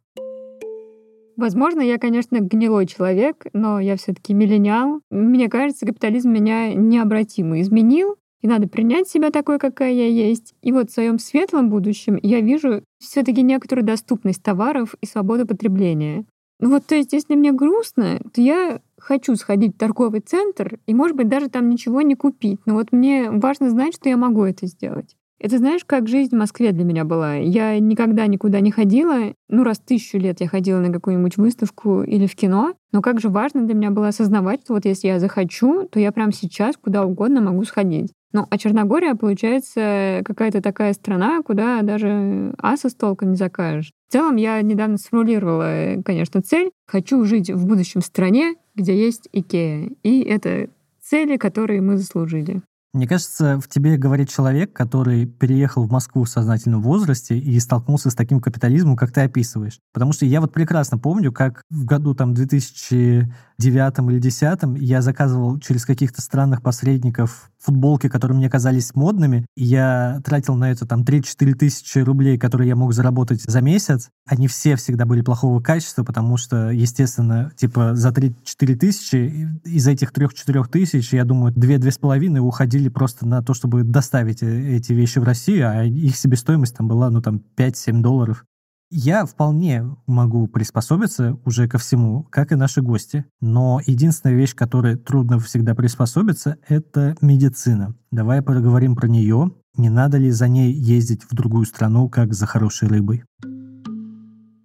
Возможно, 1.40 1.80
я, 1.80 1.96
конечно, 1.96 2.38
гнилой 2.38 2.84
человек, 2.84 3.46
но 3.54 3.80
я 3.80 3.96
все 3.96 4.12
таки 4.12 4.34
миллениал. 4.34 5.00
Мне 5.10 5.48
кажется, 5.48 5.86
капитализм 5.86 6.30
меня 6.30 6.74
необратимо 6.74 7.62
изменил, 7.62 8.16
и 8.42 8.46
надо 8.46 8.68
принять 8.68 9.08
себя 9.08 9.30
такой, 9.30 9.58
какая 9.58 9.90
я 9.90 10.06
есть. 10.06 10.54
И 10.60 10.70
вот 10.70 10.90
в 10.90 10.92
своем 10.92 11.18
светлом 11.18 11.70
будущем 11.70 12.18
я 12.22 12.42
вижу 12.42 12.82
все 12.98 13.22
таки 13.22 13.40
некоторую 13.40 13.86
доступность 13.86 14.42
товаров 14.42 14.94
и 15.00 15.06
свободу 15.06 15.46
потребления. 15.46 16.26
Ну 16.58 16.68
вот, 16.68 16.84
то 16.84 16.94
есть, 16.94 17.14
если 17.14 17.34
мне 17.36 17.52
грустно, 17.52 18.20
то 18.34 18.42
я 18.42 18.82
хочу 18.98 19.34
сходить 19.36 19.76
в 19.76 19.78
торговый 19.78 20.20
центр 20.20 20.78
и, 20.84 20.92
может 20.92 21.16
быть, 21.16 21.28
даже 21.28 21.48
там 21.48 21.70
ничего 21.70 22.02
не 22.02 22.16
купить. 22.16 22.60
Но 22.66 22.74
вот 22.74 22.92
мне 22.92 23.30
важно 23.30 23.70
знать, 23.70 23.94
что 23.94 24.10
я 24.10 24.18
могу 24.18 24.44
это 24.44 24.66
сделать. 24.66 25.16
Это 25.40 25.56
знаешь, 25.56 25.86
как 25.86 26.06
жизнь 26.06 26.36
в 26.36 26.38
Москве 26.38 26.72
для 26.72 26.84
меня 26.84 27.06
была. 27.06 27.34
Я 27.36 27.78
никогда 27.78 28.26
никуда 28.26 28.60
не 28.60 28.70
ходила. 28.70 29.32
Ну, 29.48 29.64
раз 29.64 29.78
тысячу 29.78 30.18
лет 30.18 30.42
я 30.42 30.48
ходила 30.48 30.80
на 30.80 30.92
какую-нибудь 30.92 31.38
выставку 31.38 32.02
или 32.02 32.26
в 32.26 32.36
кино. 32.36 32.74
Но 32.92 33.00
как 33.00 33.20
же 33.20 33.30
важно 33.30 33.64
для 33.64 33.74
меня 33.74 33.90
было 33.90 34.08
осознавать, 34.08 34.60
что 34.64 34.74
вот 34.74 34.84
если 34.84 35.08
я 35.08 35.18
захочу, 35.18 35.88
то 35.90 35.98
я 35.98 36.12
прямо 36.12 36.32
сейчас 36.32 36.76
куда 36.76 37.06
угодно 37.06 37.40
могу 37.40 37.64
сходить. 37.64 38.12
Ну, 38.32 38.46
а 38.48 38.58
Черногория, 38.58 39.14
получается, 39.14 40.20
какая-то 40.24 40.60
такая 40.60 40.92
страна, 40.92 41.40
куда 41.42 41.80
даже 41.82 42.54
аса 42.58 42.90
с 42.90 42.94
толком 42.94 43.30
не 43.30 43.36
закажешь. 43.36 43.92
В 44.08 44.12
целом, 44.12 44.36
я 44.36 44.60
недавно 44.60 44.98
сформулировала, 44.98 46.02
конечно, 46.04 46.42
цель. 46.42 46.70
Хочу 46.86 47.24
жить 47.24 47.50
в 47.50 47.66
будущем 47.66 48.02
стране, 48.02 48.56
где 48.74 48.94
есть 48.94 49.28
Икея. 49.32 49.90
И 50.02 50.20
это 50.20 50.68
цели, 51.00 51.38
которые 51.38 51.80
мы 51.80 51.96
заслужили. 51.96 52.60
Мне 52.92 53.06
кажется, 53.06 53.60
в 53.60 53.68
тебе 53.68 53.96
говорит 53.96 54.30
человек, 54.30 54.72
который 54.72 55.24
переехал 55.24 55.86
в 55.86 55.92
Москву 55.92 56.24
в 56.24 56.28
сознательном 56.28 56.82
возрасте 56.82 57.38
и 57.38 57.60
столкнулся 57.60 58.10
с 58.10 58.16
таким 58.16 58.40
капитализмом, 58.40 58.96
как 58.96 59.12
ты 59.12 59.20
описываешь. 59.20 59.78
Потому 59.92 60.12
что 60.12 60.26
я 60.26 60.40
вот 60.40 60.52
прекрасно 60.52 60.98
помню, 60.98 61.30
как 61.30 61.62
в 61.70 61.84
году 61.84 62.14
там 62.14 62.34
2009 62.34 63.30
или 63.60 64.18
2010 64.18 64.82
я 64.82 65.02
заказывал 65.02 65.60
через 65.60 65.84
каких-то 65.84 66.20
странных 66.20 66.62
посредников 66.62 67.52
футболки, 67.60 68.08
которые 68.08 68.38
мне 68.38 68.48
казались 68.48 68.94
модными, 68.94 69.46
я 69.56 70.20
тратил 70.24 70.54
на 70.54 70.70
это 70.70 70.86
там 70.86 71.02
3-4 71.02 71.54
тысячи 71.54 71.98
рублей, 71.98 72.38
которые 72.38 72.68
я 72.68 72.76
мог 72.76 72.92
заработать 72.92 73.42
за 73.42 73.60
месяц. 73.60 74.08
Они 74.26 74.48
все 74.48 74.76
всегда 74.76 75.04
были 75.04 75.20
плохого 75.20 75.60
качества, 75.60 76.04
потому 76.04 76.36
что, 76.36 76.70
естественно, 76.70 77.52
типа 77.56 77.94
за 77.94 78.10
3-4 78.10 78.74
тысячи, 78.76 79.48
из 79.64 79.86
этих 79.86 80.12
3-4 80.12 80.68
тысяч, 80.68 81.12
я 81.12 81.24
думаю, 81.24 81.52
2-2,5 81.52 82.38
уходили 82.38 82.88
просто 82.88 83.26
на 83.26 83.42
то, 83.42 83.54
чтобы 83.54 83.82
доставить 83.84 84.42
э, 84.42 84.76
эти 84.76 84.92
вещи 84.92 85.18
в 85.18 85.24
Россию, 85.24 85.68
а 85.68 85.84
их 85.84 86.16
себестоимость 86.16 86.76
там 86.76 86.88
была, 86.88 87.10
ну, 87.10 87.20
там, 87.20 87.42
5-7 87.56 88.00
долларов. 88.00 88.44
Я 88.92 89.24
вполне 89.24 89.96
могу 90.08 90.48
приспособиться 90.48 91.38
уже 91.44 91.68
ко 91.68 91.78
всему, 91.78 92.24
как 92.24 92.50
и 92.50 92.56
наши 92.56 92.82
гости. 92.82 93.24
Но 93.40 93.80
единственная 93.86 94.34
вещь, 94.34 94.56
которой 94.56 94.96
трудно 94.96 95.38
всегда 95.38 95.76
приспособиться, 95.76 96.56
это 96.66 97.14
медицина. 97.20 97.94
Давай 98.10 98.42
поговорим 98.42 98.96
про 98.96 99.06
нее. 99.06 99.52
Не 99.76 99.90
надо 99.90 100.18
ли 100.18 100.32
за 100.32 100.48
ней 100.48 100.72
ездить 100.72 101.22
в 101.22 101.34
другую 101.36 101.66
страну, 101.66 102.08
как 102.08 102.34
за 102.34 102.46
хорошей 102.46 102.88
рыбой? 102.88 103.22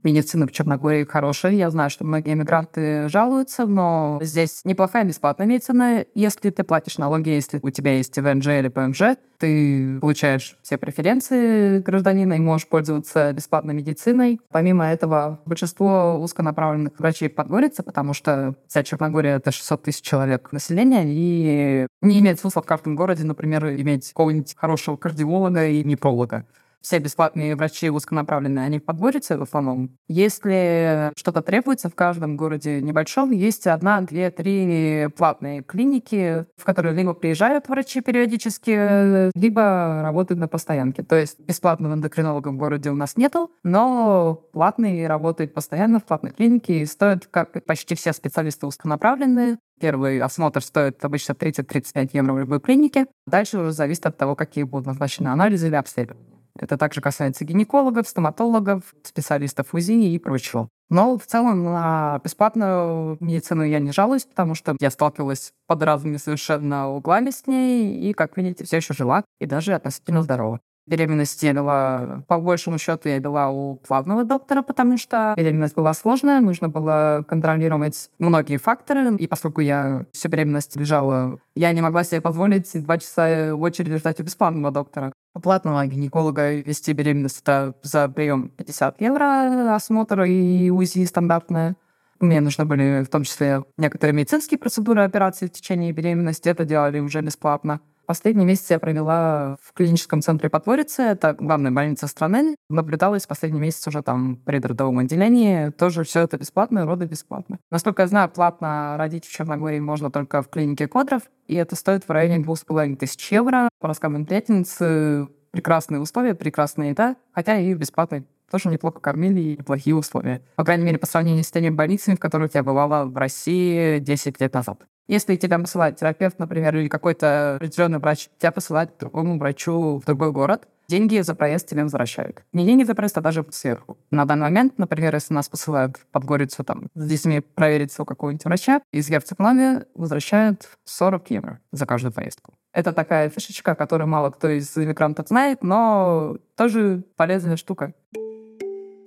Медицина 0.06 0.47
в 0.47 0.51
Черногории 0.51 1.03
хорошая. 1.03 1.53
Я 1.53 1.70
знаю, 1.70 1.89
что 1.89 2.06
многие 2.06 2.34
иммигранты 2.34 3.10
жалуются, 3.10 3.66
но 3.66 4.20
здесь 4.22 4.62
неплохая 4.64 5.03
бесплатная 5.03 5.47
медицина. 5.47 6.06
Если 6.14 6.49
ты 6.51 6.64
платишь 6.64 6.97
налоги, 6.97 7.30
если 7.30 7.60
у 7.62 7.70
тебя 7.72 7.97
есть 7.97 8.18
ВНЖ 8.18 8.47
или 8.47 8.70
ПМЖ, 8.70 9.18
ты 9.38 9.99
получаешь 9.99 10.58
все 10.62 10.78
преференции 10.78 11.80
гражданина 11.80 12.34
и 12.34 12.39
можешь 12.39 12.68
пользоваться 12.68 13.34
бесплатной 13.34 13.74
медициной. 13.74 14.39
Помимо 14.51 14.86
этого, 14.86 15.41
большинство 15.45 16.18
узконаправленных 16.22 16.97
врачей 16.97 17.30
подгорится, 17.30 17.84
потому 17.84 18.14
что 18.14 18.56
вся 18.68 18.84
Черногория— 18.84 19.36
это 19.38 19.51
600 19.51 19.84
тысяч 19.84 20.01
человек 20.01 20.51
населения, 20.51 21.03
и 21.06 21.88
не 22.01 22.20
имеет 22.20 22.39
смысла 22.39 22.62
в 22.62 22.66
каждом 22.66 22.95
городе, 22.95 23.24
например, 23.24 23.68
иметь 23.74 24.10
какого-нибудь 24.10 24.56
хорошего 24.56 24.95
кардиолога 24.95 25.68
и 25.68 25.84
непролога 25.84 26.45
все 26.86 26.99
бесплатные 26.99 27.55
врачи 27.55 27.89
узконаправленные, 27.89 28.65
они 28.65 28.77
в 28.77 28.86
Подгорице 28.86 29.38
в 29.38 29.41
основном. 29.41 29.97
Если 30.07 31.11
что-то 31.17 31.41
требуется 31.41 31.89
в 31.89 31.95
каждом 31.95 32.38
городе 32.38 32.79
небольшом, 32.79 33.31
есть 33.31 33.65
одна, 33.65 34.01
две, 34.01 34.29
три 34.29 35.07
платные 35.17 35.63
клиники, 35.63 36.45
в 36.55 36.63
которые 36.63 36.95
либо 36.95 37.13
приезжают 37.13 37.67
врачи 37.69 38.01
периодически, 38.01 39.36
либо 39.36 40.01
работают 40.03 40.39
на 40.39 40.47
постоянке. 40.47 41.01
То 41.01 41.15
есть 41.15 41.39
бесплатного 41.39 41.95
эндокринолога 41.95 42.49
в 42.49 42.57
городе 42.57 42.91
у 42.91 42.95
нас 42.95 43.17
нету, 43.17 43.51
но 43.63 44.36
платный 44.53 45.07
работает 45.07 45.55
постоянно 45.55 45.99
в 45.99 46.05
платной 46.05 46.33
клинике 46.33 46.81
и 46.81 46.86
стоит, 46.86 47.25
как 47.25 47.65
почти 47.65 47.95
все 47.95 48.13
специалисты 48.13 48.67
узконаправленные, 48.67 49.57
Первый 49.77 50.21
осмотр 50.21 50.61
стоит 50.61 51.03
обычно 51.03 51.33
30-35 51.33 52.11
евро 52.13 52.31
в 52.31 52.39
любой 52.39 52.61
клинике. 52.61 53.07
Дальше 53.27 53.57
уже 53.57 53.73
зависит 53.73 54.05
от 54.05 54.17
того, 54.17 54.33
какие 54.33 54.63
будут 54.63 54.88
назначены 54.88 55.27
анализы 55.27 55.67
или 55.67 55.75
обследования. 55.75 56.34
Это 56.58 56.78
также 56.78 57.01
касается 57.01 57.43
гинекологов, 57.43 58.08
стоматологов, 58.08 58.95
специалистов 59.03 59.74
УЗИ 59.74 60.14
и 60.14 60.20
прочего. 60.20 60.70
Но 60.89 61.18
в 61.18 61.26
целом 61.26 61.64
на 61.64 62.22
бесплатную 62.24 63.18
медицину 63.20 63.64
я 63.64 63.80
не 63.80 63.91
жалуюсь, 63.91 64.26
потому 64.26 64.56
что 64.56 64.76
я 64.80 64.91
сталкивалась 64.91 65.51
под 65.68 65.84
разными 65.84 66.18
совершенно 66.18 66.89
углами 66.89 67.32
с 67.32 67.47
ней, 67.47 68.10
и, 68.10 68.14
как 68.14 68.38
видите, 68.38 68.64
все 68.64 68.78
еще 68.78 68.93
жила 68.93 69.24
и 69.39 69.45
даже 69.45 69.74
относительно 69.74 70.22
здорова 70.22 70.60
беременности 70.88 71.45
я 71.45 71.53
вела, 71.53 72.23
по 72.27 72.39
большему 72.39 72.77
счету, 72.77 73.09
я 73.09 73.19
вела 73.19 73.49
у 73.49 73.75
плавного 73.75 74.23
доктора, 74.23 74.61
потому 74.61 74.97
что 74.97 75.33
беременность 75.38 75.75
была 75.75 75.93
сложная, 75.93 76.39
нужно 76.41 76.69
было 76.69 77.23
контролировать 77.27 78.09
многие 78.19 78.57
факторы, 78.57 79.15
и 79.15 79.27
поскольку 79.27 79.61
я 79.61 80.05
всю 80.11 80.29
беременность 80.29 80.75
лежала, 80.75 81.39
я 81.55 81.71
не 81.71 81.81
могла 81.81 82.03
себе 82.03 82.21
позволить 82.21 82.69
два 82.83 82.97
часа 82.97 83.55
в 83.55 83.61
очереди 83.61 83.97
ждать 83.97 84.19
у 84.19 84.23
бесплатного 84.23 84.71
доктора. 84.71 85.11
У 85.33 85.39
платного 85.39 85.86
гинеколога 85.86 86.53
вести 86.55 86.93
беременность 86.93 87.41
это 87.41 87.73
за 87.83 88.07
прием 88.07 88.49
50 88.49 89.01
евро, 89.01 89.75
осмотр 89.75 90.23
и 90.23 90.69
УЗИ 90.69 91.05
стандартная. 91.05 91.75
Мне 92.21 92.39
нужны 92.39 92.63
были 92.63 93.03
в 93.03 93.09
том 93.09 93.23
числе 93.23 93.63
некоторые 93.77 94.13
медицинские 94.13 94.57
процедуры, 94.57 95.03
операции 95.03 95.47
в 95.47 95.51
течение 95.51 95.91
беременности. 95.91 96.47
Это 96.47 96.63
делали 96.63 96.99
уже 96.99 97.21
бесплатно. 97.21 97.81
Последний 98.06 98.45
месяц 98.45 98.70
я 98.70 98.80
провела 98.80 99.58
в 99.62 99.74
клиническом 99.74 100.22
центре 100.22 100.49
Потворицы, 100.49 101.01
это 101.01 101.34
главная 101.34 101.72
больница 101.72 102.08
страны. 102.08 102.56
Наблюдалась 102.70 103.26
последний 103.26 103.60
месяц 103.60 103.88
уже 103.88 104.01
там 104.03 104.38
при 104.38 104.60
родовом 104.60 104.99
отделении. 104.99 105.70
Тоже 105.72 106.03
все 106.03 106.22
это 106.22 106.38
бесплатно, 106.38 106.86
роды 106.86 107.06
бесплатно. 107.06 107.60
Насколько 107.72 108.03
я 108.03 108.08
знаю, 108.08 108.30
платно 108.30 108.95
родить 108.97 109.26
в 109.26 109.32
Черногории 109.32 109.80
можно 109.80 110.12
только 110.12 110.41
в 110.41 110.49
клинике 110.49 110.88
Кодров, 110.88 111.24
и 111.47 111.56
это 111.56 111.76
стоит 111.76 112.08
в 112.08 112.12
районе 112.12 112.43
двух 112.43 112.60
с 112.60 112.64
половиной 112.64 112.97
тысяч 112.97 113.32
евро. 113.32 113.70
По 113.80 113.88
рассказам 113.88 114.26
приятельницы, 114.26 115.28
прекрасные 115.51 115.99
условия, 115.99 116.36
прекрасная 116.36 116.89
еда, 116.89 117.16
хотя 117.34 117.58
и 117.58 117.74
бесплатный 117.74 118.26
тоже 118.51 118.70
неплохо 118.70 118.99
кормили 118.99 119.41
и 119.41 119.58
неплохие 119.58 119.95
условия. 119.95 120.41
По 120.56 120.64
крайней 120.64 120.86
мере, 120.86 120.97
по 120.97 121.08
сравнению 121.08 121.43
с 121.43 121.51
теми 121.51 121.70
больницами, 121.70 122.16
в 122.16 122.20
которых 122.20 122.53
я 122.53 122.64
бывала 122.64 123.06
в 123.06 123.18
России 123.18 123.99
10 123.99 124.39
лет 124.39 124.53
назад. 124.53 124.86
Если 125.08 125.36
тебя 125.36 125.60
посылает 125.60 125.97
терапевт, 125.97 126.39
например, 126.39 126.76
или 126.76 126.88
какой-то 126.88 127.56
определенный 127.56 127.99
врач, 127.99 128.30
тебя 128.39 128.51
посылает 128.51 128.91
к 128.91 128.99
другому 128.99 129.38
врачу 129.38 129.99
в 129.99 130.06
другой 130.06 130.32
город, 130.32 130.68
деньги 130.88 131.20
за 131.20 131.36
проезд 131.36 131.70
тебе 131.70 131.84
возвращают. 131.84 132.43
Не 132.53 132.66
деньги 132.66 132.84
за 132.84 132.95
проезд, 132.95 133.18
а 133.20 133.22
даже 133.22 133.45
сверху. 133.51 133.97
На 134.10 134.26
данный 134.26 134.43
момент, 134.43 134.80
например, 134.80 135.14
если 135.14 135.36
нас 135.36 135.47
посылают 135.47 135.97
в 135.97 136.08
Подгорицу 136.08 136.64
там, 136.64 136.88
с 136.95 137.08
детьми 137.08 137.41
проверить 137.41 137.97
у 137.99 138.06
какого-нибудь 138.06 138.45
врача, 138.45 138.82
из 138.91 139.08
Герцеглами 139.08 139.84
возвращают 139.93 140.68
40 140.86 141.30
евро 141.30 141.60
за 141.72 141.86
каждую 141.86 142.12
поездку. 142.12 142.56
Это 142.74 142.91
такая 142.91 143.30
фишечка, 143.30 143.76
которую 143.76 144.08
мало 144.08 144.32
кто 144.32 144.49
из 144.49 144.76
иммигрантов 144.76 145.28
знает, 145.28 145.64
но 145.64 146.38
тоже 146.58 147.03
полезная 147.16 147.58
штука. 147.58 147.93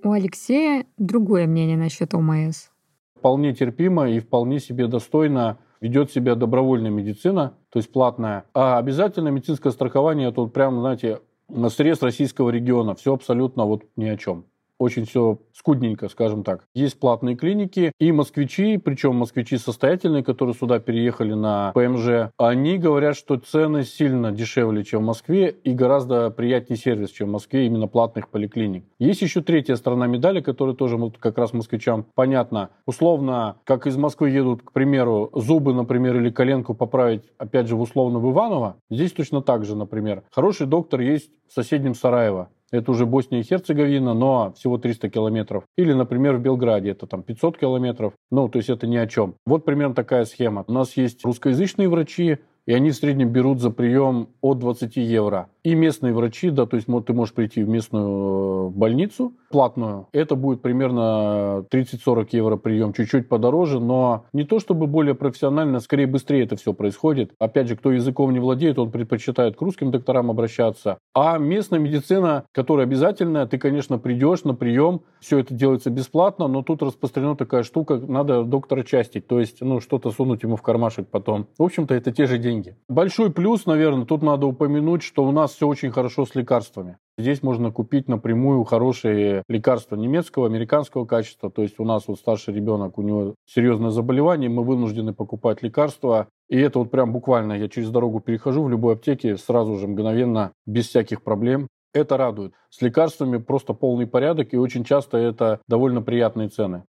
У 0.05 0.13
Алексея 0.13 0.87
другое 0.97 1.49
мнение 1.49 1.77
насчет 1.77 2.15
ОМС. 2.15 2.69
Вполне 3.17 3.53
терпимо 3.53 4.09
и 4.09 4.21
вполне 4.21 4.61
себе 4.61 4.87
достойно 4.87 5.59
ведет 5.81 6.11
себя 6.11 6.35
добровольная 6.35 6.91
медицина, 6.91 7.55
то 7.71 7.79
есть 7.79 7.93
платная. 7.93 8.45
А 8.55 8.79
обязательно 8.79 9.29
медицинское 9.29 9.71
страхование, 9.71 10.29
это 10.29 10.43
вот 10.43 10.53
прям, 10.53 10.81
знаете, 10.81 11.21
на 11.49 11.69
срез 11.71 12.03
российского 12.03 12.51
региона. 12.51 12.95
Все 12.95 13.15
абсолютно 13.15 13.65
вот 13.65 13.85
ни 13.97 14.07
о 14.07 14.17
чем. 14.17 14.45
Очень 14.79 15.05
все 15.05 15.39
скудненько, 15.53 16.09
скажем 16.09 16.45
так. 16.45 16.65
Есть 16.75 16.99
платные 16.99 17.37
клиники, 17.37 17.93
и 17.99 18.13
москвичи, 18.13 18.79
причем 18.79 19.17
москвичи 19.17 19.59
состоятельные, 19.59 20.25
которые 20.25 20.55
сюда 20.55 20.79
переехали 20.79 21.35
на 21.35 21.73
ПМЖ, 21.75 22.31
они 22.39 22.79
говорят, 22.79 23.17
что 23.17 23.37
цены 23.37 23.85
сильно 23.85 24.33
дешевле, 24.33 24.85
чем 24.85 25.03
в 25.03 25.07
Москве, 25.07 25.51
и 25.51 25.73
гораздо 25.73 26.31
приятнее 26.31 26.79
сервис, 26.79 27.11
чем 27.11 27.29
в 27.29 27.33
Москве, 27.33 27.67
именно 27.67 27.89
платных 27.89 28.29
поликлиник. 28.29 28.85
Есть 28.99 29.23
еще 29.23 29.43
третья 29.43 29.77
сторона 29.77 30.07
медали, 30.07 30.41
которая 30.41 30.75
тоже 30.75 30.97
вот 30.97 31.19
как 31.19 31.39
раз 31.39 31.53
москвичам 31.53 32.07
понятно. 32.15 32.71
Условно, 32.87 33.57
как 33.65 33.87
из 33.87 33.97
Москвы 33.97 34.31
едут, 34.31 34.63
к 34.63 34.73
примеру, 34.73 35.31
зубы, 35.35 35.75
например, 35.75 36.17
или 36.17 36.31
коленку 36.31 36.75
поправить, 36.75 37.25
опять 37.39 37.69
же, 37.69 37.77
условно 37.77 38.19
в 38.19 38.31
Иваново, 38.33 38.77
здесь 38.91 39.13
точно 39.13 39.43
так 39.43 39.65
же, 39.65 39.77
например. 39.77 40.23
Хороший 40.31 40.67
доктор 40.67 41.01
есть 41.01 41.31
в 41.49 41.53
соседнем 41.53 41.95
Сараево. 41.95 42.51
Это 42.71 42.91
уже 42.91 43.07
Босния 43.07 43.41
и 43.41 43.43
Херцеговина, 43.43 44.15
но 44.15 44.53
всего 44.57 44.79
300 44.79 45.09
километров. 45.09 45.65
Или, 45.77 45.93
например, 45.93 46.37
в 46.37 46.41
Белграде 46.41 46.91
это 46.91 47.07
там 47.07 47.23
500 47.23 47.59
километров. 47.59 48.13
Ну, 48.31 48.49
то 48.49 48.59
есть 48.59 48.69
это 48.69 48.87
ни 48.87 48.97
о 48.97 49.07
чем. 49.07 49.37
Вот 49.47 49.65
примерно 49.65 49.95
такая 49.95 50.25
схема. 50.25 50.65
У 50.67 50.73
нас 50.73 50.97
есть 50.97 51.25
русскоязычные 51.25 51.89
врачи, 51.89 52.39
и 52.67 52.75
они 52.75 52.91
в 52.91 52.97
среднем 52.97 53.31
берут 53.31 53.61
за 53.61 53.71
прием 53.71 54.29
от 54.43 54.59
20 54.59 54.97
евро. 54.97 55.49
И 55.69 55.75
местные 55.75 56.13
врачи, 56.13 56.51
да, 56.51 56.67
то 56.67 56.77
есть 56.77 56.89
ты 57.07 57.13
можешь 57.13 57.35
прийти 57.35 57.63
в 57.63 57.69
местную 57.69 58.69
э, 58.69 58.71
больницу 58.71 59.35
платную, 59.51 60.09
это 60.13 60.35
будет 60.35 60.61
примерно 60.63 61.65
30-40 61.73 62.29
евро 62.33 62.57
прием, 62.57 62.93
чуть-чуть 62.93 63.29
подороже, 63.29 63.81
но 63.81 64.25
не 64.33 64.45
то 64.45 64.61
чтобы 64.61 64.87
более 64.87 65.15
профессионально, 65.15 65.81
скорее 65.81 66.07
быстрее 66.07 66.45
это 66.45 66.57
все 66.57 66.73
происходит. 66.73 67.33
Опять 67.39 67.69
же, 67.69 67.77
кто 67.77 67.93
языком 67.93 68.33
не 68.33 68.41
владеет, 68.41 68.79
он 68.79 68.91
предпочитает 68.91 69.57
к 69.57 69.63
русским 69.63 69.91
докторам 69.91 70.31
обращаться. 70.31 70.99
А 71.15 71.39
местная 71.39 71.79
медицина, 71.79 72.45
которая 72.53 72.87
обязательная, 72.87 73.47
ты, 73.47 73.59
конечно, 73.59 73.99
придешь 73.99 74.45
на 74.45 74.55
прием, 74.55 75.03
все 75.21 75.39
это 75.39 75.55
делается 75.55 75.91
бесплатно, 75.91 76.49
но 76.49 76.63
тут 76.63 76.83
распространена 76.83 77.37
такая 77.37 77.63
штука, 77.63 77.99
надо 77.99 78.43
доктора 78.45 78.83
частить, 78.83 79.27
то 79.27 79.41
есть, 79.41 79.61
ну, 79.61 79.81
что-то 79.81 80.11
сунуть 80.11 80.43
ему 80.43 80.57
в 80.57 80.63
кармашек 80.63 81.09
потом. 81.09 81.47
В 81.59 81.63
общем-то, 81.63 81.95
это 81.95 82.13
те 82.13 82.27
же 82.27 82.39
деньги 82.39 82.49
деньги. 82.49 82.77
Большой 82.89 83.31
плюс, 83.31 83.67
наверное, 83.67 84.05
тут 84.05 84.23
надо 84.23 84.47
упомянуть, 84.47 85.03
что 85.03 85.25
у 85.25 85.33
нас 85.33 85.53
все 85.59 85.67
очень 85.67 85.91
хорошо 85.91 86.25
с 86.25 86.37
лекарствами. 86.37 86.99
Здесь 87.19 87.43
можно 87.43 87.73
купить 87.73 88.07
напрямую 88.07 88.63
хорошие 88.63 89.43
лекарства 89.49 89.97
немецкого, 89.97 90.47
американского 90.47 91.05
качества. 91.05 91.51
То 91.51 91.63
есть 91.63 91.81
у 91.81 91.85
нас 91.85 92.07
вот 92.07 92.21
старший 92.21 92.55
ребенок, 92.55 92.97
у 92.97 93.03
него 93.03 93.35
серьезное 93.45 93.91
заболевание, 93.91 94.49
мы 94.49 94.63
вынуждены 94.63 95.13
покупать 95.13 95.61
лекарства. 95.65 96.29
И 96.49 96.57
это 96.57 96.79
вот 96.79 96.93
прям 96.93 97.13
буквально, 97.13 97.55
я 97.55 97.69
через 97.69 97.91
дорогу 97.91 98.21
перехожу 98.21 98.63
в 98.63 98.71
любой 98.71 98.95
аптеке, 98.95 99.37
сразу 99.37 99.75
же 99.79 99.89
мгновенно, 99.89 100.53
без 100.65 100.87
всяких 100.87 101.25
проблем. 101.25 101.67
Это 101.93 102.17
радует. 102.17 102.53
С 102.71 102.81
лекарствами 102.81 103.39
просто 103.39 103.75
полный 103.75 104.07
порядок, 104.07 104.55
и 104.55 104.57
очень 104.57 104.85
часто 104.85 105.19
это 105.19 105.61
довольно 105.67 106.03
приятные 106.03 106.51
цены. 106.51 106.85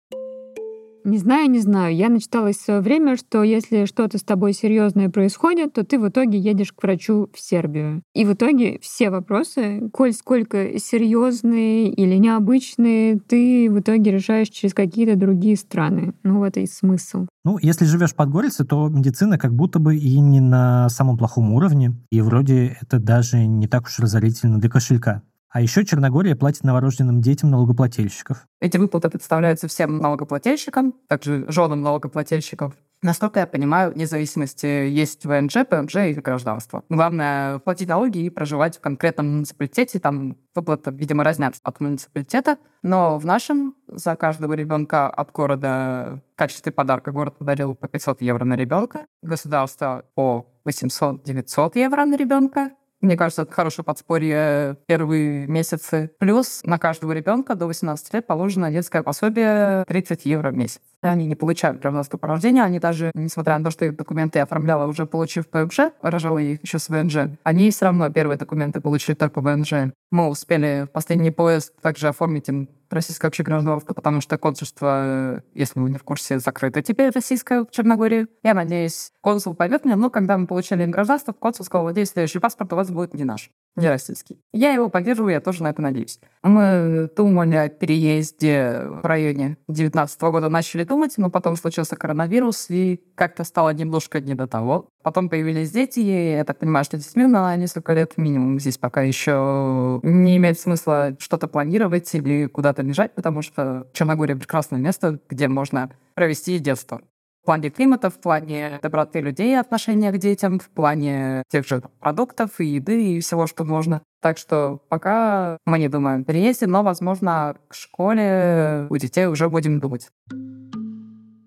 Не 1.03 1.17
знаю, 1.17 1.49
не 1.49 1.59
знаю. 1.59 1.95
Я 1.95 2.09
начиталась 2.09 2.57
в 2.57 2.61
свое 2.61 2.81
время, 2.81 3.15
что 3.15 3.43
если 3.43 3.85
что-то 3.85 4.17
с 4.17 4.23
тобой 4.23 4.53
серьезное 4.53 5.09
происходит, 5.09 5.73
то 5.73 5.85
ты 5.85 5.97
в 5.97 6.07
итоге 6.07 6.37
едешь 6.37 6.73
к 6.73 6.83
врачу 6.83 7.29
в 7.33 7.39
Сербию. 7.39 8.03
И 8.13 8.25
в 8.25 8.33
итоге 8.33 8.79
все 8.81 9.09
вопросы, 9.09 9.89
коль 9.93 10.13
сколько 10.13 10.77
серьезные 10.77 11.89
или 11.89 12.15
необычные, 12.15 13.19
ты 13.19 13.69
в 13.69 13.79
итоге 13.79 14.11
решаешь 14.11 14.49
через 14.49 14.73
какие-то 14.73 15.15
другие 15.15 15.55
страны. 15.55 16.13
Ну, 16.23 16.39
вот 16.39 16.57
и 16.57 16.65
смысл. 16.65 17.27
Ну, 17.45 17.57
если 17.61 17.85
живешь 17.85 18.11
в 18.11 18.15
Подгорице, 18.15 18.65
то 18.65 18.89
медицина 18.89 19.37
как 19.37 19.53
будто 19.53 19.79
бы 19.79 19.95
и 19.95 20.19
не 20.19 20.41
на 20.41 20.89
самом 20.89 21.17
плохом 21.17 21.53
уровне, 21.53 21.93
и 22.11 22.21
вроде 22.21 22.77
это 22.81 22.99
даже 22.99 23.45
не 23.45 23.67
так 23.67 23.85
уж 23.85 23.99
разорительно 23.99 24.59
для 24.59 24.69
кошелька. 24.69 25.23
А 25.51 25.61
еще 25.61 25.83
Черногория 25.83 26.35
платит 26.35 26.63
новорожденным 26.63 27.21
детям 27.21 27.49
налогоплательщиков. 27.49 28.45
Эти 28.61 28.77
выплаты 28.77 29.09
представляются 29.09 29.67
всем 29.67 29.97
налогоплательщикам, 29.97 30.93
также 31.07 31.45
женам 31.49 31.81
налогоплательщиков. 31.81 32.73
Насколько 33.01 33.39
я 33.39 33.47
понимаю, 33.47 33.93
вне 33.93 34.05
зависимости 34.05 34.65
есть 34.65 35.25
ВНЖ, 35.25 35.65
ПМЖ 35.67 35.95
и 35.95 36.13
гражданство. 36.15 36.83
Главное— 36.89 37.59
платить 37.59 37.87
налоги 37.87 38.19
и 38.19 38.29
проживать 38.29 38.77
в 38.77 38.81
конкретном 38.81 39.31
муниципалитете. 39.31 39.99
Там 39.99 40.35
выплаты, 40.53 40.91
видимо, 40.91 41.23
разнятся 41.23 41.61
от 41.63 41.79
муниципалитета. 41.79 42.57
Но 42.83 43.17
в 43.17 43.25
нашем 43.25 43.75
за 43.87 44.17
каждого 44.17 44.53
ребенка 44.53 45.09
от 45.09 45.31
города 45.31 46.21
в 46.35 46.37
качестве 46.37 46.73
подарка 46.73 47.13
город 47.13 47.37
подарил 47.37 47.73
по 47.73 47.87
500 47.87 48.21
евро 48.21 48.43
на 48.43 48.55
ребенка. 48.55 49.05
Государство 49.21 50.03
по 50.13 50.45
800-900 50.67 51.71
евро 51.75 52.03
на 52.05 52.17
ребенка. 52.17 52.71
Мне 53.01 53.15
кажется, 53.15 53.43
это 53.43 53.53
хорошее 53.53 53.85
подспорье 53.85 54.77
первые 54.85 55.47
месяцы. 55.47 56.11
Плюс 56.19 56.61
на 56.63 56.77
каждого 56.77 57.13
ребенка 57.13 57.55
до 57.55 57.65
18 57.65 58.13
лет 58.13 58.27
положено 58.27 58.71
детское 58.71 59.03
пособие 59.03 59.85
30 59.87 60.25
евро 60.25 60.51
в 60.51 60.57
месяц. 60.57 60.81
Они 61.01 61.25
не 61.25 61.35
получают 61.35 61.79
гражданство 61.79 62.17
по 62.17 62.27
рождению, 62.27 62.65
они 62.65 62.79
даже, 62.79 63.11
несмотря 63.13 63.57
на 63.57 63.63
то, 63.63 63.71
что 63.71 63.85
их 63.85 63.95
документы 63.95 64.39
я 64.39 64.43
оформляла 64.43 64.85
уже 64.85 65.05
получив 65.05 65.47
ПМЖ, 65.47 65.91
рожала 66.01 66.39
их 66.39 66.61
еще 66.61 66.77
с 66.77 66.89
ВНЖ, 66.89 67.37
они 67.43 67.71
все 67.71 67.85
равно 67.85 68.09
первые 68.09 68.37
документы 68.37 68.81
получили 68.81 69.15
только 69.15 69.39
ВНЖ. 69.39 69.93
Мы 70.11 70.27
успели 70.27 70.87
последний 70.91 71.31
поезд 71.31 71.73
также 71.81 72.07
оформить 72.07 72.49
им 72.49 72.69
российское 72.89 73.27
общегражданство, 73.27 73.93
потому 73.93 74.21
что 74.21 74.39
консульство, 74.39 75.43
если 75.53 75.79
вы 75.79 75.91
не 75.91 75.97
в 75.97 76.03
курсе, 76.03 76.39
закрыто 76.39 76.81
теперь 76.81 77.11
российское 77.11 77.63
в 77.63 77.69
Черногории. 77.69 78.27
Я 78.41 78.55
надеюсь, 78.55 79.11
консул 79.21 79.53
поймет 79.53 79.85
меня, 79.85 79.95
но 79.95 80.09
когда 80.09 80.37
мы 80.37 80.47
получили 80.47 80.85
гражданство, 80.85 81.31
консул 81.33 81.65
сказал, 81.65 81.85
надеюсь, 81.85 82.09
следующий 82.09 82.39
паспорт 82.39 82.73
у 82.73 82.75
вас 82.75 82.89
будет 82.89 83.13
не 83.13 83.23
наш 83.23 83.51
не 83.75 83.87
российский. 83.87 84.39
Я 84.53 84.73
его 84.73 84.89
поддерживаю, 84.89 85.33
я 85.33 85.41
тоже 85.41 85.63
на 85.63 85.69
это 85.69 85.81
надеюсь. 85.81 86.19
Мы 86.43 87.09
думали 87.15 87.55
о 87.55 87.69
переезде 87.69 88.83
в 88.85 89.05
районе 89.05 89.57
19 89.67 90.21
года, 90.21 90.49
начали 90.49 90.83
думать, 90.83 91.13
но 91.17 91.29
потом 91.29 91.55
случился 91.55 91.95
коронавирус, 91.95 92.69
и 92.69 93.01
как-то 93.15 93.43
стало 93.43 93.69
немножко 93.69 94.19
не 94.19 94.35
до 94.35 94.47
того. 94.47 94.87
Потом 95.03 95.29
появились 95.29 95.71
дети, 95.71 95.99
и 95.99 96.31
я 96.33 96.43
так 96.43 96.59
понимаю, 96.59 96.85
что 96.85 96.97
детьми 96.97 97.25
на 97.25 97.55
несколько 97.55 97.93
лет 97.93 98.17
минимум 98.17 98.59
здесь 98.59 98.77
пока 98.77 99.01
еще 99.01 99.99
не 100.03 100.37
имеет 100.37 100.59
смысла 100.59 101.15
что-то 101.19 101.47
планировать 101.47 102.13
или 102.13 102.47
куда-то 102.47 102.81
лежать, 102.81 103.15
потому 103.15 103.41
что 103.41 103.87
Черногория 103.93 104.35
прекрасное 104.35 104.79
место, 104.79 105.19
где 105.29 105.47
можно 105.47 105.91
провести 106.15 106.59
детство 106.59 107.01
в 107.41 107.45
плане 107.45 107.69
климата, 107.69 108.09
в 108.09 108.19
плане 108.19 108.79
доброты 108.81 109.21
людей, 109.21 109.59
отношения 109.59 110.11
к 110.11 110.17
детям, 110.17 110.59
в 110.59 110.69
плане 110.69 111.43
тех 111.49 111.65
же 111.67 111.81
продуктов 111.99 112.59
и 112.59 112.65
еды 112.65 113.15
и 113.15 113.19
всего, 113.21 113.47
что 113.47 113.63
можно. 113.63 114.01
Так 114.21 114.37
что 114.37 114.81
пока 114.89 115.57
мы 115.65 115.79
не 115.79 115.87
думаем 115.87 116.21
о 116.21 116.23
переезде, 116.23 116.67
но, 116.67 116.83
возможно, 116.83 117.55
к 117.67 117.73
школе 117.73 118.87
у 118.89 118.97
детей 118.97 119.27
уже 119.27 119.49
будем 119.49 119.79
думать. 119.79 120.09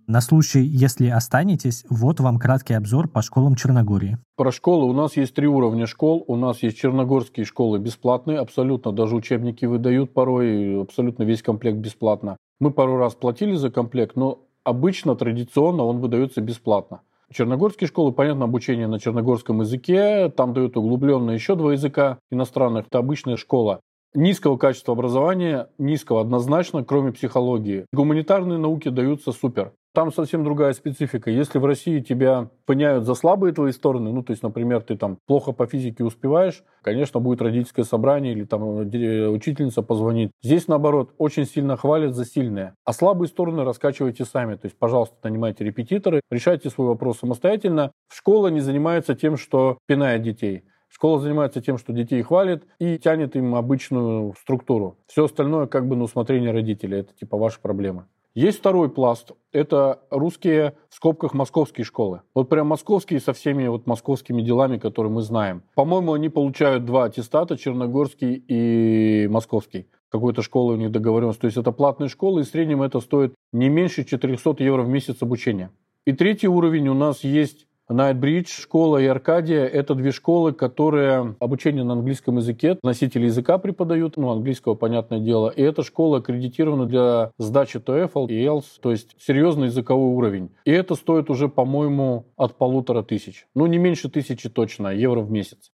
На 0.08 0.20
случай, 0.20 0.60
если 0.60 1.08
останетесь, 1.08 1.84
вот 1.88 2.20
вам 2.20 2.38
краткий 2.38 2.74
обзор 2.74 3.08
по 3.08 3.22
школам 3.22 3.54
Черногории. 3.54 4.18
Про 4.36 4.52
школы. 4.52 4.86
У 4.86 4.92
нас 4.92 5.16
есть 5.16 5.34
три 5.34 5.46
уровня 5.46 5.86
школ. 5.86 6.24
У 6.26 6.36
нас 6.36 6.62
есть 6.62 6.76
черногорские 6.76 7.46
школы 7.46 7.78
бесплатные, 7.78 8.38
абсолютно, 8.38 8.92
даже 8.92 9.14
учебники 9.14 9.64
выдают 9.64 10.12
порой, 10.12 10.82
абсолютно 10.82 11.22
весь 11.22 11.42
комплект 11.42 11.78
бесплатно. 11.78 12.36
Мы 12.60 12.72
пару 12.72 12.96
раз 12.96 13.14
платили 13.14 13.54
за 13.54 13.70
комплект, 13.70 14.16
но 14.16 14.40
обычно, 14.64 15.16
традиционно 15.16 15.84
он 15.84 15.98
выдается 15.98 16.40
бесплатно. 16.40 17.00
Черногорские 17.32 17.88
школы, 17.88 18.12
понятно, 18.12 18.44
обучение 18.44 18.86
на 18.86 19.00
черногорском 19.00 19.60
языке, 19.60 20.28
там 20.28 20.52
дают 20.52 20.76
углубленно 20.76 21.30
еще 21.30 21.54
два 21.54 21.72
языка 21.72 22.18
иностранных, 22.30 22.86
это 22.86 22.98
обычная 22.98 23.36
школа. 23.36 23.80
Низкого 24.14 24.58
качества 24.58 24.92
образования, 24.92 25.68
низкого 25.78 26.20
однозначно, 26.20 26.84
кроме 26.84 27.12
психологии. 27.12 27.86
Гуманитарные 27.94 28.58
науки 28.58 28.90
даются 28.90 29.32
супер. 29.32 29.72
Там 29.94 30.10
совсем 30.10 30.42
другая 30.42 30.72
специфика. 30.72 31.30
Если 31.30 31.58
в 31.58 31.66
России 31.66 32.00
тебя 32.00 32.48
поняют 32.64 33.04
за 33.04 33.14
слабые 33.14 33.52
твои 33.52 33.72
стороны, 33.72 34.10
ну, 34.10 34.22
то 34.22 34.30
есть, 34.30 34.42
например, 34.42 34.80
ты 34.80 34.96
там 34.96 35.18
плохо 35.26 35.52
по 35.52 35.66
физике 35.66 36.02
успеваешь, 36.02 36.64
конечно, 36.80 37.20
будет 37.20 37.42
родительское 37.42 37.84
собрание 37.84 38.32
или 38.32 38.44
там 38.44 38.62
э, 38.62 39.28
учительница 39.28 39.82
позвонит. 39.82 40.30
Здесь, 40.42 40.66
наоборот, 40.66 41.12
очень 41.18 41.44
сильно 41.44 41.76
хвалят 41.76 42.14
за 42.14 42.24
сильные. 42.24 42.74
А 42.86 42.94
слабые 42.94 43.28
стороны 43.28 43.64
раскачивайте 43.64 44.24
сами. 44.24 44.54
То 44.54 44.66
есть, 44.66 44.78
пожалуйста, 44.78 45.16
нанимайте 45.24 45.62
репетиторы, 45.62 46.22
решайте 46.30 46.70
свой 46.70 46.88
вопрос 46.88 47.18
самостоятельно. 47.18 47.92
Школа 48.10 48.48
не 48.48 48.60
занимается 48.60 49.14
тем, 49.14 49.36
что 49.36 49.76
пинает 49.86 50.22
детей. 50.22 50.64
Школа 50.88 51.20
занимается 51.20 51.60
тем, 51.60 51.76
что 51.76 51.92
детей 51.92 52.22
хвалит 52.22 52.64
и 52.78 52.98
тянет 52.98 53.36
им 53.36 53.54
обычную 53.54 54.34
структуру. 54.40 54.98
Все 55.06 55.24
остальное 55.24 55.66
как 55.66 55.86
бы 55.86 55.96
на 55.96 56.04
усмотрение 56.04 56.50
родителей. 56.50 57.00
Это 57.00 57.14
типа 57.14 57.36
ваши 57.36 57.60
проблемы. 57.60 58.06
Есть 58.34 58.60
второй 58.60 58.88
пласт. 58.88 59.32
Это 59.52 60.00
русские, 60.10 60.74
в 60.88 60.94
скобках, 60.94 61.34
московские 61.34 61.84
школы. 61.84 62.22
Вот 62.34 62.48
прям 62.48 62.68
московские 62.68 63.20
со 63.20 63.34
всеми 63.34 63.66
вот 63.66 63.86
московскими 63.86 64.40
делами, 64.40 64.78
которые 64.78 65.12
мы 65.12 65.20
знаем. 65.20 65.62
По-моему, 65.74 66.14
они 66.14 66.30
получают 66.30 66.86
два 66.86 67.04
аттестата, 67.04 67.58
черногорский 67.58 68.42
и 68.48 69.28
московский. 69.28 69.86
Какой-то 70.08 70.40
школы 70.40 70.74
у 70.74 70.76
них 70.76 70.90
договоренность. 70.90 71.40
То 71.40 71.46
есть 71.46 71.58
это 71.58 71.72
платные 71.72 72.08
школы, 72.08 72.40
и 72.40 72.44
в 72.44 72.48
среднем 72.48 72.82
это 72.82 73.00
стоит 73.00 73.34
не 73.52 73.68
меньше 73.68 74.04
400 74.04 74.56
евро 74.62 74.82
в 74.82 74.88
месяц 74.88 75.20
обучения. 75.20 75.70
И 76.06 76.12
третий 76.12 76.48
уровень 76.48 76.88
у 76.88 76.94
нас 76.94 77.24
есть 77.24 77.66
Найтбридж 77.92 78.48
школа 78.48 78.98
и 78.98 79.06
Аркадия– 79.06 79.64
это 79.66 79.94
две 79.94 80.12
школы, 80.12 80.52
которые 80.52 81.36
обучение 81.38 81.84
на 81.84 81.94
английском 81.94 82.38
языке, 82.38 82.78
носители 82.82 83.26
языка 83.26 83.58
преподают, 83.58 84.16
ну, 84.16 84.30
английского, 84.30 84.74
понятное 84.74 85.20
дело. 85.20 85.48
И 85.48 85.62
эта 85.62 85.82
школа 85.82 86.18
аккредитирована 86.18 86.86
для 86.86 87.32
сдачи 87.38 87.76
TOEFL 87.76 88.28
и 88.28 88.44
IELTS, 88.44 88.64
то 88.80 88.90
есть 88.90 89.16
серьезный 89.18 89.66
языковой 89.66 90.14
уровень. 90.14 90.50
И 90.64 90.70
это 90.70 90.94
стоит 90.94 91.30
уже, 91.30 91.48
по-моему, 91.48 92.26
от 92.36 92.56
полутора 92.56 93.02
тысяч. 93.02 93.46
Ну, 93.54 93.66
не 93.66 93.78
меньше 93.78 94.08
тысячи 94.08 94.48
точно, 94.48 94.88
евро 94.88 95.20
в 95.20 95.30
месяц. 95.30 95.70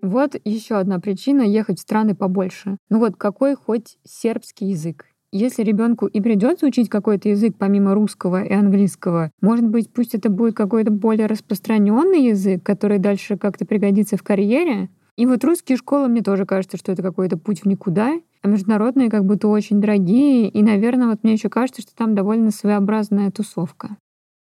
Вот 0.00 0.36
еще 0.44 0.76
одна 0.76 1.00
причина 1.00 1.42
ехать 1.42 1.78
в 1.78 1.82
страны 1.82 2.14
побольше. 2.14 2.78
Ну 2.88 3.00
вот 3.00 3.16
какой 3.16 3.56
хоть 3.56 3.98
сербский 4.04 4.66
язык? 4.66 5.06
Если 5.30 5.62
ребенку 5.62 6.06
и 6.06 6.22
придется 6.22 6.66
учить 6.66 6.88
какой-то 6.88 7.28
язык 7.28 7.54
помимо 7.58 7.92
русского 7.94 8.42
и 8.42 8.52
английского, 8.52 9.30
может 9.42 9.66
быть, 9.66 9.92
пусть 9.92 10.14
это 10.14 10.30
будет 10.30 10.56
какой-то 10.56 10.90
более 10.90 11.26
распространенный 11.26 12.28
язык, 12.28 12.62
который 12.62 12.98
дальше 12.98 13.36
как-то 13.36 13.66
пригодится 13.66 14.16
в 14.16 14.22
карьере. 14.22 14.88
И 15.16 15.26
вот 15.26 15.44
русские 15.44 15.76
школы, 15.76 16.08
мне 16.08 16.22
тоже 16.22 16.46
кажется, 16.46 16.78
что 16.78 16.92
это 16.92 17.02
какой-то 17.02 17.36
путь 17.36 17.60
в 17.60 17.66
никуда, 17.66 18.14
а 18.40 18.48
международные 18.48 19.10
как 19.10 19.26
будто 19.26 19.48
очень 19.48 19.82
дорогие, 19.82 20.48
и, 20.48 20.62
наверное, 20.62 21.08
вот 21.08 21.22
мне 21.22 21.34
еще 21.34 21.50
кажется, 21.50 21.82
что 21.82 21.94
там 21.94 22.14
довольно 22.14 22.50
своеобразная 22.50 23.30
тусовка. 23.30 23.98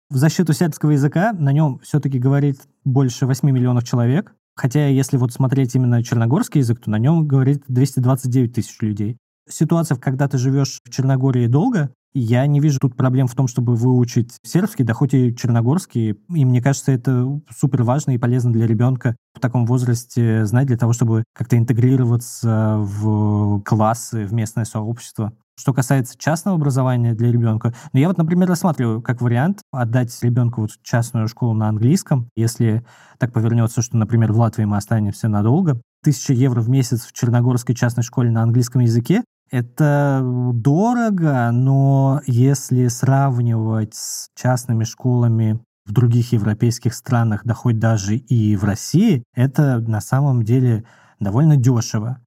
В 0.09 0.17
защиту 0.17 0.53
сербского 0.53 0.93
языка 0.93 1.33
на 1.33 1.53
нем 1.53 1.81
все-таки 1.81 2.21
говорит 2.21 2.61
больше 2.85 3.27
8 3.27 3.51
миллионов 3.51 3.83
человек, 3.83 4.37
хотя 4.55 4.87
если 4.87 5.17
вот 5.17 5.33
смотреть 5.33 5.75
именно 5.75 6.05
черногорский 6.05 6.61
язык, 6.61 6.79
то 6.79 6.91
на 6.91 6.99
нем 7.01 7.27
говорит 7.27 7.65
229 7.67 8.53
тысяч 8.53 8.81
людей 8.83 9.17
ситуациях, 9.49 10.01
когда 10.01 10.29
ты 10.29 10.39
живешь 10.39 10.81
в 10.85 10.91
Черногории 10.91 11.47
долго, 11.47 11.91
я 12.19 12.47
не 12.47 12.61
вижу 12.61 12.79
тут 12.81 12.97
проблем 12.97 13.27
в 13.27 13.35
том, 13.35 13.47
чтобы 13.47 13.75
выучить 13.75 14.39
сербский, 14.43 14.85
да 14.85 14.95
хоть 14.95 15.13
и 15.13 15.37
черногорский. 15.37 16.13
И 16.35 16.45
мне 16.47 16.63
кажется, 16.63 16.93
это 16.93 17.41
супер 17.55 17.83
важно 17.83 18.13
и 18.13 18.19
полезно 18.19 18.53
для 18.53 18.67
ребенка 18.67 19.17
в 19.35 19.41
таком 19.41 19.67
возрасте 19.67 20.47
знать 20.47 20.67
для 20.67 20.79
того, 20.79 20.95
чтобы 20.95 21.25
как-то 21.35 21.59
интегрироваться 21.59 22.77
в 22.79 23.61
классы, 23.65 24.25
в 24.25 24.33
местное 24.33 24.65
сообщество. 24.65 25.35
Что 25.59 25.75
касается 25.75 26.17
частного 26.19 26.57
образования 26.57 27.15
для 27.15 27.31
ребенка, 27.31 27.75
ну 27.93 28.01
я 28.01 28.09
вот, 28.09 28.17
например, 28.17 28.49
рассматриваю 28.49 29.03
как 29.03 29.21
вариант 29.21 29.61
отдать 29.71 30.17
ребенку 30.23 30.63
вот 30.63 30.71
частную 30.83 31.29
школу 31.29 31.53
на 31.53 31.69
английском, 31.69 32.31
если 32.35 32.85
так 33.19 33.33
повернется, 33.33 33.83
что, 33.83 33.99
например, 33.99 34.33
в 34.33 34.39
Латвии 34.39 34.65
мы 34.65 34.79
останемся 34.79 35.29
надолго. 35.29 35.81
Тысяча 36.03 36.33
евро 36.33 36.63
в 36.63 36.71
месяц 36.71 37.05
в 37.07 37.13
черногорской 37.13 37.75
частной 37.75 38.05
школе 38.05 38.31
на 38.31 38.43
английском 38.43 38.81
языке 38.81 39.23
это 39.51 40.23
дорого, 40.55 41.51
но 41.53 42.21
если 42.27 42.89
сравнивать 42.89 43.95
с 43.95 44.29
частными 44.35 44.85
школами 44.85 45.61
в 45.85 45.93
других 45.93 46.33
европейских 46.33 46.95
странах, 46.95 47.43
да 47.45 47.55
хоть 47.55 47.79
даже 47.79 48.17
и 48.17 48.57
в 48.57 48.65
России, 48.65 49.23
это 49.35 49.79
на 49.79 50.01
самом 50.01 50.43
деле 50.43 50.85
довольно 51.21 51.57
дешево. 51.57 52.21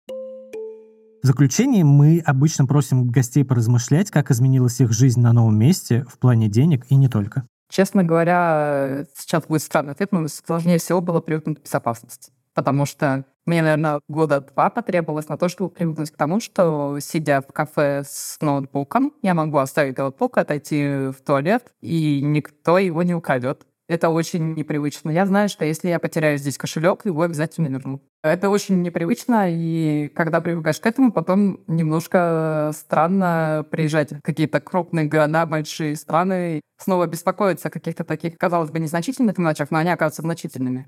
В 1.21 1.27
заключение 1.27 1.83
мы 1.83 2.23
обычно 2.25 2.65
просим 2.65 3.09
гостей 3.09 3.43
поразмышлять, 3.43 4.09
как 4.09 4.31
изменилась 4.31 4.79
их 4.79 4.93
жизнь 4.93 5.19
на 5.19 5.33
новом 5.33 5.57
месте 5.57 6.05
в 6.07 6.17
плане 6.17 6.47
денег 6.47 6.85
и 6.89 6.95
не 6.95 7.09
только. 7.09 7.43
Честно 7.69 8.03
говоря, 8.03 9.05
сейчас 9.15 9.43
будет 9.45 9.61
странный 9.61 9.91
ответ, 9.91 10.13
но 10.13 10.25
сложнее 10.27 10.79
всего 10.79 11.01
было 11.01 11.19
привыкнуть 11.19 11.59
к 11.59 11.63
безопасности 11.63 12.31
потому 12.53 12.85
что 12.85 13.25
мне, 13.45 13.63
наверное, 13.63 14.01
года 14.07 14.41
два 14.41 14.69
потребовалось 14.69 15.27
на 15.27 15.37
то, 15.37 15.49
чтобы 15.49 15.71
привыкнуть 15.71 16.11
к 16.11 16.17
тому, 16.17 16.39
что, 16.39 16.99
сидя 16.99 17.41
в 17.41 17.51
кафе 17.51 18.03
с 18.05 18.37
ноутбуком, 18.41 19.13
я 19.23 19.33
могу 19.33 19.57
оставить 19.57 19.97
ноутбук, 19.97 20.37
отойти 20.37 21.07
в 21.09 21.15
туалет, 21.25 21.73
и 21.81 22.21
никто 22.21 22.77
его 22.77 23.01
не 23.01 23.15
украдет. 23.15 23.65
Это 23.87 24.09
очень 24.09 24.53
непривычно. 24.53 25.09
Я 25.09 25.25
знаю, 25.25 25.49
что 25.49 25.65
если 25.65 25.89
я 25.89 25.97
потеряю 25.97 26.37
здесь 26.37 26.59
кошелек, 26.59 27.05
его 27.05 27.23
обязательно 27.23 27.69
верну. 27.69 28.01
Это 28.21 28.51
очень 28.51 28.83
непривычно, 28.83 29.47
и 29.49 30.09
когда 30.09 30.41
привыкаешь 30.41 30.79
к 30.79 30.85
этому, 30.85 31.11
потом 31.11 31.61
немножко 31.65 32.71
странно 32.75 33.65
приезжать 33.71 34.11
в 34.11 34.21
какие-то 34.21 34.61
крупные 34.61 35.07
города, 35.07 35.47
большие 35.47 35.95
страны, 35.95 36.61
снова 36.77 37.07
беспокоиться 37.07 37.69
о 37.69 37.71
каких-то 37.71 38.03
таких, 38.03 38.37
казалось 38.37 38.69
бы, 38.69 38.77
незначительных 38.77 39.39
мелочах, 39.39 39.71
но 39.71 39.79
они 39.79 39.89
оказываются 39.89 40.21
значительными. 40.21 40.87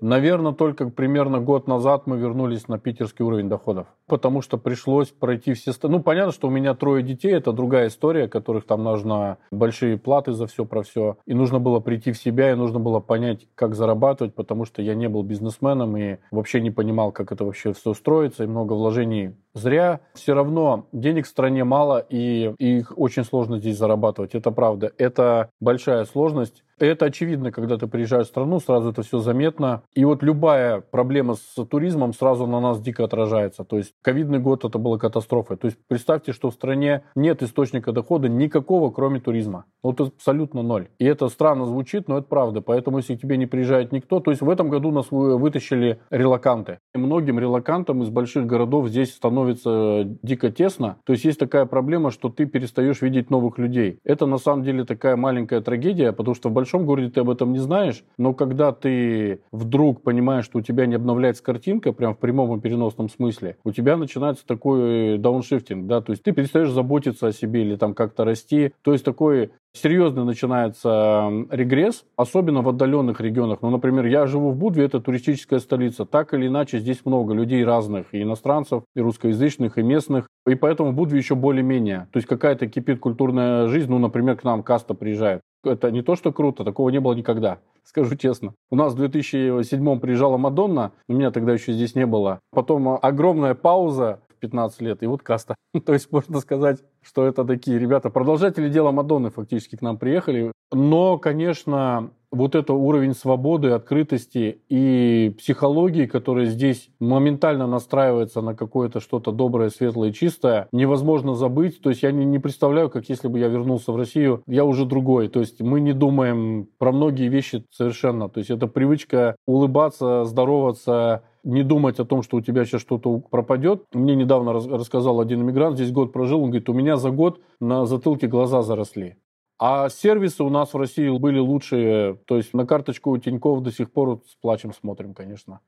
Наверное, 0.00 0.52
только 0.52 0.88
примерно 0.90 1.40
год 1.40 1.66
назад 1.66 2.06
мы 2.06 2.18
вернулись 2.18 2.68
на 2.68 2.78
питерский 2.78 3.24
уровень 3.24 3.48
доходов, 3.48 3.86
потому 4.06 4.42
что 4.42 4.58
пришлось 4.58 5.08
пройти 5.08 5.54
все... 5.54 5.72
Ну, 5.82 6.02
понятно, 6.02 6.32
что 6.32 6.48
у 6.48 6.50
меня 6.50 6.74
трое 6.74 7.02
детей, 7.02 7.32
это 7.32 7.52
другая 7.52 7.88
история, 7.88 8.28
которых 8.28 8.66
там 8.66 8.84
нужно 8.84 9.38
большие 9.50 9.96
платы 9.96 10.32
за 10.32 10.46
все 10.46 10.64
про 10.64 10.82
все. 10.82 11.16
И 11.26 11.34
нужно 11.34 11.58
было 11.58 11.80
прийти 11.80 12.12
в 12.12 12.18
себя, 12.18 12.52
и 12.52 12.54
нужно 12.54 12.80
было 12.80 13.00
понять, 13.00 13.46
как 13.54 13.74
зарабатывать, 13.74 14.34
потому 14.34 14.64
что 14.64 14.82
я 14.82 14.94
не 14.94 15.08
был 15.08 15.22
бизнесменом 15.22 15.96
и 15.96 16.18
вообще 16.30 16.60
не 16.60 16.70
понимал, 16.70 17.12
как 17.12 17.32
это 17.32 17.44
вообще 17.44 17.72
все 17.72 17.94
строится, 17.94 18.44
и 18.44 18.48
много 18.48 18.74
вложений 18.74 19.36
зря. 19.54 20.00
Все 20.14 20.34
равно 20.34 20.86
денег 20.92 21.26
в 21.26 21.28
стране 21.28 21.64
мало, 21.64 21.98
и 21.98 22.52
их 22.58 22.92
очень 22.96 23.24
сложно 23.24 23.58
здесь 23.58 23.78
зарабатывать. 23.78 24.34
Это 24.34 24.50
правда. 24.50 24.92
Это 24.98 25.50
большая 25.60 26.04
сложность. 26.04 26.64
Это 26.78 27.06
очевидно, 27.06 27.52
когда 27.52 27.78
ты 27.78 27.86
приезжаешь 27.86 28.26
в 28.26 28.30
страну, 28.30 28.58
сразу 28.58 28.90
это 28.90 29.02
все 29.02 29.18
заметно. 29.20 29.82
И 29.94 30.04
вот 30.04 30.22
любая 30.22 30.80
проблема 30.80 31.34
с 31.34 31.64
туризмом 31.66 32.12
сразу 32.12 32.46
на 32.46 32.60
нас 32.60 32.80
дико 32.80 33.04
отражается. 33.04 33.64
То 33.64 33.76
есть 33.76 33.92
ковидный 34.02 34.40
год 34.40 34.64
это 34.64 34.78
была 34.78 34.98
катастрофа. 34.98 35.56
То 35.56 35.66
есть 35.66 35.78
представьте, 35.86 36.32
что 36.32 36.50
в 36.50 36.54
стране 36.54 37.04
нет 37.14 37.42
источника 37.42 37.92
дохода 37.92 38.28
никакого, 38.28 38.90
кроме 38.90 39.20
туризма. 39.20 39.66
Вот 39.82 40.00
абсолютно 40.00 40.62
ноль. 40.62 40.88
И 40.98 41.04
это 41.04 41.28
странно 41.28 41.66
звучит, 41.66 42.08
но 42.08 42.18
это 42.18 42.26
правда. 42.26 42.60
Поэтому 42.60 42.98
если 42.98 43.14
к 43.14 43.20
тебе 43.20 43.36
не 43.36 43.46
приезжает 43.46 43.92
никто, 43.92 44.18
то 44.18 44.32
есть 44.32 44.42
в 44.42 44.50
этом 44.50 44.68
году 44.68 44.90
нас 44.90 45.06
вытащили 45.10 46.00
релаканты. 46.10 46.78
И 46.92 46.98
многим 46.98 47.38
релакантам 47.38 48.02
из 48.02 48.08
больших 48.08 48.46
городов 48.46 48.88
здесь 48.88 49.14
становится 49.14 49.43
дико 49.52 50.50
тесно. 50.50 50.96
То 51.04 51.12
есть 51.12 51.24
есть 51.24 51.38
такая 51.38 51.66
проблема, 51.66 52.10
что 52.10 52.28
ты 52.28 52.46
перестаешь 52.46 53.02
видеть 53.02 53.30
новых 53.30 53.58
людей. 53.58 53.98
Это 54.04 54.26
на 54.26 54.38
самом 54.38 54.64
деле 54.64 54.84
такая 54.84 55.16
маленькая 55.16 55.60
трагедия, 55.60 56.12
потому 56.12 56.34
что 56.34 56.48
в 56.48 56.52
большом 56.52 56.86
городе 56.86 57.10
ты 57.10 57.20
об 57.20 57.30
этом 57.30 57.52
не 57.52 57.58
знаешь, 57.58 58.04
но 58.18 58.34
когда 58.34 58.72
ты 58.72 59.40
вдруг 59.52 60.02
понимаешь, 60.02 60.44
что 60.44 60.58
у 60.58 60.62
тебя 60.62 60.86
не 60.86 60.94
обновляется 60.94 61.42
картинка, 61.42 61.92
прям 61.92 62.14
в 62.14 62.18
прямом 62.18 62.56
и 62.56 62.60
переносном 62.60 63.08
смысле, 63.08 63.56
у 63.64 63.72
тебя 63.72 63.96
начинается 63.96 64.46
такой 64.46 65.18
дауншифтинг, 65.18 65.86
да, 65.86 66.00
то 66.00 66.12
есть 66.12 66.22
ты 66.22 66.32
перестаешь 66.32 66.70
заботиться 66.70 67.28
о 67.28 67.32
себе 67.32 67.62
или 67.62 67.76
там 67.76 67.94
как-то 67.94 68.24
расти, 68.24 68.72
то 68.82 68.92
есть 68.92 69.04
такой 69.04 69.50
серьезно 69.74 70.24
начинается 70.24 71.30
регресс, 71.50 72.04
особенно 72.16 72.62
в 72.62 72.68
отдаленных 72.68 73.20
регионах. 73.20 73.58
Ну, 73.62 73.70
например, 73.70 74.06
я 74.06 74.26
живу 74.26 74.50
в 74.50 74.56
Будве, 74.56 74.84
это 74.84 75.00
туристическая 75.00 75.58
столица. 75.58 76.04
Так 76.04 76.32
или 76.32 76.46
иначе, 76.46 76.78
здесь 76.78 77.04
много 77.04 77.34
людей 77.34 77.64
разных, 77.64 78.06
и 78.12 78.22
иностранцев, 78.22 78.84
и 78.94 79.00
русскоязычных, 79.00 79.76
и 79.78 79.82
местных. 79.82 80.28
И 80.46 80.54
поэтому 80.54 80.92
в 80.92 80.94
Будве 80.94 81.18
еще 81.18 81.34
более-менее. 81.34 82.08
То 82.12 82.18
есть 82.18 82.28
какая-то 82.28 82.66
кипит 82.66 83.00
культурная 83.00 83.66
жизнь, 83.66 83.90
ну, 83.90 83.98
например, 83.98 84.36
к 84.36 84.44
нам 84.44 84.62
каста 84.62 84.94
приезжает. 84.94 85.40
Это 85.64 85.90
не 85.90 86.02
то, 86.02 86.14
что 86.14 86.32
круто, 86.32 86.62
такого 86.64 86.90
не 86.90 87.00
было 87.00 87.14
никогда, 87.14 87.58
скажу 87.84 88.16
честно. 88.16 88.54
У 88.70 88.76
нас 88.76 88.92
в 88.92 88.96
2007 88.96 89.98
приезжала 89.98 90.36
Мадонна, 90.36 90.92
у 91.08 91.14
меня 91.14 91.30
тогда 91.30 91.52
еще 91.52 91.72
здесь 91.72 91.94
не 91.94 92.06
было. 92.06 92.40
Потом 92.50 92.98
огромная 93.00 93.54
пауза, 93.54 94.20
15 94.44 94.82
лет, 94.82 95.02
и 95.02 95.06
вот 95.06 95.22
каста. 95.22 95.54
То 95.86 95.92
есть 95.94 96.12
можно 96.12 96.40
сказать, 96.40 96.78
что 97.02 97.26
это 97.26 97.44
такие 97.44 97.78
ребята, 97.78 98.10
продолжатели 98.10 98.68
дела 98.68 98.92
Мадонны 98.92 99.30
фактически 99.30 99.76
к 99.76 99.82
нам 99.82 99.98
приехали. 99.98 100.52
Но, 100.72 101.18
конечно, 101.18 102.10
вот 102.30 102.54
это 102.54 102.72
уровень 102.72 103.14
свободы, 103.14 103.70
открытости 103.70 104.60
и 104.68 105.34
психологии, 105.38 106.06
которая 106.06 106.46
здесь 106.46 106.90
моментально 106.98 107.66
настраивается 107.66 108.40
на 108.40 108.54
какое-то 108.54 109.00
что-то 109.00 109.32
доброе, 109.32 109.70
светлое, 109.70 110.12
чистое, 110.12 110.68
невозможно 110.72 111.34
забыть. 111.34 111.80
То 111.80 111.90
есть 111.90 112.02
я 112.02 112.12
не, 112.12 112.24
не 112.24 112.38
представляю, 112.38 112.90
как 112.90 113.08
если 113.08 113.28
бы 113.28 113.38
я 113.38 113.48
вернулся 113.48 113.92
в 113.92 113.96
Россию, 113.96 114.42
я 114.46 114.64
уже 114.64 114.84
другой. 114.84 115.28
То 115.28 115.40
есть 115.40 115.60
мы 115.60 115.80
не 115.80 115.92
думаем 115.92 116.68
про 116.78 116.92
многие 116.92 117.28
вещи 117.28 117.64
совершенно. 117.70 118.28
То 118.28 118.38
есть 118.38 118.50
это 118.50 118.66
привычка 118.66 119.36
улыбаться, 119.46 120.24
здороваться, 120.24 121.22
не 121.44 121.62
думать 121.62 122.00
о 122.00 122.04
том, 122.04 122.22
что 122.22 122.38
у 122.38 122.40
тебя 122.40 122.64
сейчас 122.64 122.80
что-то 122.80 123.18
пропадет. 123.18 123.84
Мне 123.92 124.14
недавно 124.16 124.52
рассказал 124.52 125.20
один 125.20 125.42
иммигрант, 125.42 125.76
здесь 125.76 125.92
год 125.92 126.12
прожил, 126.12 126.42
он 126.42 126.50
говорит, 126.50 126.68
у 126.68 126.72
меня 126.72 126.96
за 126.96 127.10
год 127.10 127.40
на 127.60 127.86
затылке 127.86 128.26
глаза 128.26 128.62
заросли. 128.62 129.18
А 129.58 129.88
сервисы 129.88 130.42
у 130.42 130.48
нас 130.48 130.74
в 130.74 130.76
России 130.76 131.08
были 131.16 131.38
лучшие. 131.38 132.14
То 132.26 132.36
есть 132.36 132.54
на 132.54 132.66
карточку 132.66 133.10
у 133.10 133.18
Тиньков 133.18 133.62
до 133.62 133.70
сих 133.70 133.92
пор 133.92 134.20
с 134.26 134.34
плачем 134.34 134.72
смотрим, 134.72 135.14
конечно. 135.14 135.60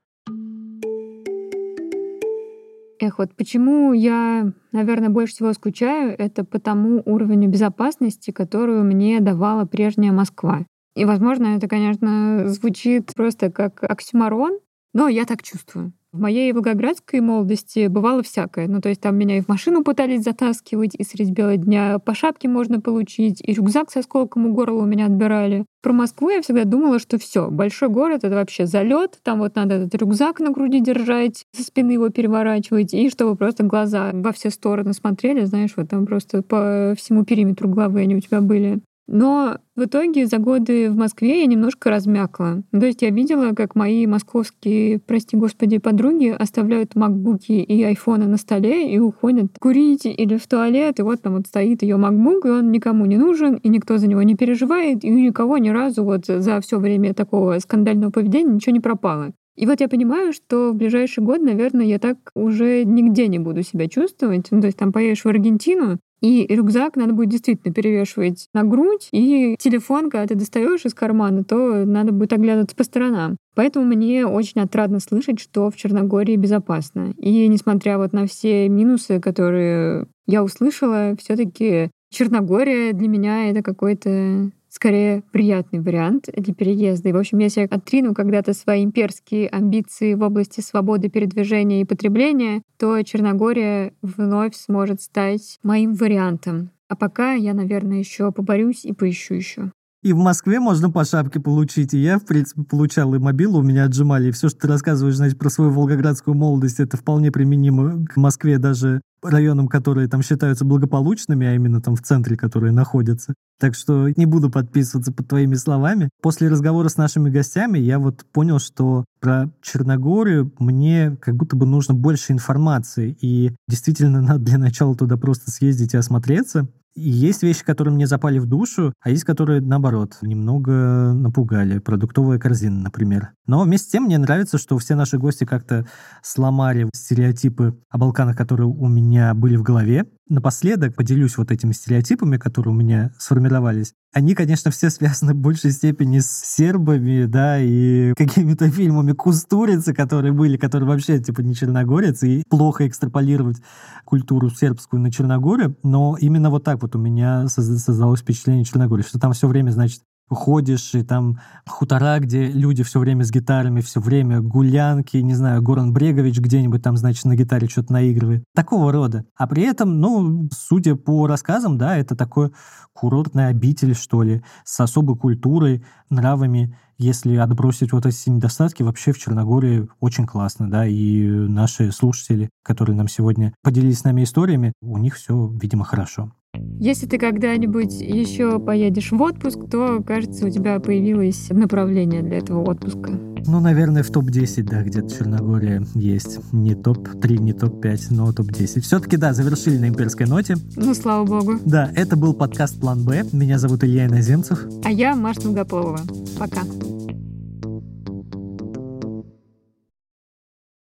Эх, 2.98 3.18
вот 3.18 3.34
почему 3.36 3.92
я, 3.92 4.52
наверное, 4.72 5.10
больше 5.10 5.34
всего 5.34 5.52
скучаю, 5.52 6.14
это 6.18 6.44
по 6.44 6.58
тому 6.58 7.02
уровню 7.04 7.48
безопасности, 7.48 8.30
которую 8.30 8.84
мне 8.84 9.20
давала 9.20 9.66
прежняя 9.66 10.12
Москва. 10.12 10.64
И, 10.94 11.04
возможно, 11.04 11.56
это, 11.56 11.68
конечно, 11.68 12.48
звучит 12.48 13.12
просто 13.14 13.52
как 13.52 13.84
оксюмарон, 13.84 14.58
Но 14.96 15.08
я 15.08 15.26
так 15.26 15.42
чувствую. 15.42 15.92
В 16.10 16.18
моей 16.18 16.50
волгоградской 16.54 17.20
молодости 17.20 17.86
бывало 17.88 18.22
всякое. 18.22 18.66
Ну, 18.66 18.80
то 18.80 18.88
есть 18.88 19.02
там 19.02 19.14
меня 19.18 19.36
и 19.36 19.42
в 19.42 19.48
машину 19.48 19.84
пытались 19.84 20.22
затаскивать, 20.22 20.94
и 20.94 21.04
средь 21.04 21.32
бела 21.32 21.58
дня 21.58 21.98
по 21.98 22.14
шапке 22.14 22.48
можно 22.48 22.80
получить, 22.80 23.42
и 23.46 23.52
рюкзак 23.52 23.90
со 23.90 24.00
сколком 24.00 24.46
у 24.46 24.54
горла 24.54 24.84
у 24.84 24.86
меня 24.86 25.04
отбирали. 25.04 25.66
Про 25.82 25.92
Москву 25.92 26.30
я 26.30 26.40
всегда 26.40 26.64
думала, 26.64 26.98
что 26.98 27.18
все, 27.18 27.50
большой 27.50 27.90
город— 27.90 28.20
это 28.24 28.36
вообще 28.36 28.64
залет, 28.64 29.18
там 29.22 29.40
вот 29.40 29.54
надо 29.54 29.74
этот 29.74 29.94
рюкзак 29.96 30.40
на 30.40 30.50
груди 30.50 30.80
держать, 30.80 31.44
со 31.52 31.62
спины 31.62 31.92
его 31.92 32.08
переворачивать, 32.08 32.94
и 32.94 33.10
чтобы 33.10 33.36
просто 33.36 33.64
глаза 33.64 34.12
во 34.14 34.32
все 34.32 34.48
стороны 34.48 34.94
смотрели, 34.94 35.44
знаешь, 35.44 35.74
вот 35.76 35.90
там 35.90 36.06
просто 36.06 36.40
по 36.40 36.94
всему 36.96 37.26
периметру 37.26 37.68
головы 37.68 38.00
они 38.00 38.16
у 38.16 38.20
тебя 38.20 38.40
были. 38.40 38.80
Но 39.08 39.58
в 39.76 39.84
итоге 39.84 40.26
за 40.26 40.38
годы 40.38 40.90
в 40.90 40.96
Москве 40.96 41.40
я 41.40 41.46
немножко 41.46 41.90
размякла. 41.90 42.62
То 42.72 42.86
есть 42.86 43.02
я 43.02 43.10
видела, 43.10 43.54
как 43.54 43.76
мои 43.76 44.06
московские, 44.06 44.98
прости 44.98 45.36
господи, 45.36 45.78
подруги 45.78 46.34
оставляют 46.36 46.96
макбуки 46.96 47.52
и 47.52 47.82
айфоны 47.84 48.26
на 48.26 48.36
столе 48.36 48.92
и 48.92 48.98
уходят 48.98 49.58
курить 49.60 50.06
или 50.06 50.36
в 50.36 50.46
туалет, 50.48 50.98
и 50.98 51.02
вот 51.02 51.22
там 51.22 51.34
вот 51.34 51.46
стоит 51.46 51.82
ее 51.82 51.96
макбук, 51.96 52.46
и 52.46 52.50
он 52.50 52.72
никому 52.72 53.06
не 53.06 53.16
нужен, 53.16 53.54
и 53.54 53.68
никто 53.68 53.98
за 53.98 54.08
него 54.08 54.22
не 54.22 54.34
переживает, 54.34 55.04
и 55.04 55.12
у 55.12 55.18
никого 55.18 55.58
ни 55.58 55.68
разу 55.68 56.02
вот 56.02 56.26
за 56.26 56.60
все 56.60 56.78
время 56.78 57.14
такого 57.14 57.58
скандального 57.60 58.10
поведения 58.10 58.54
ничего 58.54 58.72
не 58.72 58.80
пропало. 58.80 59.32
И 59.56 59.64
вот 59.64 59.80
я 59.80 59.88
понимаю, 59.88 60.32
что 60.34 60.70
в 60.70 60.76
ближайший 60.76 61.24
год, 61.24 61.40
наверное, 61.40 61.86
я 61.86 61.98
так 61.98 62.18
уже 62.34 62.84
нигде 62.84 63.26
не 63.26 63.38
буду 63.38 63.62
себя 63.62 63.88
чувствовать. 63.88 64.48
Ну, 64.50 64.60
то 64.60 64.66
есть 64.66 64.78
там 64.78 64.92
поедешь 64.92 65.24
в 65.24 65.28
Аргентину, 65.28 65.98
и 66.20 66.46
рюкзак 66.48 66.96
надо 66.96 67.12
будет 67.12 67.30
действительно 67.30 67.72
перевешивать 67.72 68.48
на 68.54 68.64
грудь, 68.64 69.08
и 69.12 69.56
телефон, 69.58 70.10
когда 70.10 70.26
ты 70.26 70.34
достаешь 70.34 70.84
из 70.84 70.94
кармана, 70.94 71.44
то 71.44 71.84
надо 71.84 72.12
будет 72.12 72.32
оглядываться 72.32 72.76
по 72.76 72.84
сторонам. 72.84 73.36
Поэтому 73.54 73.86
мне 73.86 74.26
очень 74.26 74.60
отрадно 74.60 75.00
слышать, 75.00 75.40
что 75.40 75.70
в 75.70 75.76
Черногории 75.76 76.36
безопасно. 76.36 77.14
И 77.18 77.46
несмотря 77.48 77.98
вот 77.98 78.12
на 78.12 78.26
все 78.26 78.68
минусы, 78.68 79.20
которые 79.20 80.06
я 80.26 80.42
услышала, 80.42 81.16
все 81.18 81.36
таки 81.36 81.90
Черногория 82.10 82.92
для 82.92 83.08
меня 83.08 83.50
это 83.50 83.62
какой-то 83.62 84.50
скорее 84.76 85.22
приятный 85.32 85.80
вариант 85.80 86.28
для 86.36 86.54
переезда. 86.54 87.08
И, 87.08 87.12
в 87.12 87.16
общем, 87.16 87.38
если 87.38 87.62
я 87.62 87.66
отрину 87.66 88.14
когда-то 88.14 88.52
свои 88.52 88.84
имперские 88.84 89.48
амбиции 89.48 90.12
в 90.14 90.22
области 90.22 90.60
свободы 90.60 91.08
передвижения 91.08 91.80
и 91.80 91.86
потребления, 91.86 92.62
то 92.78 93.02
Черногория 93.02 93.94
вновь 94.02 94.54
сможет 94.54 95.00
стать 95.00 95.58
моим 95.62 95.94
вариантом. 95.94 96.70
А 96.88 96.94
пока 96.94 97.32
я, 97.32 97.54
наверное, 97.54 97.98
еще 97.98 98.30
поборюсь 98.32 98.84
и 98.84 98.92
поищу 98.92 99.34
еще. 99.34 99.72
И 100.06 100.12
в 100.12 100.18
Москве 100.18 100.60
можно 100.60 100.88
по 100.88 101.04
шапке 101.04 101.40
получить. 101.40 101.92
И 101.92 101.98
я, 101.98 102.20
в 102.20 102.24
принципе, 102.24 102.62
получал 102.62 103.12
и 103.16 103.18
мобилу, 103.18 103.58
у 103.58 103.62
меня 103.64 103.86
отжимали. 103.86 104.28
И 104.28 104.30
все, 104.30 104.48
что 104.48 104.60
ты 104.60 104.68
рассказываешь, 104.68 105.16
значит, 105.16 105.36
про 105.36 105.50
свою 105.50 105.72
волгоградскую 105.72 106.36
молодость, 106.36 106.78
это 106.78 106.96
вполне 106.96 107.32
применимо 107.32 108.06
к 108.06 108.16
Москве, 108.16 108.58
даже 108.58 109.00
районам, 109.20 109.66
которые 109.66 110.06
там 110.06 110.22
считаются 110.22 110.64
благополучными, 110.64 111.46
а 111.46 111.54
именно 111.54 111.80
там 111.80 111.96
в 111.96 112.02
центре, 112.02 112.36
которые 112.36 112.72
находятся. 112.72 113.34
Так 113.58 113.74
что 113.74 114.08
не 114.16 114.26
буду 114.26 114.50
подписываться 114.50 115.12
под 115.12 115.28
твоими 115.28 115.54
словами. 115.54 116.10
После 116.22 116.48
разговора 116.48 116.88
с 116.88 116.96
нашими 116.96 117.30
гостями 117.30 117.78
я 117.78 117.98
вот 117.98 118.24
понял, 118.32 118.58
что 118.58 119.04
про 119.20 119.50
Черногорию 119.62 120.52
мне 120.58 121.16
как 121.20 121.34
будто 121.34 121.56
бы 121.56 121.66
нужно 121.66 121.94
больше 121.94 122.32
информации. 122.32 123.16
И 123.20 123.52
действительно 123.66 124.20
надо 124.22 124.38
для 124.38 124.58
начала 124.58 124.94
туда 124.94 125.16
просто 125.16 125.50
съездить 125.50 125.94
и 125.94 125.96
осмотреться. 125.96 126.68
Есть 126.98 127.42
вещи, 127.42 127.62
которые 127.62 127.92
мне 127.92 128.06
запали 128.06 128.38
в 128.38 128.46
душу, 128.46 128.94
а 129.02 129.10
есть, 129.10 129.24
которые, 129.24 129.60
наоборот, 129.60 130.16
немного 130.22 131.12
напугали. 131.12 131.78
Продуктовая 131.78 132.38
корзина, 132.38 132.80
например. 132.80 133.32
Но 133.46 133.62
вместе 133.62 133.88
с 133.88 133.92
тем 133.92 134.04
мне 134.04 134.16
нравится, 134.16 134.56
что 134.56 134.78
все 134.78 134.94
наши 134.94 135.18
гости 135.18 135.44
как-то 135.44 135.86
сломали 136.22 136.88
стереотипы 136.94 137.78
о 137.90 137.98
Балканах, 137.98 138.34
которые 138.34 138.68
у 138.68 138.88
меня 138.88 139.34
были 139.34 139.56
в 139.56 139.62
голове. 139.62 140.06
Напоследок 140.28 140.96
поделюсь 140.96 141.38
вот 141.38 141.52
этими 141.52 141.70
стереотипами, 141.70 142.36
которые 142.36 142.74
у 142.74 142.76
меня 142.76 143.12
сформировались. 143.16 143.94
Они, 144.12 144.34
конечно, 144.34 144.72
все 144.72 144.90
связаны 144.90 145.34
в 145.34 145.36
большей 145.36 145.70
степени 145.70 146.18
с 146.18 146.42
сербами, 146.44 147.26
да, 147.26 147.60
и 147.60 148.12
какими-то 148.14 148.68
фильмами 148.72 149.12
Кустурицы, 149.12 149.94
которые 149.94 150.32
были, 150.32 150.56
которые 150.56 150.88
вообще, 150.88 151.20
типа, 151.20 151.42
не 151.42 151.54
черногорец, 151.54 152.24
и 152.24 152.42
плохо 152.48 152.88
экстраполировать 152.88 153.58
культуру 154.04 154.50
сербскую 154.50 155.00
на 155.00 155.12
Черногорию, 155.12 155.76
но 155.84 156.16
именно 156.18 156.50
вот 156.50 156.64
так 156.64 156.82
вот 156.82 156.96
у 156.96 156.98
меня 156.98 157.46
создалось 157.48 158.20
впечатление 158.20 158.64
Черногории, 158.64 159.02
что 159.02 159.20
там 159.20 159.32
все 159.32 159.46
время, 159.46 159.70
значит, 159.70 160.02
ходишь, 160.28 160.94
и 160.94 161.02
там 161.02 161.38
хутора, 161.66 162.18
где 162.18 162.46
люди 162.46 162.82
все 162.82 162.98
время 162.98 163.24
с 163.24 163.30
гитарами, 163.30 163.80
все 163.80 164.00
время 164.00 164.40
гулянки, 164.40 165.16
не 165.18 165.34
знаю, 165.34 165.62
Горан 165.62 165.92
Брегович 165.92 166.38
где-нибудь 166.38 166.82
там, 166.82 166.96
значит, 166.96 167.24
на 167.24 167.36
гитаре 167.36 167.68
что-то 167.68 167.92
наигрывает. 167.92 168.44
Такого 168.54 168.92
рода. 168.92 169.24
А 169.36 169.46
при 169.46 169.62
этом, 169.62 170.00
ну, 170.00 170.48
судя 170.52 170.96
по 170.96 171.26
рассказам, 171.26 171.78
да, 171.78 171.96
это 171.96 172.16
такой 172.16 172.52
курортный 172.92 173.48
обитель, 173.48 173.94
что 173.94 174.22
ли, 174.22 174.42
с 174.64 174.80
особой 174.80 175.16
культурой, 175.16 175.84
нравами. 176.10 176.76
Если 176.98 177.36
отбросить 177.36 177.92
вот 177.92 178.06
эти 178.06 178.30
недостатки, 178.30 178.82
вообще 178.82 179.12
в 179.12 179.18
Черногории 179.18 179.86
очень 180.00 180.26
классно, 180.26 180.70
да, 180.70 180.86
и 180.86 181.26
наши 181.28 181.92
слушатели, 181.92 182.48
которые 182.62 182.96
нам 182.96 183.06
сегодня 183.06 183.52
поделились 183.62 183.98
с 183.98 184.04
нами 184.04 184.24
историями, 184.24 184.72
у 184.80 184.96
них 184.96 185.14
все, 185.16 185.46
видимо, 185.60 185.84
хорошо. 185.84 186.32
Если 186.78 187.06
ты 187.06 187.18
когда-нибудь 187.18 188.00
еще 188.00 188.58
поедешь 188.58 189.12
в 189.12 189.20
отпуск, 189.20 189.58
то, 189.70 190.02
кажется, 190.06 190.46
у 190.46 190.50
тебя 190.50 190.78
появилось 190.80 191.48
направление 191.50 192.22
для 192.22 192.38
этого 192.38 192.62
отпуска. 192.62 193.10
Ну, 193.48 193.60
наверное, 193.60 194.02
в 194.02 194.10
топ-10, 194.10 194.64
да, 194.64 194.82
где-то 194.82 195.08
Черногория 195.08 195.84
есть. 195.94 196.40
Не 196.52 196.74
топ-3, 196.74 197.38
не 197.38 197.52
топ-5, 197.52 198.06
но 198.10 198.32
топ-10. 198.32 198.80
Все-таки, 198.80 199.16
да, 199.16 199.32
завершили 199.32 199.78
на 199.78 199.88
имперской 199.88 200.26
ноте. 200.26 200.56
Ну, 200.74 200.94
слава 200.94 201.24
богу. 201.24 201.58
Да, 201.64 201.90
это 201.94 202.16
был 202.16 202.34
подкаст 202.34 202.80
«План 202.80 203.04
Б». 203.04 203.24
Меня 203.32 203.58
зовут 203.58 203.84
Илья 203.84 204.06
Иноземцев. 204.06 204.66
А 204.84 204.90
я 204.90 205.14
Маша 205.14 205.42
Долгополова. 205.42 206.00
Пока. 206.38 206.62